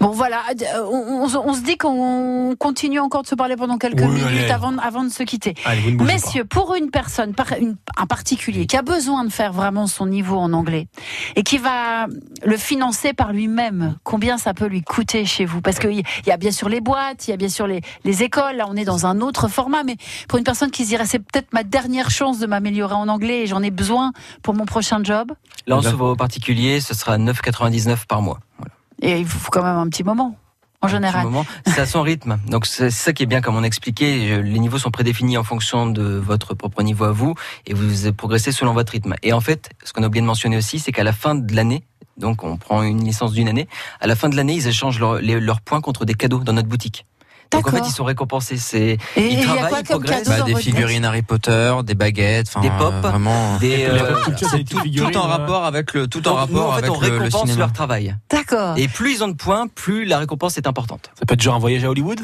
Bon 0.00 0.10
voilà, 0.10 0.42
euh, 0.50 0.84
on, 0.90 1.24
on- 1.26 1.42
on 1.48 1.54
se 1.54 1.60
dit 1.62 1.76
qu'on 1.76 2.54
continue 2.58 3.00
encore 3.00 3.22
de 3.22 3.26
se 3.26 3.34
parler 3.34 3.56
pendant 3.56 3.78
quelques 3.78 4.00
Oui, 4.00 4.22
minutes 4.24 4.50
avant, 4.50 4.76
avant 4.78 5.04
de 5.04 5.08
se 5.10 5.22
quitter. 5.22 5.54
Allez, 5.64 5.80
vous 5.80 5.90
ne 5.92 5.96
bougez 5.96 6.12
Messieurs, 6.14 6.44
pour 6.44 6.74
une 6.74 6.90
personne, 6.90 7.34
par- 7.34 7.52
une- 7.60 7.76
un 7.96 8.06
particulier 8.06 8.66
qui 8.66 8.76
a 8.76 8.82
besoin 8.82 9.24
de 9.24 9.30
faire 9.32 9.52
vraiment 9.52 9.86
son 9.86 10.06
niveau 10.06 10.36
en 10.36 10.52
anglais 10.52 10.88
et 11.36 11.42
qui 11.42 11.58
va 11.58 12.06
le 12.44 12.56
financer 12.56 13.12
par 13.12 13.32
lui-même, 13.32 13.96
combien 14.04 14.38
ça 14.38 14.54
peut 14.54 14.66
lui 14.66 14.82
coûter 14.82 15.24
chez 15.24 15.44
vous? 15.44 15.60
Parce 15.60 15.78
qu'il 15.78 16.02
y 16.26 16.30
a 16.30 16.36
bien 16.36 16.50
sûr 16.52 16.68
les 16.68 16.80
boîtes, 16.80 17.26
il 17.28 17.30
y 17.30 17.34
a 17.34 17.36
bien 17.36 17.48
sûr 17.48 17.66
les, 17.66 17.80
les 18.04 18.22
écoles, 18.22 18.56
là 18.56 18.66
on 18.68 18.76
est 18.76 18.84
dans 18.84 19.06
un 19.06 19.20
autre 19.20 19.48
format, 19.48 19.82
mais 19.84 19.96
pour 20.28 20.38
une 20.38 20.44
personne 20.44 20.70
qui 20.70 20.84
se 20.84 20.88
dirait 20.88 21.06
c'est 21.06 21.18
peut-être 21.18 21.52
ma 21.52 21.62
dernière 21.64 22.10
chance 22.10 22.38
de 22.38 22.46
m'améliorer 22.46 22.94
en 22.94 23.08
anglais 23.08 23.42
et 23.42 23.46
j'en 23.46 23.62
ai 23.62 23.70
besoin 23.70 24.12
pour 24.42 24.54
mon 24.54 24.64
prochain 24.66 25.00
job, 25.02 25.32
Là, 25.66 25.76
on 25.76 25.82
s'ouvre 25.82 26.10
aux 26.10 26.16
particuliers, 26.16 26.80
ce 26.80 26.92
sera 26.94 27.18
9,99 27.18 28.06
par 28.06 28.20
mois. 28.20 28.40
Et 29.02 29.18
il 29.20 29.26
faut 29.26 29.50
quand 29.50 29.62
même 29.62 29.76
un 29.76 29.88
petit 29.88 30.04
moment, 30.04 30.36
en 30.80 30.88
général. 30.88 31.26
C'est 31.66 31.80
à 31.80 31.86
son 31.86 32.00
rythme. 32.02 32.38
Donc 32.48 32.64
c'est 32.66 32.90
ça 32.90 33.12
qui 33.12 33.22
est 33.24 33.26
bien, 33.26 33.40
comme 33.42 33.56
on 33.56 33.62
expliquait. 33.64 34.40
Les 34.42 34.58
niveaux 34.58 34.78
sont 34.78 34.90
prédéfinis 34.90 35.36
en 35.36 35.44
fonction 35.44 35.86
de 35.86 36.02
votre 36.02 36.54
propre 36.54 36.82
niveau 36.82 37.04
à 37.04 37.12
vous, 37.12 37.34
et 37.66 37.74
vous 37.74 38.12
progressez 38.12 38.52
selon 38.52 38.72
votre 38.72 38.92
rythme. 38.92 39.14
Et 39.22 39.32
en 39.34 39.40
fait, 39.40 39.70
ce 39.84 39.92
qu'on 39.92 40.02
a 40.02 40.06
oublié 40.06 40.22
de 40.22 40.26
mentionner 40.26 40.56
aussi, 40.56 40.78
c'est 40.78 40.92
qu'à 40.92 41.04
la 41.04 41.12
fin 41.12 41.34
de 41.34 41.54
l'année, 41.54 41.82
donc 42.16 42.44
on 42.44 42.56
prend 42.56 42.82
une 42.82 43.04
licence 43.04 43.32
d'une 43.32 43.48
année, 43.48 43.68
à 44.00 44.06
la 44.06 44.14
fin 44.16 44.28
de 44.28 44.36
l'année, 44.36 44.54
ils 44.54 44.66
échangent 44.68 44.98
leur- 45.00 45.20
leurs 45.20 45.60
points 45.60 45.80
contre 45.80 46.04
des 46.04 46.14
cadeaux 46.14 46.40
dans 46.44 46.52
notre 46.52 46.68
boutique. 46.68 47.06
Donc 47.52 47.68
en 47.68 47.70
fait, 47.70 47.86
ils 47.86 47.92
sont 47.92 48.04
récompensés. 48.04 48.56
C'est 48.56 48.98
Et 49.16 49.26
ils 49.26 49.32
il 49.32 49.38
y 49.40 49.42
a 49.42 49.44
travaillent, 49.44 49.68
quoi 49.70 49.78
ils 49.80 49.86
progressent. 49.86 50.28
Bah, 50.28 50.42
des 50.42 50.54
figurines 50.56 51.04
Harry 51.04 51.22
Potter, 51.22 51.74
des 51.84 51.94
baguettes, 51.94 52.48
enfin, 52.48 52.60
Des 52.60 52.70
pop, 52.70 52.92
euh, 52.92 53.00
vraiment 53.00 53.56
des, 53.58 53.86
euh, 53.86 54.16
c'est 54.50 54.64
tout 54.64 54.80
figurines, 54.80 55.16
en 55.16 55.22
rapport 55.22 55.64
avec 55.64 55.92
le 55.94 56.06
tout 56.06 56.20
Donc, 56.20 56.34
en 56.34 56.46
nous, 56.46 56.54
rapport 56.56 56.70
en 56.70 56.72
fait, 56.76 56.78
avec 56.78 56.90
on 56.90 57.00
le, 57.00 57.08
le 57.08 57.14
récompense 57.14 57.42
cinéma. 57.42 57.58
leur 57.58 57.72
travail. 57.72 58.16
D'accord. 58.30 58.76
Et 58.76 58.88
plus 58.88 59.16
ils 59.16 59.24
ont 59.24 59.28
de 59.28 59.34
points, 59.36 59.66
plus 59.68 60.04
la 60.04 60.18
récompense 60.18 60.56
est 60.56 60.66
importante. 60.66 61.10
Ça 61.18 61.26
peut 61.26 61.34
être 61.34 61.42
genre 61.42 61.54
un 61.54 61.58
voyage 61.58 61.84
à 61.84 61.90
Hollywood? 61.90 62.20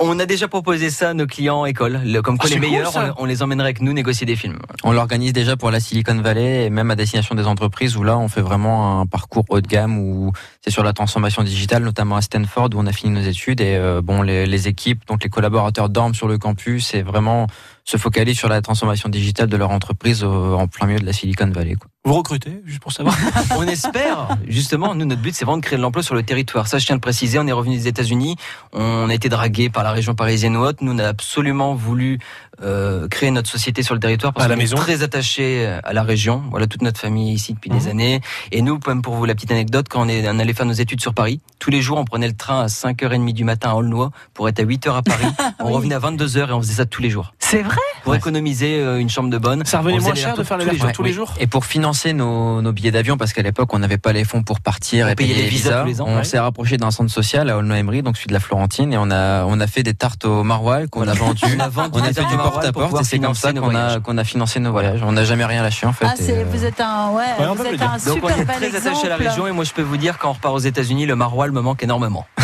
On 0.00 0.20
a 0.20 0.26
déjà 0.26 0.46
proposé 0.46 0.90
ça 0.90 1.10
à 1.10 1.14
nos 1.14 1.26
clients 1.26 1.64
écoles, 1.66 2.00
le- 2.04 2.22
comme 2.22 2.38
quoi 2.38 2.48
Ah, 2.48 2.54
les 2.54 2.60
c'est 2.60 2.66
cool, 2.66 2.70
meilleurs, 2.70 3.14
on, 3.18 3.22
on 3.22 3.24
les 3.24 3.42
emmènerait 3.42 3.66
avec 3.66 3.80
nous 3.80 3.92
négocier 3.92 4.26
des 4.26 4.36
films. 4.36 4.58
On 4.84 4.92
l'organise 4.92 5.32
déjà 5.32 5.56
pour 5.56 5.72
la 5.72 5.80
Silicon 5.80 6.14
Valley 6.20 6.66
et 6.66 6.70
même 6.70 6.92
à 6.92 6.94
destination 6.94 7.34
des 7.34 7.46
entreprises 7.48 7.96
où 7.96 8.04
là 8.04 8.16
on 8.16 8.28
fait 8.28 8.40
vraiment 8.40 9.00
un 9.00 9.06
parcours 9.06 9.44
haut 9.48 9.60
de 9.60 9.66
gamme 9.66 9.98
où 9.98 10.30
c'est 10.64 10.70
sur 10.70 10.84
la 10.84 10.92
transformation 10.92 11.42
digitale, 11.42 11.82
notamment 11.82 12.14
à 12.14 12.22
Stanford 12.22 12.68
où 12.74 12.78
on 12.78 12.86
a 12.86 12.92
fini 12.92 13.10
nos 13.12 13.26
études 13.28 13.60
et 13.60 13.74
euh, 13.74 14.00
bon 14.00 14.22
les, 14.22 14.46
les 14.46 14.68
équipes, 14.68 15.04
donc 15.08 15.24
les 15.24 15.30
collaborateurs 15.30 15.88
dorment 15.88 16.14
sur 16.14 16.28
le 16.28 16.38
campus 16.38 16.94
et 16.94 17.02
vraiment 17.02 17.48
se 17.84 17.96
focalisent 17.96 18.38
sur 18.38 18.48
la 18.48 18.62
transformation 18.62 19.08
digitale 19.08 19.48
de 19.48 19.56
leur 19.56 19.70
entreprise 19.70 20.22
euh, 20.22 20.52
en 20.54 20.68
plein 20.68 20.86
milieu 20.86 21.00
de 21.00 21.06
la 21.06 21.12
Silicon 21.12 21.50
Valley. 21.50 21.74
Quoi. 21.74 21.90
Vous 22.08 22.14
recrutez, 22.14 22.62
juste 22.64 22.80
pour 22.80 22.90
savoir 22.90 23.14
On 23.58 23.64
espère, 23.68 24.38
justement, 24.46 24.94
nous, 24.94 25.04
notre 25.04 25.20
but, 25.20 25.34
c'est 25.34 25.44
vraiment 25.44 25.58
de 25.58 25.62
créer 25.62 25.76
de 25.76 25.82
l'emploi 25.82 26.02
sur 26.02 26.14
le 26.14 26.22
territoire. 26.22 26.66
Ça, 26.66 26.78
je 26.78 26.86
tiens 26.86 26.94
à 26.94 26.96
le 26.96 27.02
préciser, 27.02 27.38
on 27.38 27.46
est 27.46 27.52
revenu 27.52 27.76
des 27.76 27.86
États-Unis, 27.86 28.36
on 28.72 29.10
a 29.10 29.14
été 29.14 29.28
dragué 29.28 29.68
par 29.68 29.82
la 29.82 29.92
région 29.92 30.14
parisienne 30.14 30.56
ou 30.56 30.60
autre. 30.60 30.78
Nous, 30.80 30.90
on 30.94 30.98
a 30.98 31.06
absolument 31.06 31.74
voulu 31.74 32.18
euh, 32.62 33.08
créer 33.08 33.30
notre 33.30 33.50
société 33.50 33.82
sur 33.82 33.92
le 33.92 34.00
territoire 34.00 34.32
parce 34.32 34.46
À 34.46 34.48
la 34.48 34.54
qu'on 34.54 34.62
est 34.62 34.74
très 34.74 35.02
attaché 35.02 35.66
à 35.84 35.92
la 35.92 36.02
région. 36.02 36.42
Voilà, 36.50 36.66
toute 36.66 36.80
notre 36.80 36.98
famille 36.98 37.30
est 37.32 37.34
ici 37.34 37.52
depuis 37.52 37.68
des 37.68 37.88
années. 37.88 38.22
Et 38.52 38.62
nous, 38.62 38.80
même 38.86 39.02
pour 39.02 39.14
vous 39.14 39.26
la 39.26 39.34
petite 39.34 39.52
anecdote, 39.52 39.88
quand 39.90 40.06
on, 40.06 40.08
est, 40.08 40.26
on 40.30 40.38
allait 40.38 40.54
faire 40.54 40.64
nos 40.64 40.72
études 40.72 41.02
sur 41.02 41.12
Paris, 41.12 41.42
tous 41.58 41.70
les 41.70 41.82
jours, 41.82 41.98
on 41.98 42.06
prenait 42.06 42.28
le 42.28 42.34
train 42.36 42.62
à 42.62 42.66
5h30 42.68 43.34
du 43.34 43.44
matin 43.44 43.72
à 43.72 43.74
Aulnois 43.74 44.12
pour 44.32 44.48
être 44.48 44.60
à 44.60 44.64
8h 44.64 44.96
à 44.96 45.02
Paris. 45.02 45.26
on 45.60 45.72
revenait 45.72 45.94
à 45.94 46.00
22h 46.00 46.48
et 46.48 46.52
on 46.52 46.60
faisait 46.62 46.72
ça 46.74 46.86
tous 46.86 47.02
les 47.02 47.10
jours. 47.10 47.34
C'est 47.38 47.60
vrai? 47.62 47.76
Pour 48.02 48.14
économiser 48.14 48.80
euh, 48.80 48.98
une 48.98 49.10
chambre 49.10 49.28
de 49.28 49.36
bonne. 49.36 49.64
Ça 49.66 49.80
revenait 49.80 49.98
moins 49.98 50.14
cher 50.14 50.34
de 50.34 50.42
faire 50.42 50.56
les 50.56 50.64
tous 50.64 50.70
les 50.70 50.80
allers-retours 50.80 50.86
jours. 50.86 50.92
tous 50.94 51.02
les 51.02 51.10
Oui. 51.10 51.14
jours? 51.16 51.34
Et 51.40 51.46
pour 51.46 51.66
financer 51.66 51.97
nos, 52.06 52.62
nos 52.62 52.72
billets 52.72 52.90
d'avion, 52.90 53.16
parce 53.16 53.32
qu'à 53.32 53.42
l'époque 53.42 53.72
on 53.74 53.78
n'avait 53.78 53.98
pas 53.98 54.12
les 54.12 54.24
fonds 54.24 54.42
pour 54.42 54.60
partir 54.60 55.06
On 55.06 55.10
et 55.10 55.14
payer 55.14 55.34
les 55.34 55.42
les 55.42 55.48
visas 55.48 55.68
visas, 55.70 55.80
tous 55.82 55.86
les 55.88 56.00
ans, 56.00 56.06
on 56.08 56.16
ouais. 56.18 56.24
s'est 56.24 56.38
rapproché 56.38 56.76
d'un 56.76 56.90
centre 56.90 57.10
social 57.12 57.50
à 57.50 57.56
Aulnoy-Emery, 57.58 58.02
donc 58.02 58.16
celui 58.16 58.28
de 58.28 58.32
la 58.34 58.40
Florentine, 58.40 58.92
et 58.92 58.98
on 58.98 59.10
a 59.10 59.44
on 59.44 59.60
a 59.60 59.66
fait 59.66 59.82
des 59.82 59.94
tartes 59.94 60.24
au 60.24 60.42
maroilles 60.44 60.88
qu'on 60.88 61.06
a 61.08 61.14
vendues. 61.14 61.44
On 61.56 61.60
a 61.60 61.68
vendu 61.68 61.90
On 61.94 62.02
a 62.02 62.12
fait 62.12 62.12
du 62.14 62.20
au 62.20 62.36
maroilles 62.36 62.42
porte 62.52 62.64
à 62.64 62.72
pour 62.72 62.82
porte 62.82 62.86
pouvoir 62.86 63.02
et 63.02 63.04
c'est 63.04 63.18
comme 63.18 63.34
ça 63.34 63.52
qu'on 63.52 63.74
a 63.74 64.00
qu'on 64.00 64.16
a 64.18 64.24
financé 64.24 64.60
nos 64.60 64.70
voyages. 64.72 65.00
On 65.02 65.12
n'a 65.12 65.24
jamais 65.24 65.44
rien 65.44 65.62
lâché 65.62 65.86
en 65.86 65.92
fait. 65.92 66.06
Ah, 66.08 66.14
et, 66.20 66.30
euh, 66.30 66.44
vous 66.50 66.64
êtes 66.64 66.80
un, 66.80 67.10
ouais, 67.10 67.24
Ouais, 67.38 67.46
vous 67.54 67.62
êtes 67.64 67.82
un 67.82 67.96
Donc 67.96 68.22
on 68.22 68.28
super 68.28 68.38
est 68.40 68.44
très 68.44 68.76
attaché 68.76 69.06
à 69.06 69.08
la 69.10 69.16
région 69.16 69.46
et 69.46 69.52
moi 69.52 69.64
je 69.64 69.72
peux 69.72 69.82
vous 69.82 69.96
dire 69.96 70.18
quand 70.18 70.30
on 70.30 70.32
repart 70.34 70.54
aux 70.54 70.58
États-Unis, 70.58 71.06
le 71.06 71.16
maroilles 71.16 71.50
me 71.50 71.60
manque 71.60 71.82
énormément. 71.82 72.26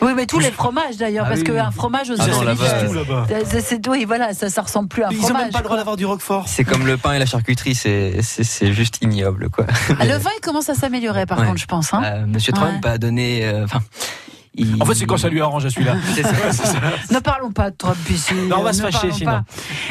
Oui, 0.00 0.12
mais 0.16 0.24
tous 0.26 0.38
les 0.38 0.50
fromages 0.50 0.96
d'ailleurs, 0.96 1.24
Ah 1.26 1.30
parce 1.30 1.40
oui, 1.40 1.46
qu'un 1.46 1.70
fromage 1.70 2.08
aussi, 2.10 2.22
Ah 2.24 2.44
là-bas. 2.44 3.26
C'est- 3.44 3.60
c'est- 3.60 3.88
oui, 3.88 4.04
voilà, 4.06 4.32
ça, 4.32 4.48
ça 4.48 4.62
ressemble 4.62 4.88
plus 4.88 5.02
à 5.02 5.08
un 5.08 5.10
Ils 5.10 5.18
ont 5.18 5.22
fromage. 5.24 5.42
même 5.42 5.52
pas 5.52 5.58
le 5.58 5.64
droit 5.64 5.76
d'avoir 5.76 5.96
du 5.96 6.06
roquefort. 6.06 6.44
C'est 6.48 6.64
comme 6.64 6.86
le 6.86 6.96
pain 6.96 7.12
et 7.12 7.18
la 7.18 7.26
charcuterie, 7.26 7.74
c'est 7.74 8.22
c'est 8.22 8.44
c'est 8.44 8.72
juste 9.00 9.02
ignoble 9.14 9.48
quoi. 9.50 9.66
Ah, 9.98 10.04
le 10.04 10.16
vin, 10.16 10.30
il 10.36 10.40
commence 10.40 10.68
à 10.68 10.74
s'améliorer, 10.74 11.26
par 11.26 11.38
Ouais. 11.40 11.46
contre, 11.46 11.58
je 11.60 11.66
pense. 11.66 11.92
Hein. 11.94 12.02
Euh, 12.04 12.26
Monsieur 12.26 12.52
Trump 12.52 12.84
a 12.84 12.98
donné. 12.98 13.44
euh, 13.44 13.64
Enfin. 13.64 13.80
il- 14.54 14.80
En 14.82 14.86
fait, 14.86 14.94
c'est 14.94 15.06
quand 15.06 15.16
ça 15.18 15.28
lui 15.28 15.40
arrange 15.40 15.64
à 15.66 15.70
celui-là. 15.70 15.94
Ouais. 16.16 16.22
Ne 17.14 17.18
parlons 17.20 17.52
pas 17.52 17.70
de 17.70 17.76
Trump 17.76 17.96
ici. 18.10 18.34
Non, 18.34 18.58
on 18.58 18.62
va 18.62 18.72
se 18.72 18.82
fâcher, 18.82 19.10
sinon. 19.12 19.42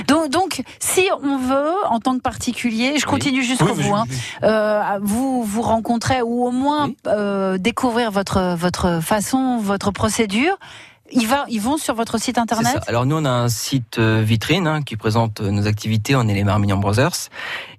Donc, 0.07 0.29
donc, 0.31 0.61
si 0.79 1.03
on 1.23 1.37
veut, 1.37 1.73
en 1.89 1.99
tant 1.99 2.15
que 2.15 2.21
particulier, 2.21 2.95
je 2.99 3.05
continue 3.05 3.43
jusqu'au 3.43 3.65
Oui, 3.65 3.71
mais 3.77 3.83
bout, 3.83 3.89
je- 3.89 3.93
hein, 3.95 4.05
euh, 4.43 4.99
vous 5.01 5.43
vous 5.43 5.61
rencontrez 5.61 6.21
ou 6.21 6.45
au 6.45 6.51
moins 6.51 6.87
Oui. 6.87 6.97
euh, 7.07 7.57
découvrir 7.57 8.11
votre 8.11 8.55
votre 8.57 8.99
façon, 9.01 9.57
votre 9.59 9.91
procédure. 9.91 10.57
Ils, 11.11 11.27
va, 11.27 11.45
ils 11.49 11.61
vont 11.61 11.77
sur 11.77 11.95
votre 11.95 12.19
site 12.19 12.37
internet. 12.37 12.73
ça. 12.73 12.81
Alors 12.87 13.05
nous 13.05 13.15
on 13.15 13.25
a 13.25 13.29
un 13.29 13.49
site 13.49 13.99
euh, 13.99 14.21
vitrine 14.23 14.67
hein, 14.67 14.81
qui 14.81 14.95
présente 14.97 15.41
euh, 15.41 15.51
nos 15.51 15.67
activités, 15.67 16.15
on 16.15 16.27
est 16.27 16.33
les 16.33 16.43
Marmignon 16.43 16.77
Brothers. 16.77 17.29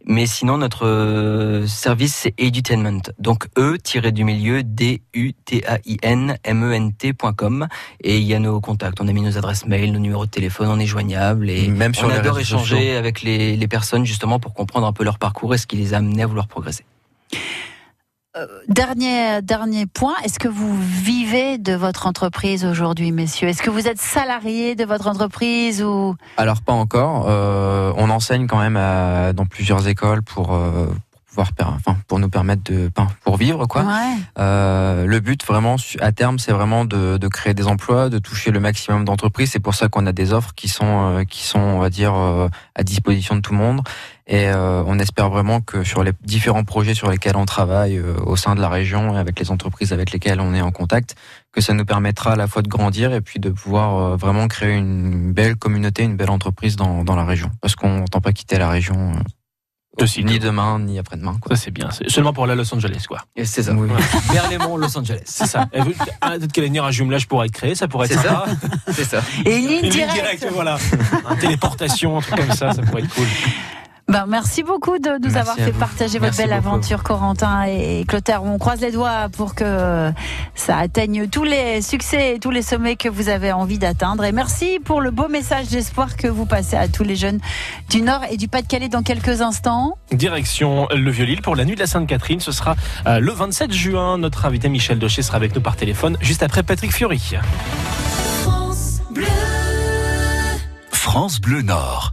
Mais 0.06 0.26
sinon 0.26 0.56
notre 0.56 0.86
euh, 0.86 1.66
service 1.66 2.14
c'est 2.14 2.34
edutainment. 2.38 3.02
Donc 3.18 3.48
E 3.58 3.76
tiré 3.76 4.12
du 4.12 4.24
milieu 4.24 4.62
D 4.62 5.02
U 5.14 5.32
T 5.44 5.66
A 5.66 5.78
I 5.84 5.98
N 6.02 6.38
M 6.44 6.64
E 6.64 6.78
et 8.00 8.18
il 8.18 8.24
y 8.24 8.34
a 8.34 8.38
nos 8.38 8.60
contacts, 8.60 9.00
on 9.00 9.08
a 9.08 9.12
mis 9.12 9.22
nos 9.22 9.36
adresses 9.36 9.66
mail, 9.66 9.92
nos 9.92 9.98
numéros 9.98 10.26
de 10.26 10.30
téléphone, 10.30 10.68
on 10.68 10.78
est 10.78 10.86
joignable 10.86 11.50
et 11.50 11.68
Même 11.68 11.94
sur 11.94 12.08
on 12.08 12.10
adore 12.10 12.38
échanger 12.38 12.76
sociaux. 12.76 12.96
avec 12.98 13.22
les, 13.22 13.56
les 13.56 13.68
personnes 13.68 14.04
justement 14.06 14.38
pour 14.38 14.54
comprendre 14.54 14.86
un 14.86 14.92
peu 14.92 15.04
leur 15.04 15.18
parcours 15.18 15.54
et 15.54 15.58
ce 15.58 15.66
qui 15.66 15.76
les 15.76 15.94
a 15.94 15.98
amenés 15.98 16.22
à 16.22 16.26
vouloir 16.26 16.48
progresser. 16.48 16.84
Dernier, 18.68 19.42
dernier 19.42 19.86
point, 19.86 20.14
est-ce 20.24 20.38
que 20.38 20.48
vous 20.48 20.76
vivez 20.80 21.58
de 21.58 21.74
votre 21.74 22.06
entreprise 22.06 22.64
aujourd'hui, 22.64 23.12
messieurs? 23.12 23.48
Est-ce 23.48 23.62
que 23.62 23.70
vous 23.70 23.86
êtes 23.88 24.00
salarié 24.00 24.74
de 24.74 24.84
votre 24.84 25.06
entreprise 25.08 25.82
ou? 25.82 26.14
Alors 26.36 26.62
pas 26.62 26.72
encore. 26.72 27.26
Euh, 27.28 27.92
on 27.96 28.10
enseigne 28.10 28.46
quand 28.46 28.58
même 28.58 28.76
à- 28.76 29.32
dans 29.32 29.46
plusieurs 29.46 29.88
écoles 29.88 30.22
pour, 30.22 30.54
euh, 30.54 30.86
pour 31.34 31.44
pouvoir, 31.46 31.74
enfin, 31.76 31.96
pour 32.08 32.18
nous 32.18 32.28
permettre 32.28 32.62
de, 32.64 32.90
pour 33.24 33.36
vivre 33.36 33.66
quoi. 33.66 33.82
Ouais. 33.82 34.16
Euh, 34.38 35.06
le 35.06 35.20
but 35.20 35.44
vraiment 35.46 35.76
à 36.00 36.10
terme, 36.12 36.38
c'est 36.38 36.52
vraiment 36.52 36.84
de, 36.84 37.16
de 37.16 37.28
créer 37.28 37.54
des 37.54 37.66
emplois, 37.68 38.08
de 38.08 38.18
toucher 38.18 38.50
le 38.50 38.58
maximum 38.60 39.04
d'entreprises. 39.04 39.50
C'est 39.52 39.60
pour 39.60 39.74
ça 39.74 39.88
qu'on 39.88 40.06
a 40.06 40.12
des 40.12 40.32
offres 40.32 40.52
qui 40.56 40.68
sont, 40.68 40.84
euh, 41.18 41.24
qui 41.24 41.44
sont, 41.44 41.60
on 41.60 41.78
va 41.78 41.90
dire, 41.90 42.14
euh, 42.14 42.48
à 42.74 42.82
disposition 42.82 43.36
de 43.36 43.40
tout 43.40 43.52
le 43.52 43.58
monde. 43.58 43.82
Et 44.30 44.46
euh, 44.48 44.82
on 44.86 44.98
espère 44.98 45.30
vraiment 45.30 45.62
que 45.62 45.84
sur 45.84 46.02
les 46.04 46.12
différents 46.22 46.64
projets 46.64 46.92
sur 46.94 47.10
lesquels 47.10 47.34
on 47.36 47.46
travaille 47.46 47.96
euh, 47.96 48.14
au 48.26 48.36
sein 48.36 48.54
de 48.54 48.60
la 48.60 48.68
région 48.68 49.14
et 49.14 49.18
avec 49.18 49.40
les 49.40 49.50
entreprises 49.50 49.94
avec 49.94 50.10
lesquelles 50.12 50.40
on 50.40 50.52
est 50.52 50.60
en 50.60 50.70
contact, 50.70 51.16
que 51.50 51.62
ça 51.62 51.72
nous 51.72 51.86
permettra 51.86 52.32
à 52.32 52.36
la 52.36 52.46
fois 52.46 52.60
de 52.60 52.68
grandir 52.68 53.14
et 53.14 53.22
puis 53.22 53.40
de 53.40 53.48
pouvoir 53.48 53.96
euh, 53.96 54.16
vraiment 54.16 54.46
créer 54.46 54.76
une 54.76 55.32
belle 55.32 55.56
communauté, 55.56 56.02
une 56.02 56.16
belle 56.16 56.28
entreprise 56.30 56.76
dans, 56.76 57.04
dans 57.04 57.16
la 57.16 57.24
région. 57.24 57.50
Parce 57.62 57.74
qu'on 57.74 58.00
n'entend 58.00 58.20
pas 58.20 58.32
quitter 58.32 58.58
la 58.58 58.68
région. 58.68 59.12
euh, 59.14 60.04
De 60.04 60.22
ni 60.22 60.38
demain, 60.38 60.78
ni 60.78 60.98
après-demain. 60.98 61.38
quoi. 61.40 61.56
Ça, 61.56 61.62
c'est 61.64 61.70
bien. 61.70 61.88
C'est 61.90 62.10
seulement 62.10 62.34
pour 62.34 62.44
aller 62.44 62.52
à 62.52 62.56
Los 62.56 62.74
Angeles, 62.74 63.06
quoi. 63.08 63.20
Et 63.34 63.46
c'est 63.46 63.62
ça. 63.62 63.72
Oui. 63.72 63.88
Berlaymont, 64.30 64.76
Los 64.76 64.96
Angeles. 64.98 65.22
C'est 65.24 65.46
ça. 65.46 65.68
Et 65.72 65.80
vous- 65.80 65.94
ah, 66.20 66.32
Peut-être 66.32 66.52
qu'à 66.52 66.60
l'avenir, 66.60 66.84
un 66.84 66.90
jumelage 66.90 67.26
pourrait 67.28 67.46
être 67.46 67.52
créé, 67.54 67.74
ça 67.74 67.88
pourrait 67.88 68.06
être 68.12 68.20
C'est 68.20 68.28
sympa. 68.28 68.44
C'est 68.92 69.04
ça. 69.04 69.22
Et 69.46 69.56
une 69.56 69.68
ligne 69.68 69.84
Une 69.86 69.90
directe. 69.90 70.12
directe, 70.12 70.46
voilà. 70.52 70.76
Un 71.26 71.36
téléportation, 71.36 72.18
un 72.18 72.20
truc 72.20 72.36
comme 72.40 72.52
ça, 72.54 72.74
ça 72.74 72.82
pourrait 72.82 73.02
être 73.04 73.14
cool. 73.14 73.26
Ben, 74.08 74.24
merci 74.26 74.62
beaucoup 74.62 74.98
de 74.98 75.10
nous 75.10 75.32
Merci 75.32 75.36
avoir 75.36 75.56
fait 75.56 75.70
vous. 75.70 75.78
partager 75.78 76.18
Merci 76.18 76.38
votre 76.40 76.48
belle 76.48 76.58
beaucoup. 76.62 76.74
aventure, 76.74 77.02
Corentin 77.02 77.64
et 77.64 78.04
Clotaire. 78.08 78.42
On 78.42 78.56
croise 78.58 78.80
les 78.80 78.90
doigts 78.90 79.28
pour 79.36 79.54
que 79.54 80.10
ça 80.54 80.78
atteigne 80.78 81.28
tous 81.28 81.44
les 81.44 81.82
succès 81.82 82.36
et 82.36 82.38
tous 82.38 82.50
les 82.50 82.62
sommets 82.62 82.96
que 82.96 83.10
vous 83.10 83.28
avez 83.28 83.52
envie 83.52 83.78
d'atteindre. 83.78 84.24
Et 84.24 84.32
merci 84.32 84.78
pour 84.82 85.02
le 85.02 85.10
beau 85.10 85.28
message 85.28 85.68
d'espoir 85.68 86.16
que 86.16 86.26
vous 86.26 86.46
passez 86.46 86.76
à 86.76 86.88
tous 86.88 87.04
les 87.04 87.16
jeunes 87.16 87.38
du 87.90 88.00
Nord 88.00 88.22
et 88.30 88.38
du 88.38 88.48
Pas-de-Calais 88.48 88.88
dans 88.88 89.02
quelques 89.02 89.42
instants. 89.42 89.98
Direction 90.10 90.88
le 90.90 91.10
Vieux-Lille 91.10 91.42
pour 91.42 91.54
la 91.54 91.66
nuit 91.66 91.74
de 91.74 91.80
la 91.80 91.86
Sainte-Catherine. 91.86 92.40
Ce 92.40 92.50
sera 92.52 92.76
euh, 93.06 93.20
le 93.20 93.32
27 93.32 93.70
juin. 93.72 94.16
Notre 94.16 94.46
invité 94.46 94.70
Michel 94.70 94.98
Docher 94.98 95.20
sera 95.20 95.36
avec 95.36 95.54
nous 95.54 95.60
par 95.60 95.76
téléphone 95.76 96.16
juste 96.22 96.42
après 96.42 96.62
Patrick 96.62 96.94
Fiori. 96.94 97.34
France 100.92 101.40
Bleu 101.40 101.62
Nord. 101.62 102.12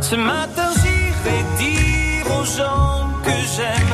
Ce 0.00 0.16
matin, 0.16 0.70
j'irai 0.82 1.40
dire 1.58 2.26
aux 2.38 2.44
gens 2.44 3.06
que 3.22 3.30
j'aime, 3.54 3.92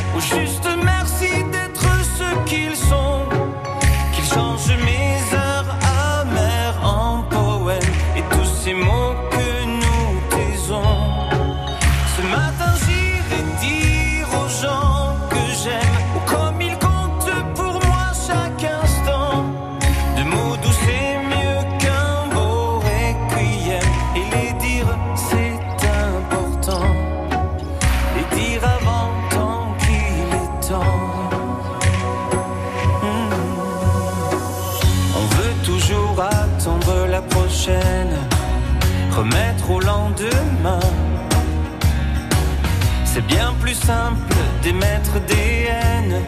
simple 43.87 44.35
d'émettre 44.63 45.15
des 45.29 45.69
haines, 45.71 46.21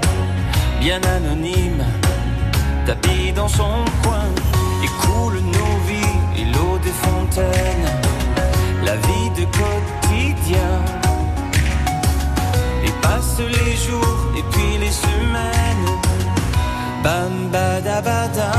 bien 0.80 1.00
anonymes, 1.16 1.84
tapis 2.86 3.32
dans 3.32 3.48
son 3.48 3.84
coin. 4.02 4.28
Et 4.84 4.90
coule 5.02 5.40
nos 5.56 5.74
vies 5.88 6.18
et 6.38 6.44
l'eau 6.54 6.78
des 6.86 6.96
fontaines, 7.04 7.90
la 8.84 8.96
vie 9.06 9.30
de 9.38 9.44
quotidien. 9.60 10.72
Et 12.86 12.92
passent 13.02 13.46
les 13.56 13.74
jours 13.86 14.20
et 14.38 14.44
puis 14.52 14.78
les 14.78 14.94
semaines, 15.06 15.90
bam 17.02 17.34
badabada. 17.50 18.52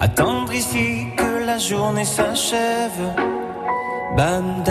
Attendre 0.00 0.52
ici 0.54 1.06
que 1.16 1.46
la 1.46 1.58
journée 1.58 2.04
s'achève, 2.04 3.02
bam 4.16 4.62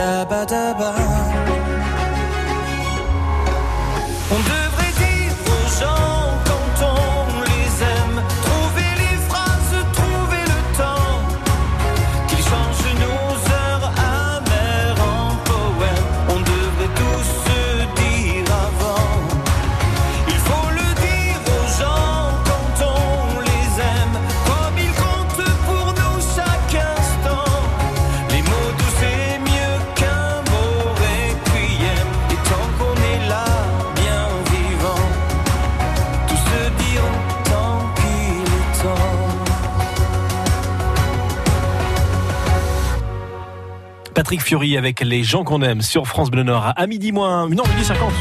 Patrick 44.31 44.47
Fiori 44.47 44.77
avec 44.77 45.01
les 45.01 45.25
gens 45.25 45.43
qu'on 45.43 45.61
aime 45.61 45.81
sur 45.81 46.07
France 46.07 46.31
Bleu 46.31 46.43
Nord 46.43 46.71
à 46.77 46.87
midi 46.87 47.11
moins, 47.11 47.49
non, 47.49 47.63
midi 47.67 47.83
50. 47.83 48.13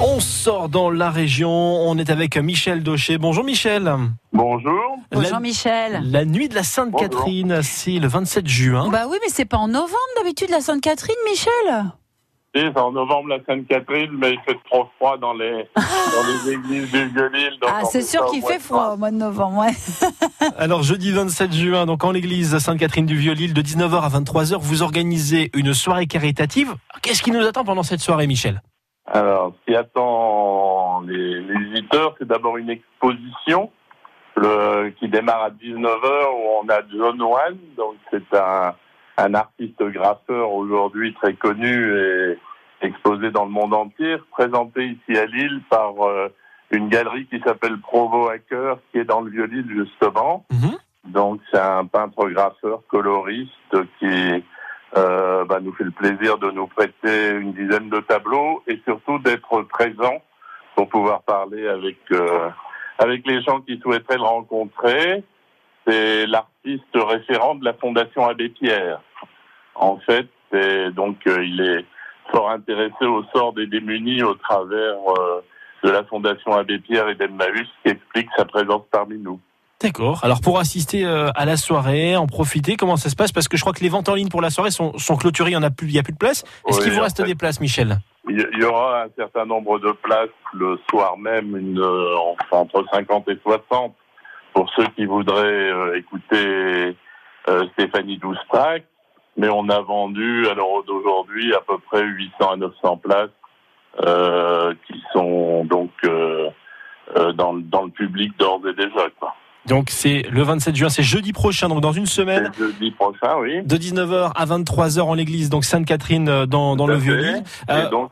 On 0.00 0.18
sort 0.18 0.68
dans 0.68 0.90
la 0.90 1.10
région, 1.10 1.48
on 1.48 1.96
est 1.96 2.10
avec 2.10 2.36
Michel 2.36 2.82
Daucher. 2.82 3.16
Bonjour 3.16 3.44
Michel. 3.44 3.88
Bonjour. 4.32 4.96
Bonjour 5.12 5.38
Michel. 5.38 6.00
La 6.02 6.24
nuit 6.24 6.48
de 6.48 6.56
la 6.56 6.64
Sainte-Catherine, 6.64 7.60
c'est 7.62 8.00
le 8.00 8.08
27 8.08 8.48
juin. 8.48 8.88
Bah 8.90 9.04
oui, 9.08 9.18
mais 9.22 9.28
c'est 9.28 9.44
pas 9.44 9.58
en 9.58 9.68
novembre 9.68 9.94
d'habitude 10.16 10.50
la 10.50 10.60
Sainte-Catherine, 10.60 11.14
Michel. 11.24 11.92
En 12.52 12.90
novembre 12.90 13.28
la 13.28 13.38
Sainte-Catherine, 13.44 14.10
mais 14.18 14.32
il 14.32 14.40
fait 14.40 14.58
trop 14.68 14.88
froid 14.96 15.16
dans 15.16 15.34
les, 15.34 15.68
dans 15.76 16.26
les 16.26 16.52
églises 16.52 16.90
du 16.90 17.06
Vieux-Lille. 17.06 17.56
donc 17.60 17.70
Ah, 17.72 17.84
c'est 17.84 18.02
sûr 18.02 18.26
qu'il 18.26 18.42
fait 18.42 18.58
froid 18.58 18.94
au 18.94 18.96
mois 18.96 19.12
de 19.12 19.16
novembre, 19.16 19.60
ouais. 19.60 20.48
Alors 20.58 20.82
jeudi 20.82 21.12
27 21.12 21.52
juin, 21.52 21.86
donc 21.86 22.02
en 22.02 22.10
l'église 22.10 22.58
Sainte-Catherine 22.58 23.06
du 23.06 23.16
Vieux-Lille, 23.16 23.54
de 23.54 23.62
19h 23.62 24.00
à 24.02 24.08
23h, 24.08 24.58
vous 24.58 24.82
organisez 24.82 25.52
une 25.54 25.72
soirée 25.74 26.08
caritative. 26.08 26.74
Qu'est-ce 27.02 27.22
qui 27.22 27.30
nous 27.30 27.46
attend 27.46 27.62
pendant 27.62 27.84
cette 27.84 28.00
soirée, 28.00 28.26
Michel? 28.26 28.60
Alors, 29.06 29.52
ce 29.60 29.70
qui 29.70 29.76
attend 29.76 31.02
les, 31.02 31.40
les 31.42 31.58
visiteurs, 31.66 32.16
c'est 32.18 32.26
d'abord 32.26 32.56
une 32.56 32.70
exposition 32.70 33.70
le, 34.34 34.90
qui 34.98 35.08
démarre 35.08 35.44
à 35.44 35.50
19h 35.50 36.34
où 36.34 36.64
on 36.64 36.68
a 36.68 36.80
John 36.92 37.22
Wan, 37.22 37.56
donc 37.76 37.94
c'est 38.10 38.36
un, 38.36 38.74
un 39.20 39.34
artiste 39.34 39.82
graffeur 39.82 40.52
aujourd'hui 40.52 41.14
très 41.14 41.34
connu 41.34 41.96
et 41.96 42.38
exposé 42.82 43.30
dans 43.30 43.44
le 43.44 43.50
monde 43.50 43.74
entier, 43.74 44.16
présenté 44.30 44.86
ici 44.86 45.18
à 45.18 45.26
Lille 45.26 45.60
par 45.68 46.00
euh, 46.00 46.28
une 46.70 46.88
galerie 46.88 47.26
qui 47.26 47.40
s'appelle 47.40 47.78
Provo 47.78 48.28
Hacker, 48.28 48.78
qui 48.90 48.98
est 48.98 49.04
dans 49.04 49.20
le 49.20 49.30
Vieux-Lille 49.30 49.68
justement. 49.70 50.46
Donc 51.04 51.40
c'est 51.50 51.58
un 51.60 51.84
peintre 51.86 52.28
graffeur 52.28 52.80
coloriste 52.88 53.76
qui 53.98 54.44
euh, 54.96 55.44
bah, 55.44 55.60
nous 55.60 55.72
fait 55.74 55.84
le 55.84 55.90
plaisir 55.90 56.38
de 56.38 56.50
nous 56.50 56.66
prêter 56.66 57.30
une 57.30 57.52
dizaine 57.52 57.90
de 57.90 58.00
tableaux 58.00 58.62
et 58.66 58.80
surtout 58.84 59.18
d'être 59.18 59.62
présent 59.62 60.22
pour 60.74 60.88
pouvoir 60.88 61.22
parler 61.22 61.66
avec 61.68 61.98
euh, 62.12 62.48
avec 62.98 63.26
les 63.26 63.42
gens 63.42 63.60
qui 63.60 63.78
souhaiteraient 63.78 64.16
le 64.16 64.22
rencontrer. 64.22 65.24
C'est 65.86 66.26
l'artiste 66.26 66.84
référent 66.94 67.54
de 67.54 67.64
la 67.64 67.74
Fondation 67.74 68.26
Abbé 68.28 68.48
Pierre. 68.50 69.00
En 69.74 69.96
fait, 69.98 70.26
et 70.52 70.90
donc 70.90 71.16
euh, 71.26 71.44
il 71.44 71.60
est 71.60 71.84
fort 72.30 72.50
intéressé 72.50 73.04
au 73.06 73.24
sort 73.34 73.52
des 73.54 73.66
démunis 73.66 74.22
au 74.22 74.34
travers 74.34 74.94
euh, 75.18 75.40
de 75.82 75.90
la 75.90 76.04
Fondation 76.04 76.52
Abbé 76.52 76.78
Pierre 76.78 77.08
et 77.08 77.14
d'Emmaüs 77.14 77.66
qui 77.82 77.92
explique 77.92 78.28
sa 78.36 78.44
présence 78.44 78.82
parmi 78.90 79.16
nous. 79.18 79.40
D'accord. 79.82 80.20
Alors 80.22 80.42
pour 80.42 80.58
assister 80.58 81.06
euh, 81.06 81.30
à 81.34 81.46
la 81.46 81.56
soirée, 81.56 82.14
en 82.14 82.26
profiter, 82.26 82.76
comment 82.76 82.98
ça 82.98 83.08
se 83.08 83.16
passe? 83.16 83.32
Parce 83.32 83.48
que 83.48 83.56
je 83.56 83.62
crois 83.62 83.72
que 83.72 83.80
les 83.82 83.88
ventes 83.88 84.10
en 84.10 84.14
ligne 84.14 84.28
pour 84.28 84.42
la 84.42 84.50
soirée 84.50 84.70
sont, 84.70 84.98
sont 84.98 85.16
clôturées, 85.16 85.52
il 85.52 85.54
y 85.54 85.56
en 85.56 85.62
a 85.62 85.68
a 85.68 85.70
plus 85.70 85.86
de 85.86 86.18
place. 86.18 86.44
Est-ce 86.68 86.78
Oui, 86.78 86.84
qu'il 86.84 86.92
vous 86.92 87.00
reste 87.00 87.16
fait. 87.16 87.24
des 87.26 87.34
places, 87.34 87.60
Michel? 87.60 87.96
Il 88.28 88.46
y- 88.60 88.64
aura 88.64 89.04
un 89.04 89.08
certain 89.16 89.46
nombre 89.46 89.78
de 89.78 89.90
places 89.92 90.28
le 90.52 90.78
soir 90.90 91.16
même, 91.16 91.56
une, 91.56 91.82
entre 92.52 92.84
50 92.92 93.28
et 93.30 93.38
60, 93.42 93.94
pour 94.60 94.70
ceux 94.76 94.84
qui 94.94 95.06
voudraient 95.06 95.70
euh, 95.72 95.96
écouter 95.96 96.94
euh, 97.48 97.64
Stéphanie 97.72 98.18
Doustrac. 98.18 98.84
Mais 99.38 99.48
on 99.48 99.70
a 99.70 99.80
vendu, 99.80 100.46
à 100.48 100.54
l'heure 100.54 100.84
d'aujourd'hui, 100.86 101.54
à 101.54 101.60
peu 101.66 101.78
près 101.78 102.02
800 102.04 102.50
à 102.52 102.56
900 102.56 102.96
places 102.98 103.30
euh, 104.04 104.74
qui 104.86 105.02
sont 105.14 105.64
donc 105.64 105.90
euh, 106.04 106.50
euh, 107.16 107.32
dans, 107.32 107.54
le- 107.54 107.62
dans 107.62 107.84
le 107.84 107.90
public 107.90 108.36
d'ores 108.38 108.60
et 108.68 108.74
déjà. 108.74 109.08
Quoi. 109.18 109.34
Donc 109.64 109.88
c'est 109.88 110.24
le 110.30 110.42
27 110.42 110.76
juin, 110.76 110.90
c'est 110.90 111.02
jeudi 111.02 111.32
prochain, 111.32 111.70
donc 111.70 111.80
dans 111.80 111.92
une 111.92 112.04
semaine. 112.04 112.52
Jeudi 112.58 112.90
prochain, 112.90 113.38
oui. 113.38 113.62
De 113.62 113.76
19h 113.76 114.32
à 114.36 114.44
23h 114.44 115.00
en 115.00 115.14
l'église, 115.14 115.48
donc 115.48 115.64
Sainte-Catherine 115.64 116.44
dans, 116.44 116.86
le. 116.86 116.96
Vieux-Lille. 116.96 117.44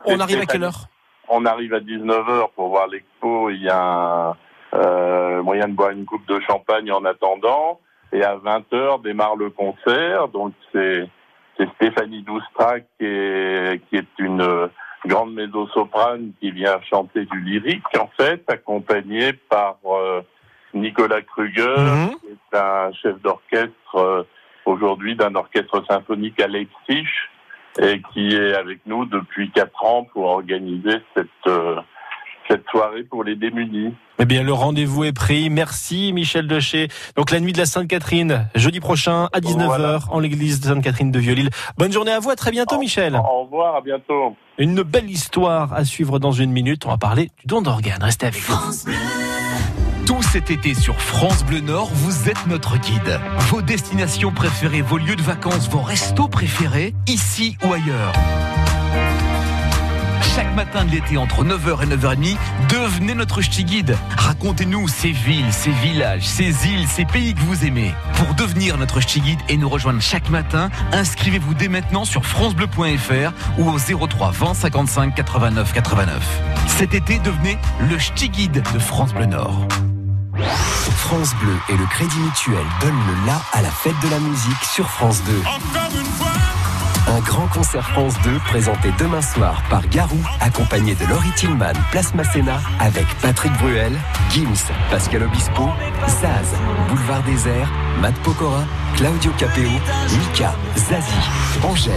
On 0.05 0.19
arrive 0.19 0.39
à 0.41 0.47
quelle 0.47 0.63
heure? 0.63 0.87
On 1.27 1.45
arrive 1.45 1.75
à 1.75 1.79
19h 1.79 2.47
pour 2.55 2.69
voir 2.69 2.87
l'expo. 2.87 3.51
Il 3.51 3.61
y 3.61 3.69
a 3.69 4.29
un 4.31 4.35
euh, 4.73 5.41
moyen 5.43 5.67
de 5.67 5.73
boire 5.73 5.91
une 5.91 6.05
coupe 6.05 6.27
de 6.27 6.39
champagne 6.41 6.91
en 6.91 7.05
attendant. 7.05 7.79
Et 8.11 8.23
à 8.23 8.35
20h 8.37 9.03
démarre 9.03 9.35
le 9.35 9.49
concert. 9.49 10.27
Donc 10.29 10.53
c'est 10.73 11.07
c'est 11.57 11.69
Stéphanie 11.75 12.23
Doustrac 12.23 12.85
qui 12.97 13.05
est, 13.05 13.81
qui 13.89 13.97
est 13.97 14.07
une 14.19 14.41
euh, 14.41 14.67
grande 15.05 15.33
mezzo-soprane 15.33 16.31
qui 16.39 16.51
vient 16.51 16.79
chanter 16.89 17.25
du 17.25 17.41
lyrique 17.41 17.83
en 17.99 18.09
fait, 18.17 18.43
accompagnée 18.49 19.33
par 19.33 19.77
euh, 19.85 20.21
Nicolas 20.73 21.21
Kruger, 21.21 21.75
Mhm. 21.77 22.15
qui 22.21 22.27
est 22.27 22.57
un 22.57 22.91
chef 22.93 23.19
d'orchestre 23.21 23.95
euh, 23.95 24.23
aujourd'hui 24.65 25.15
d'un 25.15 25.35
orchestre 25.35 25.83
symphonique 25.89 26.39
à 26.41 26.47
Leipzig 26.47 27.07
et 27.81 28.01
qui 28.13 28.35
est 28.35 28.53
avec 28.55 28.79
nous 28.85 29.05
depuis 29.05 29.51
quatre 29.51 29.83
ans 29.83 30.05
pour 30.13 30.25
organiser 30.25 31.01
cette 31.15 31.27
euh, 31.47 31.75
cette 32.49 32.63
soirée 32.71 33.03
pour 33.03 33.23
les 33.23 33.35
démunis. 33.35 33.93
Eh 34.19 34.25
bien, 34.25 34.43
le 34.43 34.51
rendez-vous 34.53 35.03
est 35.03 35.13
pris. 35.13 35.49
Merci, 35.49 36.11
Michel 36.13 36.47
Deché. 36.47 36.87
Donc, 37.15 37.31
la 37.31 37.39
nuit 37.39 37.53
de 37.53 37.57
la 37.59 37.65
Sainte-Catherine, 37.65 38.47
jeudi 38.55 38.79
prochain, 38.79 39.29
à 39.33 39.39
19h, 39.39 39.65
Voilà. 39.65 39.99
en 40.09 40.19
l'église 40.19 40.59
de 40.59 40.65
Sainte-Catherine 40.65 41.11
de 41.11 41.19
Vieux-Lille. 41.19 41.49
Bonne 41.77 41.91
journée 41.91 42.11
à 42.11 42.19
vous. 42.19 42.29
À 42.29 42.35
très 42.35 42.51
bientôt, 42.51 42.79
Michel. 42.79 43.15
Au 43.15 43.43
revoir, 43.43 43.75
à 43.75 43.81
bientôt. 43.81 44.35
Une 44.57 44.81
belle 44.83 45.09
histoire 45.09 45.73
à 45.73 45.85
suivre 45.85 46.19
dans 46.19 46.31
une 46.31 46.51
minute. 46.51 46.85
On 46.85 46.89
va 46.89 46.97
parler 46.97 47.25
du 47.39 47.45
don 47.47 47.61
d'organes. 47.61 48.01
Restez 48.03 48.25
avec 48.27 48.41
nous. 48.49 48.55
Tout 50.05 50.21
cet 50.23 50.49
été 50.49 50.73
sur 50.73 50.99
France 50.99 51.45
Bleu 51.45 51.59
Nord, 51.59 51.89
vous 51.93 52.29
êtes 52.29 52.47
notre 52.47 52.77
guide. 52.77 53.19
Vos 53.51 53.61
destinations 53.61 54.31
préférées, 54.31 54.81
vos 54.81 54.97
lieux 54.97 55.15
de 55.15 55.21
vacances, 55.21 55.69
vos 55.69 55.81
restos 55.81 56.27
préférés, 56.27 56.95
ici 57.07 57.57
ou 57.63 57.71
ailleurs. 57.73 58.13
Chaque 60.39 60.55
matin 60.55 60.85
de 60.85 60.91
l'été, 60.91 61.17
entre 61.17 61.43
9h 61.43 61.83
et 61.83 61.97
9h30, 61.97 62.37
devenez 62.69 63.13
notre 63.13 63.41
ch'ti 63.41 63.65
guide. 63.65 63.97
Racontez-nous 64.15 64.87
ces 64.87 65.11
villes, 65.11 65.51
ces 65.51 65.71
villages, 65.71 66.25
ces 66.25 66.65
îles, 66.65 66.87
ces 66.87 67.03
pays 67.03 67.33
que 67.33 67.41
vous 67.41 67.65
aimez. 67.65 67.93
Pour 68.13 68.33
devenir 68.35 68.77
notre 68.77 69.01
ch'ti 69.01 69.19
guide 69.19 69.39
et 69.49 69.57
nous 69.57 69.67
rejoindre 69.67 69.99
chaque 70.01 70.29
matin, 70.29 70.69
inscrivez-vous 70.93 71.55
dès 71.55 71.67
maintenant 71.67 72.05
sur 72.05 72.25
francebleu.fr 72.25 73.33
ou 73.57 73.69
au 73.69 74.07
03 74.07 74.31
20 74.31 74.53
55 74.53 75.13
89 75.13 75.73
89. 75.73 76.41
Cet 76.67 76.93
été, 76.93 77.19
devenez 77.19 77.57
le 77.89 77.99
ch'ti 77.99 78.29
guide 78.29 78.63
de 78.73 78.79
France 78.79 79.13
Bleu 79.13 79.25
Nord. 79.25 79.67
France 80.99 81.35
Bleu 81.41 81.57
et 81.67 81.75
le 81.75 81.85
Crédit 81.87 82.19
Mutuel 82.19 82.65
donnent 82.79 82.93
le 82.93 83.25
la 83.25 83.41
à 83.51 83.61
la 83.61 83.71
fête 83.71 83.99
de 84.01 84.09
la 84.09 84.19
musique 84.19 84.63
sur 84.63 84.89
France 84.89 85.21
2. 85.25 85.33
Un 87.09 87.21
grand 87.21 87.47
concert 87.47 87.89
France 87.89 88.13
2 88.23 88.37
présenté 88.45 88.89
demain 88.99 89.21
soir 89.21 89.63
par 89.67 89.87
Garou, 89.87 90.19
accompagné 90.41 90.93
de 90.93 91.05
Laurie 91.07 91.31
Tillman, 91.35 91.73
Place 91.89 92.13
Masséna, 92.13 92.61
avec 92.79 93.05
Patrick 93.19 93.51
Bruel, 93.53 93.93
Gims, 94.29 94.71
Pascal 94.91 95.23
Obispo, 95.23 95.69
Zaz, 96.07 96.55
Boulevard 96.87 97.23
Désert, 97.23 97.71
Matt 97.99 98.13
Pokora, 98.19 98.63
Claudio 98.95 99.31
Capeo, 99.39 99.71
Mika, 100.19 100.53
Zazie, 100.75 101.29
Angèle, 101.63 101.95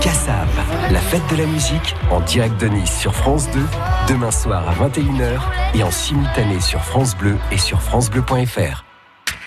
Kassav. 0.00 0.48
La 0.92 1.00
fête 1.00 1.26
de 1.30 1.36
la 1.36 1.46
musique 1.46 1.96
en 2.12 2.20
direct 2.20 2.60
de 2.60 2.68
Nice 2.68 2.96
sur 2.96 3.16
France 3.16 3.50
2, 3.50 3.60
demain 4.08 4.30
soir 4.30 4.62
à 4.68 4.88
21h 4.88 5.40
et 5.74 5.82
en 5.82 5.90
simultané 5.90 6.60
sur 6.60 6.84
France 6.84 7.16
Bleu 7.16 7.36
et 7.50 7.58
sur 7.58 7.82
FranceBleu.fr. 7.82 8.84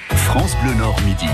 France 0.10 0.58
Bleu 0.62 0.74
Nord 0.74 1.00
midi. 1.06 1.30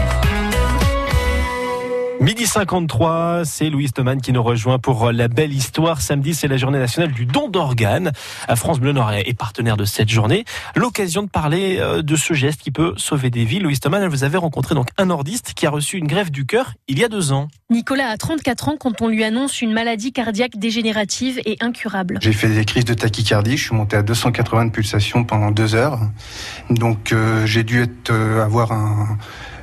Midi 2.21 2.45
53, 2.45 3.45
c'est 3.45 3.71
Louise 3.71 3.93
Thoman 3.93 4.21
qui 4.21 4.31
nous 4.31 4.43
rejoint 4.43 4.77
pour 4.77 5.11
la 5.11 5.27
belle 5.27 5.51
histoire. 5.51 6.01
Samedi, 6.01 6.35
c'est 6.35 6.47
la 6.47 6.55
journée 6.55 6.77
nationale 6.77 7.11
du 7.11 7.25
don 7.25 7.49
d'organes. 7.49 8.11
À 8.47 8.55
France 8.55 8.79
Bleu 8.79 8.91
Nord 8.91 9.11
est 9.11 9.33
partenaire 9.33 9.75
de 9.75 9.85
cette 9.85 10.09
journée. 10.09 10.45
L'occasion 10.75 11.23
de 11.23 11.29
parler 11.29 11.77
euh, 11.79 12.03
de 12.03 12.15
ce 12.15 12.35
geste 12.35 12.61
qui 12.61 12.69
peut 12.69 12.93
sauver 12.95 13.31
des 13.31 13.43
vies. 13.43 13.57
Louise 13.57 13.79
Thoman, 13.79 14.07
vous 14.07 14.23
avez 14.23 14.37
rencontré 14.37 14.75
donc 14.75 14.89
un 14.99 15.05
nordiste 15.05 15.55
qui 15.55 15.65
a 15.65 15.71
reçu 15.71 15.97
une 15.97 16.05
greffe 16.05 16.29
du 16.29 16.45
cœur 16.45 16.73
il 16.87 16.99
y 16.99 17.03
a 17.03 17.07
deux 17.07 17.31
ans. 17.31 17.47
Nicolas 17.71 18.09
a 18.09 18.17
34 18.17 18.69
ans 18.69 18.75
quand 18.79 19.01
on 19.01 19.07
lui 19.07 19.23
annonce 19.23 19.59
une 19.63 19.73
maladie 19.73 20.13
cardiaque 20.13 20.57
dégénérative 20.57 21.41
et 21.45 21.57
incurable. 21.59 22.19
J'ai 22.21 22.33
fait 22.33 22.49
des 22.49 22.65
crises 22.65 22.85
de 22.85 22.93
tachycardie, 22.93 23.57
je 23.57 23.63
suis 23.63 23.75
monté 23.75 23.97
à 23.97 24.03
280 24.03 24.65
de 24.65 24.71
pulsations 24.71 25.23
pendant 25.23 25.49
deux 25.49 25.73
heures. 25.73 25.99
Donc 26.69 27.13
euh, 27.13 27.47
j'ai 27.47 27.63
dû 27.63 27.81
être, 27.81 28.11
euh, 28.11 28.45
avoir 28.45 28.73
un, 28.73 29.17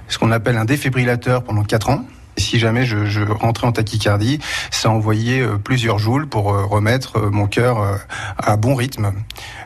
ce 0.08 0.18
qu'on 0.18 0.32
appelle 0.32 0.56
un 0.56 0.64
défibrillateur 0.64 1.44
pendant 1.44 1.62
quatre 1.62 1.90
ans. 1.90 2.04
Et 2.38 2.40
si 2.40 2.60
jamais 2.60 2.86
je, 2.86 3.04
je 3.04 3.22
rentrais 3.24 3.66
en 3.66 3.72
tachycardie, 3.72 4.38
ça 4.70 4.90
envoyait 4.90 5.40
euh, 5.40 5.58
plusieurs 5.58 5.98
joules 5.98 6.28
pour 6.28 6.54
euh, 6.54 6.64
remettre 6.64 7.18
euh, 7.18 7.30
mon 7.30 7.48
cœur 7.48 7.98
à 8.38 8.56
bon 8.56 8.76
rythme. 8.76 9.12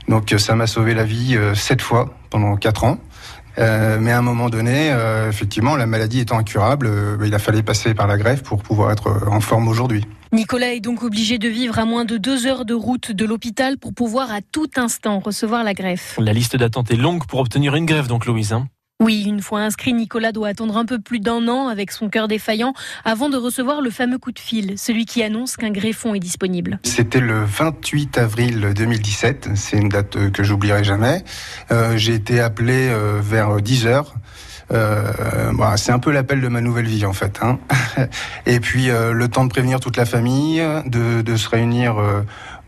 Donc 0.09 0.35
ça 0.39 0.55
m'a 0.55 0.67
sauvé 0.67 0.95
la 0.95 1.05
vie 1.05 1.39
sept 1.55 1.83
fois 1.83 2.15
pendant 2.31 2.57
quatre 2.57 2.85
ans. 2.85 2.97
Euh, 3.59 3.99
mais 4.01 4.11
à 4.11 4.17
un 4.19 4.23
moment 4.23 4.49
donné, 4.49 4.91
euh, 4.91 5.29
effectivement, 5.29 5.77
la 5.77 5.85
maladie 5.85 6.21
étant 6.21 6.39
incurable, 6.39 6.87
euh, 6.87 7.19
il 7.27 7.35
a 7.35 7.39
fallu 7.39 7.63
passer 7.63 7.93
par 7.93 8.07
la 8.07 8.17
greffe 8.17 8.43
pour 8.43 8.63
pouvoir 8.63 8.91
être 8.91 9.29
en 9.31 9.41
forme 9.41 9.69
aujourd'hui. 9.69 10.07
Nicolas 10.33 10.73
est 10.73 10.81
donc 10.81 11.03
obligé 11.03 11.39
de 11.39 11.49
vivre 11.49 11.79
à 11.79 11.85
moins 11.85 12.07
de 12.07 12.17
deux 12.17 12.47
heures 12.47 12.65
de 12.65 12.73
route 12.73 13.13
de 13.13 13.27
l'hôpital 13.27 13.77
pour 13.77 13.93
pouvoir 13.93 14.33
à 14.33 14.41
tout 14.41 14.71
instant 14.77 15.19
recevoir 15.19 15.63
la 15.63 15.75
greffe. 15.75 16.17
La 16.19 16.33
liste 16.33 16.57
d'attente 16.57 16.91
est 16.91 16.97
longue 16.97 17.27
pour 17.27 17.41
obtenir 17.41 17.77
une 17.77 17.85
greffe, 17.85 18.09
donc 18.09 18.25
Louise. 18.25 18.55
hein. 18.55 18.67
Oui, 19.03 19.25
une 19.27 19.43
fois 19.43 19.63
inscrit, 19.63 19.95
Nicolas 19.95 20.31
doit 20.31 20.47
attendre 20.47 20.77
un 20.77 20.85
peu 20.85 21.01
plus 21.01 21.19
d'un 21.19 21.49
an 21.49 21.67
avec 21.67 21.91
son 21.91 22.09
cœur 22.09 22.29
défaillant 22.29 22.73
avant 23.05 23.29
de 23.29 23.37
recevoir 23.37 23.81
le 23.81 23.91
fameux 23.91 24.17
coup 24.19 24.31
de 24.31 24.39
fil, 24.39 24.75
celui 24.79 25.07
qui 25.07 25.25
annonce 25.25 25.57
qu'un 25.57 25.73
greffon 25.73 26.15
est 26.15 26.21
disponible. 26.21 26.79
C'était 26.85 27.19
le 27.19 27.43
28 27.45 28.19
avril 28.19 28.73
2017, 28.77 29.51
c'est 29.57 29.77
une 29.77 29.89
date 29.89 30.15
euh, 30.15 30.31
que 30.31 30.45
j'oublierai 30.45 30.85
jamais. 30.85 31.25
Euh, 31.73 31.97
J'ai 31.97 32.15
été 32.15 32.39
appelé 32.39 32.91
euh, 32.91 33.19
vers 33.21 33.61
10 33.61 33.87
heures. 33.87 34.15
C'est 35.77 35.93
un 35.93 35.99
peu 35.99 36.13
l'appel 36.13 36.41
de 36.41 36.49
ma 36.49 36.63
nouvelle 36.63 36.87
vie 36.87 37.05
en 37.05 37.13
fait. 37.13 37.41
Hein. 37.43 37.59
Et 38.47 38.59
puis 38.59 38.87
le 38.87 39.29
temps 39.29 39.45
de 39.45 39.51
prévenir 39.51 39.81
toute 39.81 39.99
la 39.99 40.07
famille, 40.07 40.63
de, 40.87 41.37
se 41.37 41.47
réunir 41.47 41.97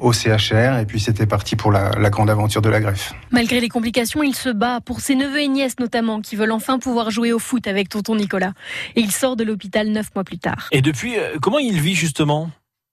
au 0.01 0.13
CHR, 0.13 0.79
et 0.79 0.87
puis 0.87 1.01
c'était 1.01 1.27
parti 1.27 1.57
pour 1.57 1.73
la, 1.73 1.91
la 1.99 2.11
grande 2.11 2.31
aventure 2.31 2.63
de 2.63 2.69
la 2.69 2.81
greffe. 2.81 3.15
Malgré 3.31 3.61
les 3.61 3.69
complications, 3.69 4.23
il 4.23 4.35
se 4.35 4.51
bat 4.51 4.81
pour 4.81 5.01
ses 5.01 5.15
neveux 5.15 5.41
et 5.41 5.49
nièces 5.49 5.79
notamment, 5.79 6.21
qui 6.21 6.37
veulent 6.37 6.53
enfin 6.53 6.79
pouvoir 6.79 7.11
jouer 7.11 7.33
au 7.33 7.39
foot 7.39 7.67
avec 7.67 7.89
tonton 7.89 8.17
Nicolas. 8.17 8.53
Et 8.97 9.01
il 9.01 9.11
sort 9.11 9.37
de 9.37 9.45
l'hôpital 9.45 9.89
neuf 9.89 10.15
mois 10.15 10.25
plus 10.25 10.39
tard. 10.39 10.69
Et 10.73 10.83
depuis, 10.83 11.19
euh, 11.19 11.37
comment 11.41 11.59
il 11.59 11.81
vit 11.81 11.95
justement? 11.95 12.51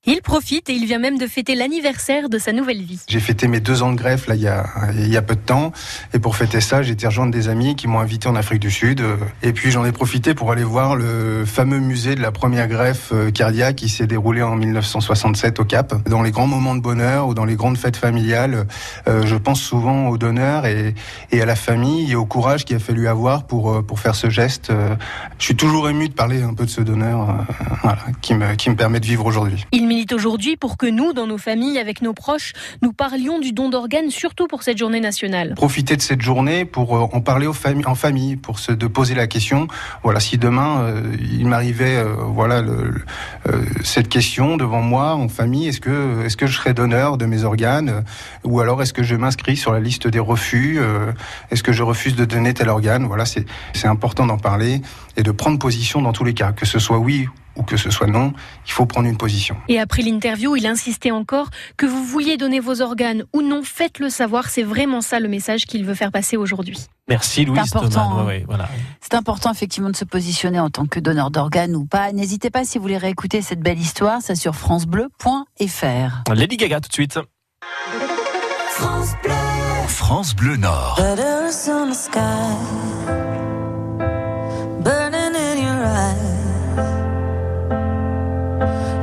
Il 0.07 0.23
profite 0.23 0.67
et 0.67 0.73
il 0.73 0.87
vient 0.87 0.97
même 0.97 1.19
de 1.19 1.27
fêter 1.27 1.53
l'anniversaire 1.53 2.27
de 2.27 2.39
sa 2.39 2.53
nouvelle 2.53 2.81
vie. 2.81 2.99
J'ai 3.07 3.19
fêté 3.19 3.47
mes 3.47 3.59
deux 3.59 3.83
ans 3.83 3.91
de 3.91 3.97
greffe 3.97 4.25
là 4.25 4.33
il 4.33 4.41
y 4.41 4.47
a, 4.47 4.65
il 4.95 5.07
y 5.07 5.15
a 5.15 5.21
peu 5.21 5.35
de 5.35 5.41
temps 5.41 5.71
et 6.15 6.17
pour 6.17 6.35
fêter 6.35 6.59
ça 6.59 6.81
j'ai 6.81 6.93
été 6.93 7.05
rejoindre 7.05 7.31
des 7.31 7.49
amis 7.49 7.75
qui 7.75 7.87
m'ont 7.87 7.99
invité 7.99 8.27
en 8.27 8.35
Afrique 8.35 8.61
du 8.61 8.71
Sud 8.71 9.03
et 9.43 9.53
puis 9.53 9.69
j'en 9.69 9.85
ai 9.85 9.91
profité 9.91 10.33
pour 10.33 10.51
aller 10.51 10.63
voir 10.63 10.95
le 10.95 11.45
fameux 11.45 11.77
musée 11.77 12.15
de 12.15 12.21
la 12.21 12.31
première 12.31 12.67
greffe 12.67 13.11
euh, 13.13 13.29
cardiaque 13.29 13.75
qui 13.75 13.89
s'est 13.89 14.07
déroulée 14.07 14.41
en 14.41 14.55
1967 14.55 15.59
au 15.59 15.65
Cap. 15.65 15.93
Dans 16.09 16.23
les 16.23 16.31
grands 16.31 16.47
moments 16.47 16.73
de 16.73 16.81
bonheur 16.81 17.27
ou 17.27 17.35
dans 17.35 17.45
les 17.45 17.55
grandes 17.55 17.77
fêtes 17.77 17.97
familiales, 17.97 18.65
euh, 19.07 19.23
je 19.27 19.35
pense 19.35 19.61
souvent 19.61 20.07
aux 20.07 20.17
donneurs 20.17 20.65
et, 20.65 20.95
et 21.31 21.43
à 21.43 21.45
la 21.45 21.55
famille 21.55 22.11
et 22.11 22.15
au 22.15 22.25
courage 22.25 22.65
qu'il 22.65 22.75
a 22.75 22.79
fallu 22.79 23.07
avoir 23.07 23.45
pour 23.45 23.71
euh, 23.71 23.81
pour 23.83 23.99
faire 23.99 24.15
ce 24.15 24.31
geste. 24.31 24.71
Je 25.37 25.45
suis 25.45 25.55
toujours 25.55 25.87
ému 25.89 26.09
de 26.09 26.13
parler 26.15 26.41
un 26.41 26.55
peu 26.55 26.65
de 26.65 26.71
ce 26.71 26.81
donneur 26.81 27.29
euh, 27.29 27.33
voilà, 27.83 27.99
qui 28.23 28.33
me 28.33 28.55
qui 28.55 28.71
me 28.71 28.75
permet 28.75 28.99
de 28.99 29.05
vivre 29.05 29.27
aujourd'hui. 29.27 29.67
Il 29.91 29.95
milite 29.95 30.13
aujourd'hui 30.13 30.55
pour 30.55 30.77
que 30.77 30.85
nous, 30.85 31.11
dans 31.11 31.27
nos 31.27 31.37
familles, 31.37 31.77
avec 31.77 32.01
nos 32.01 32.13
proches, 32.13 32.53
nous 32.81 32.93
parlions 32.93 33.39
du 33.39 33.51
don 33.51 33.67
d'organes, 33.67 34.09
surtout 34.09 34.47
pour 34.47 34.63
cette 34.63 34.77
journée 34.77 35.01
nationale. 35.01 35.53
profiter 35.55 35.97
de 35.97 36.01
cette 36.01 36.21
journée 36.21 36.63
pour 36.63 36.95
euh, 36.95 37.09
en 37.11 37.19
parler 37.19 37.45
en 37.45 37.51
famille, 37.95 38.37
pour 38.37 38.59
se 38.59 38.71
de 38.71 38.87
poser 38.87 39.15
la 39.15 39.27
question. 39.27 39.67
Voilà, 40.01 40.21
si 40.21 40.37
demain 40.37 40.79
euh, 40.79 41.01
il 41.19 41.45
m'arrivait, 41.45 41.97
euh, 41.97 42.13
voilà, 42.15 42.63
cette 43.83 44.07
question 44.07 44.55
devant 44.55 44.81
moi 44.81 45.15
en 45.15 45.27
famille, 45.27 45.67
est-ce 45.67 45.81
que 45.81 46.23
est-ce 46.23 46.37
que 46.37 46.47
je 46.47 46.55
serais 46.55 46.73
donneur 46.73 47.17
de 47.17 47.25
mes 47.25 47.43
organes, 47.43 48.05
ou 48.45 48.61
alors 48.61 48.81
est-ce 48.81 48.93
que 48.93 49.03
je 49.03 49.17
m'inscris 49.17 49.57
sur 49.57 49.73
la 49.73 49.81
liste 49.81 50.07
des 50.07 50.19
refus, 50.19 50.79
est-ce 51.49 51.63
que 51.63 51.73
je 51.73 51.83
refuse 51.83 52.15
de 52.15 52.23
donner 52.23 52.53
tel 52.53 52.69
organe? 52.69 53.03
Voilà, 53.07 53.25
c'est 53.25 53.45
c'est 53.73 53.89
important 53.89 54.25
d'en 54.25 54.37
parler 54.37 54.81
et 55.17 55.23
de 55.23 55.31
prendre 55.31 55.59
position 55.59 56.01
dans 56.01 56.13
tous 56.13 56.23
les 56.23 56.33
cas, 56.33 56.53
que 56.53 56.65
ce 56.65 56.79
soit 56.79 56.97
oui 56.97 57.27
ou 57.55 57.63
que 57.63 57.77
ce 57.77 57.89
soit 57.89 58.07
non, 58.07 58.33
il 58.65 58.71
faut 58.71 58.85
prendre 58.85 59.07
une 59.07 59.17
position. 59.17 59.55
Et 59.67 59.79
après 59.79 60.01
l'interview, 60.01 60.55
il 60.55 60.65
insistait 60.65 61.11
encore 61.11 61.49
que 61.77 61.85
vous 61.85 62.03
vouliez 62.03 62.37
donner 62.37 62.59
vos 62.59 62.81
organes 62.81 63.23
ou 63.33 63.41
non, 63.41 63.63
faites-le 63.63 64.09
savoir. 64.09 64.49
C'est 64.49 64.63
vraiment 64.63 65.01
ça 65.01 65.19
le 65.19 65.27
message 65.27 65.65
qu'il 65.65 65.85
veut 65.85 65.95
faire 65.95 66.11
passer 66.11 66.37
aujourd'hui. 66.37 66.79
Merci 67.07 67.45
Louise 67.45 67.61
C'est 67.65 67.75
important, 67.75 68.19
hein. 68.19 68.23
Ouais, 68.23 68.27
ouais, 68.27 68.43
voilà. 68.47 68.69
C'est 69.01 69.15
important 69.15 69.51
effectivement 69.51 69.89
de 69.89 69.95
se 69.95 70.05
positionner 70.05 70.59
en 70.59 70.69
tant 70.69 70.85
que 70.85 70.99
donneur 70.99 71.31
d'organes 71.31 71.75
ou 71.75 71.85
pas. 71.85 72.11
N'hésitez 72.11 72.49
pas 72.49 72.63
si 72.63 72.77
vous 72.77 72.83
voulez 72.83 72.97
réécouter 72.97 73.41
cette 73.41 73.59
belle 73.59 73.79
histoire, 73.79 74.19
c'est 74.21 74.35
sur 74.35 74.55
francebleu.fr. 74.55 76.33
Lady 76.33 76.57
Gaga 76.57 76.79
tout 76.79 76.89
de 76.89 76.93
suite. 76.93 77.19
France 79.87 80.35
Bleu 80.35 80.55
Nord. 80.55 80.99
Letters 80.99 81.69
on 81.69 83.30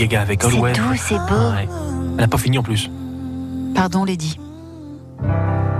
Gaga 0.00 0.22
avec 0.22 0.42
C'est 0.42 0.48
doux, 0.50 0.64
c'est 0.96 1.14
beau. 1.28 1.50
Ouais. 1.52 1.68
Elle 2.12 2.16
n'a 2.16 2.28
pas 2.28 2.38
fini 2.38 2.56
en 2.58 2.62
plus. 2.62 2.90
Pardon, 3.74 4.04
Lady. 4.04 4.38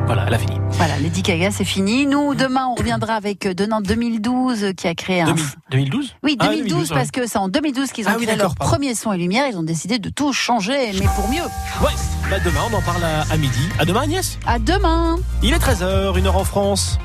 Voilà, 0.07 0.25
elle 0.27 0.35
a 0.35 0.39
fini. 0.39 0.57
Voilà, 0.73 0.99
Lady 0.99 1.23
Gaga, 1.23 1.51
c'est 1.53 1.65
fini. 1.65 2.05
Nous, 2.05 2.35
demain, 2.35 2.67
on 2.67 2.75
reviendra 2.75 3.15
avec 3.15 3.47
euh, 3.47 3.55
Denain 3.55 3.81
2012 3.81 4.65
euh, 4.65 4.73
qui 4.73 4.89
a 4.89 4.95
créé 4.95 5.21
un. 5.23 5.27
2000 5.27 5.45
2012 5.71 6.17
Oui, 6.23 6.37
Ah, 6.41 6.49
2012, 6.49 6.91
ouais. 6.91 6.97
parce 6.97 7.11
que 7.13 7.27
c'est 7.27 7.39
en 7.39 7.49
2012 7.49 7.93
qu'ils 7.93 8.07
ont 8.09 8.11
Ah 8.13 8.17
oui, 8.19 8.25
créé 8.27 8.37
d'accord, 8.37 8.51
leur 8.51 8.55
pardon. 8.57 8.73
premier 8.73 8.95
son 8.95 9.13
et 9.13 9.19
lumière. 9.19 9.47
Ils 9.49 9.57
ont 9.57 9.63
décidé 9.63 9.99
de 9.99 10.09
tout 10.11 10.33
changer, 10.33 10.91
mais 10.95 11.07
pour 11.17 11.29
mieux. 11.29 11.43
Ouais, 11.83 11.93
bah 12.29 12.37
demain, 12.45 12.61
on 12.71 12.77
en 12.77 12.83
parle 12.83 13.03
à, 13.05 13.23
à 13.33 13.37
midi. 13.37 13.61
À 13.79 13.85
demain, 13.85 14.03
Agnès? 14.03 14.39
À 14.47 14.59
demain 14.59 15.17
Il 15.43 15.53
est 15.55 15.59
13h, 15.59 16.13
1h 16.21 16.29
en 16.29 16.45
France. 16.45 16.99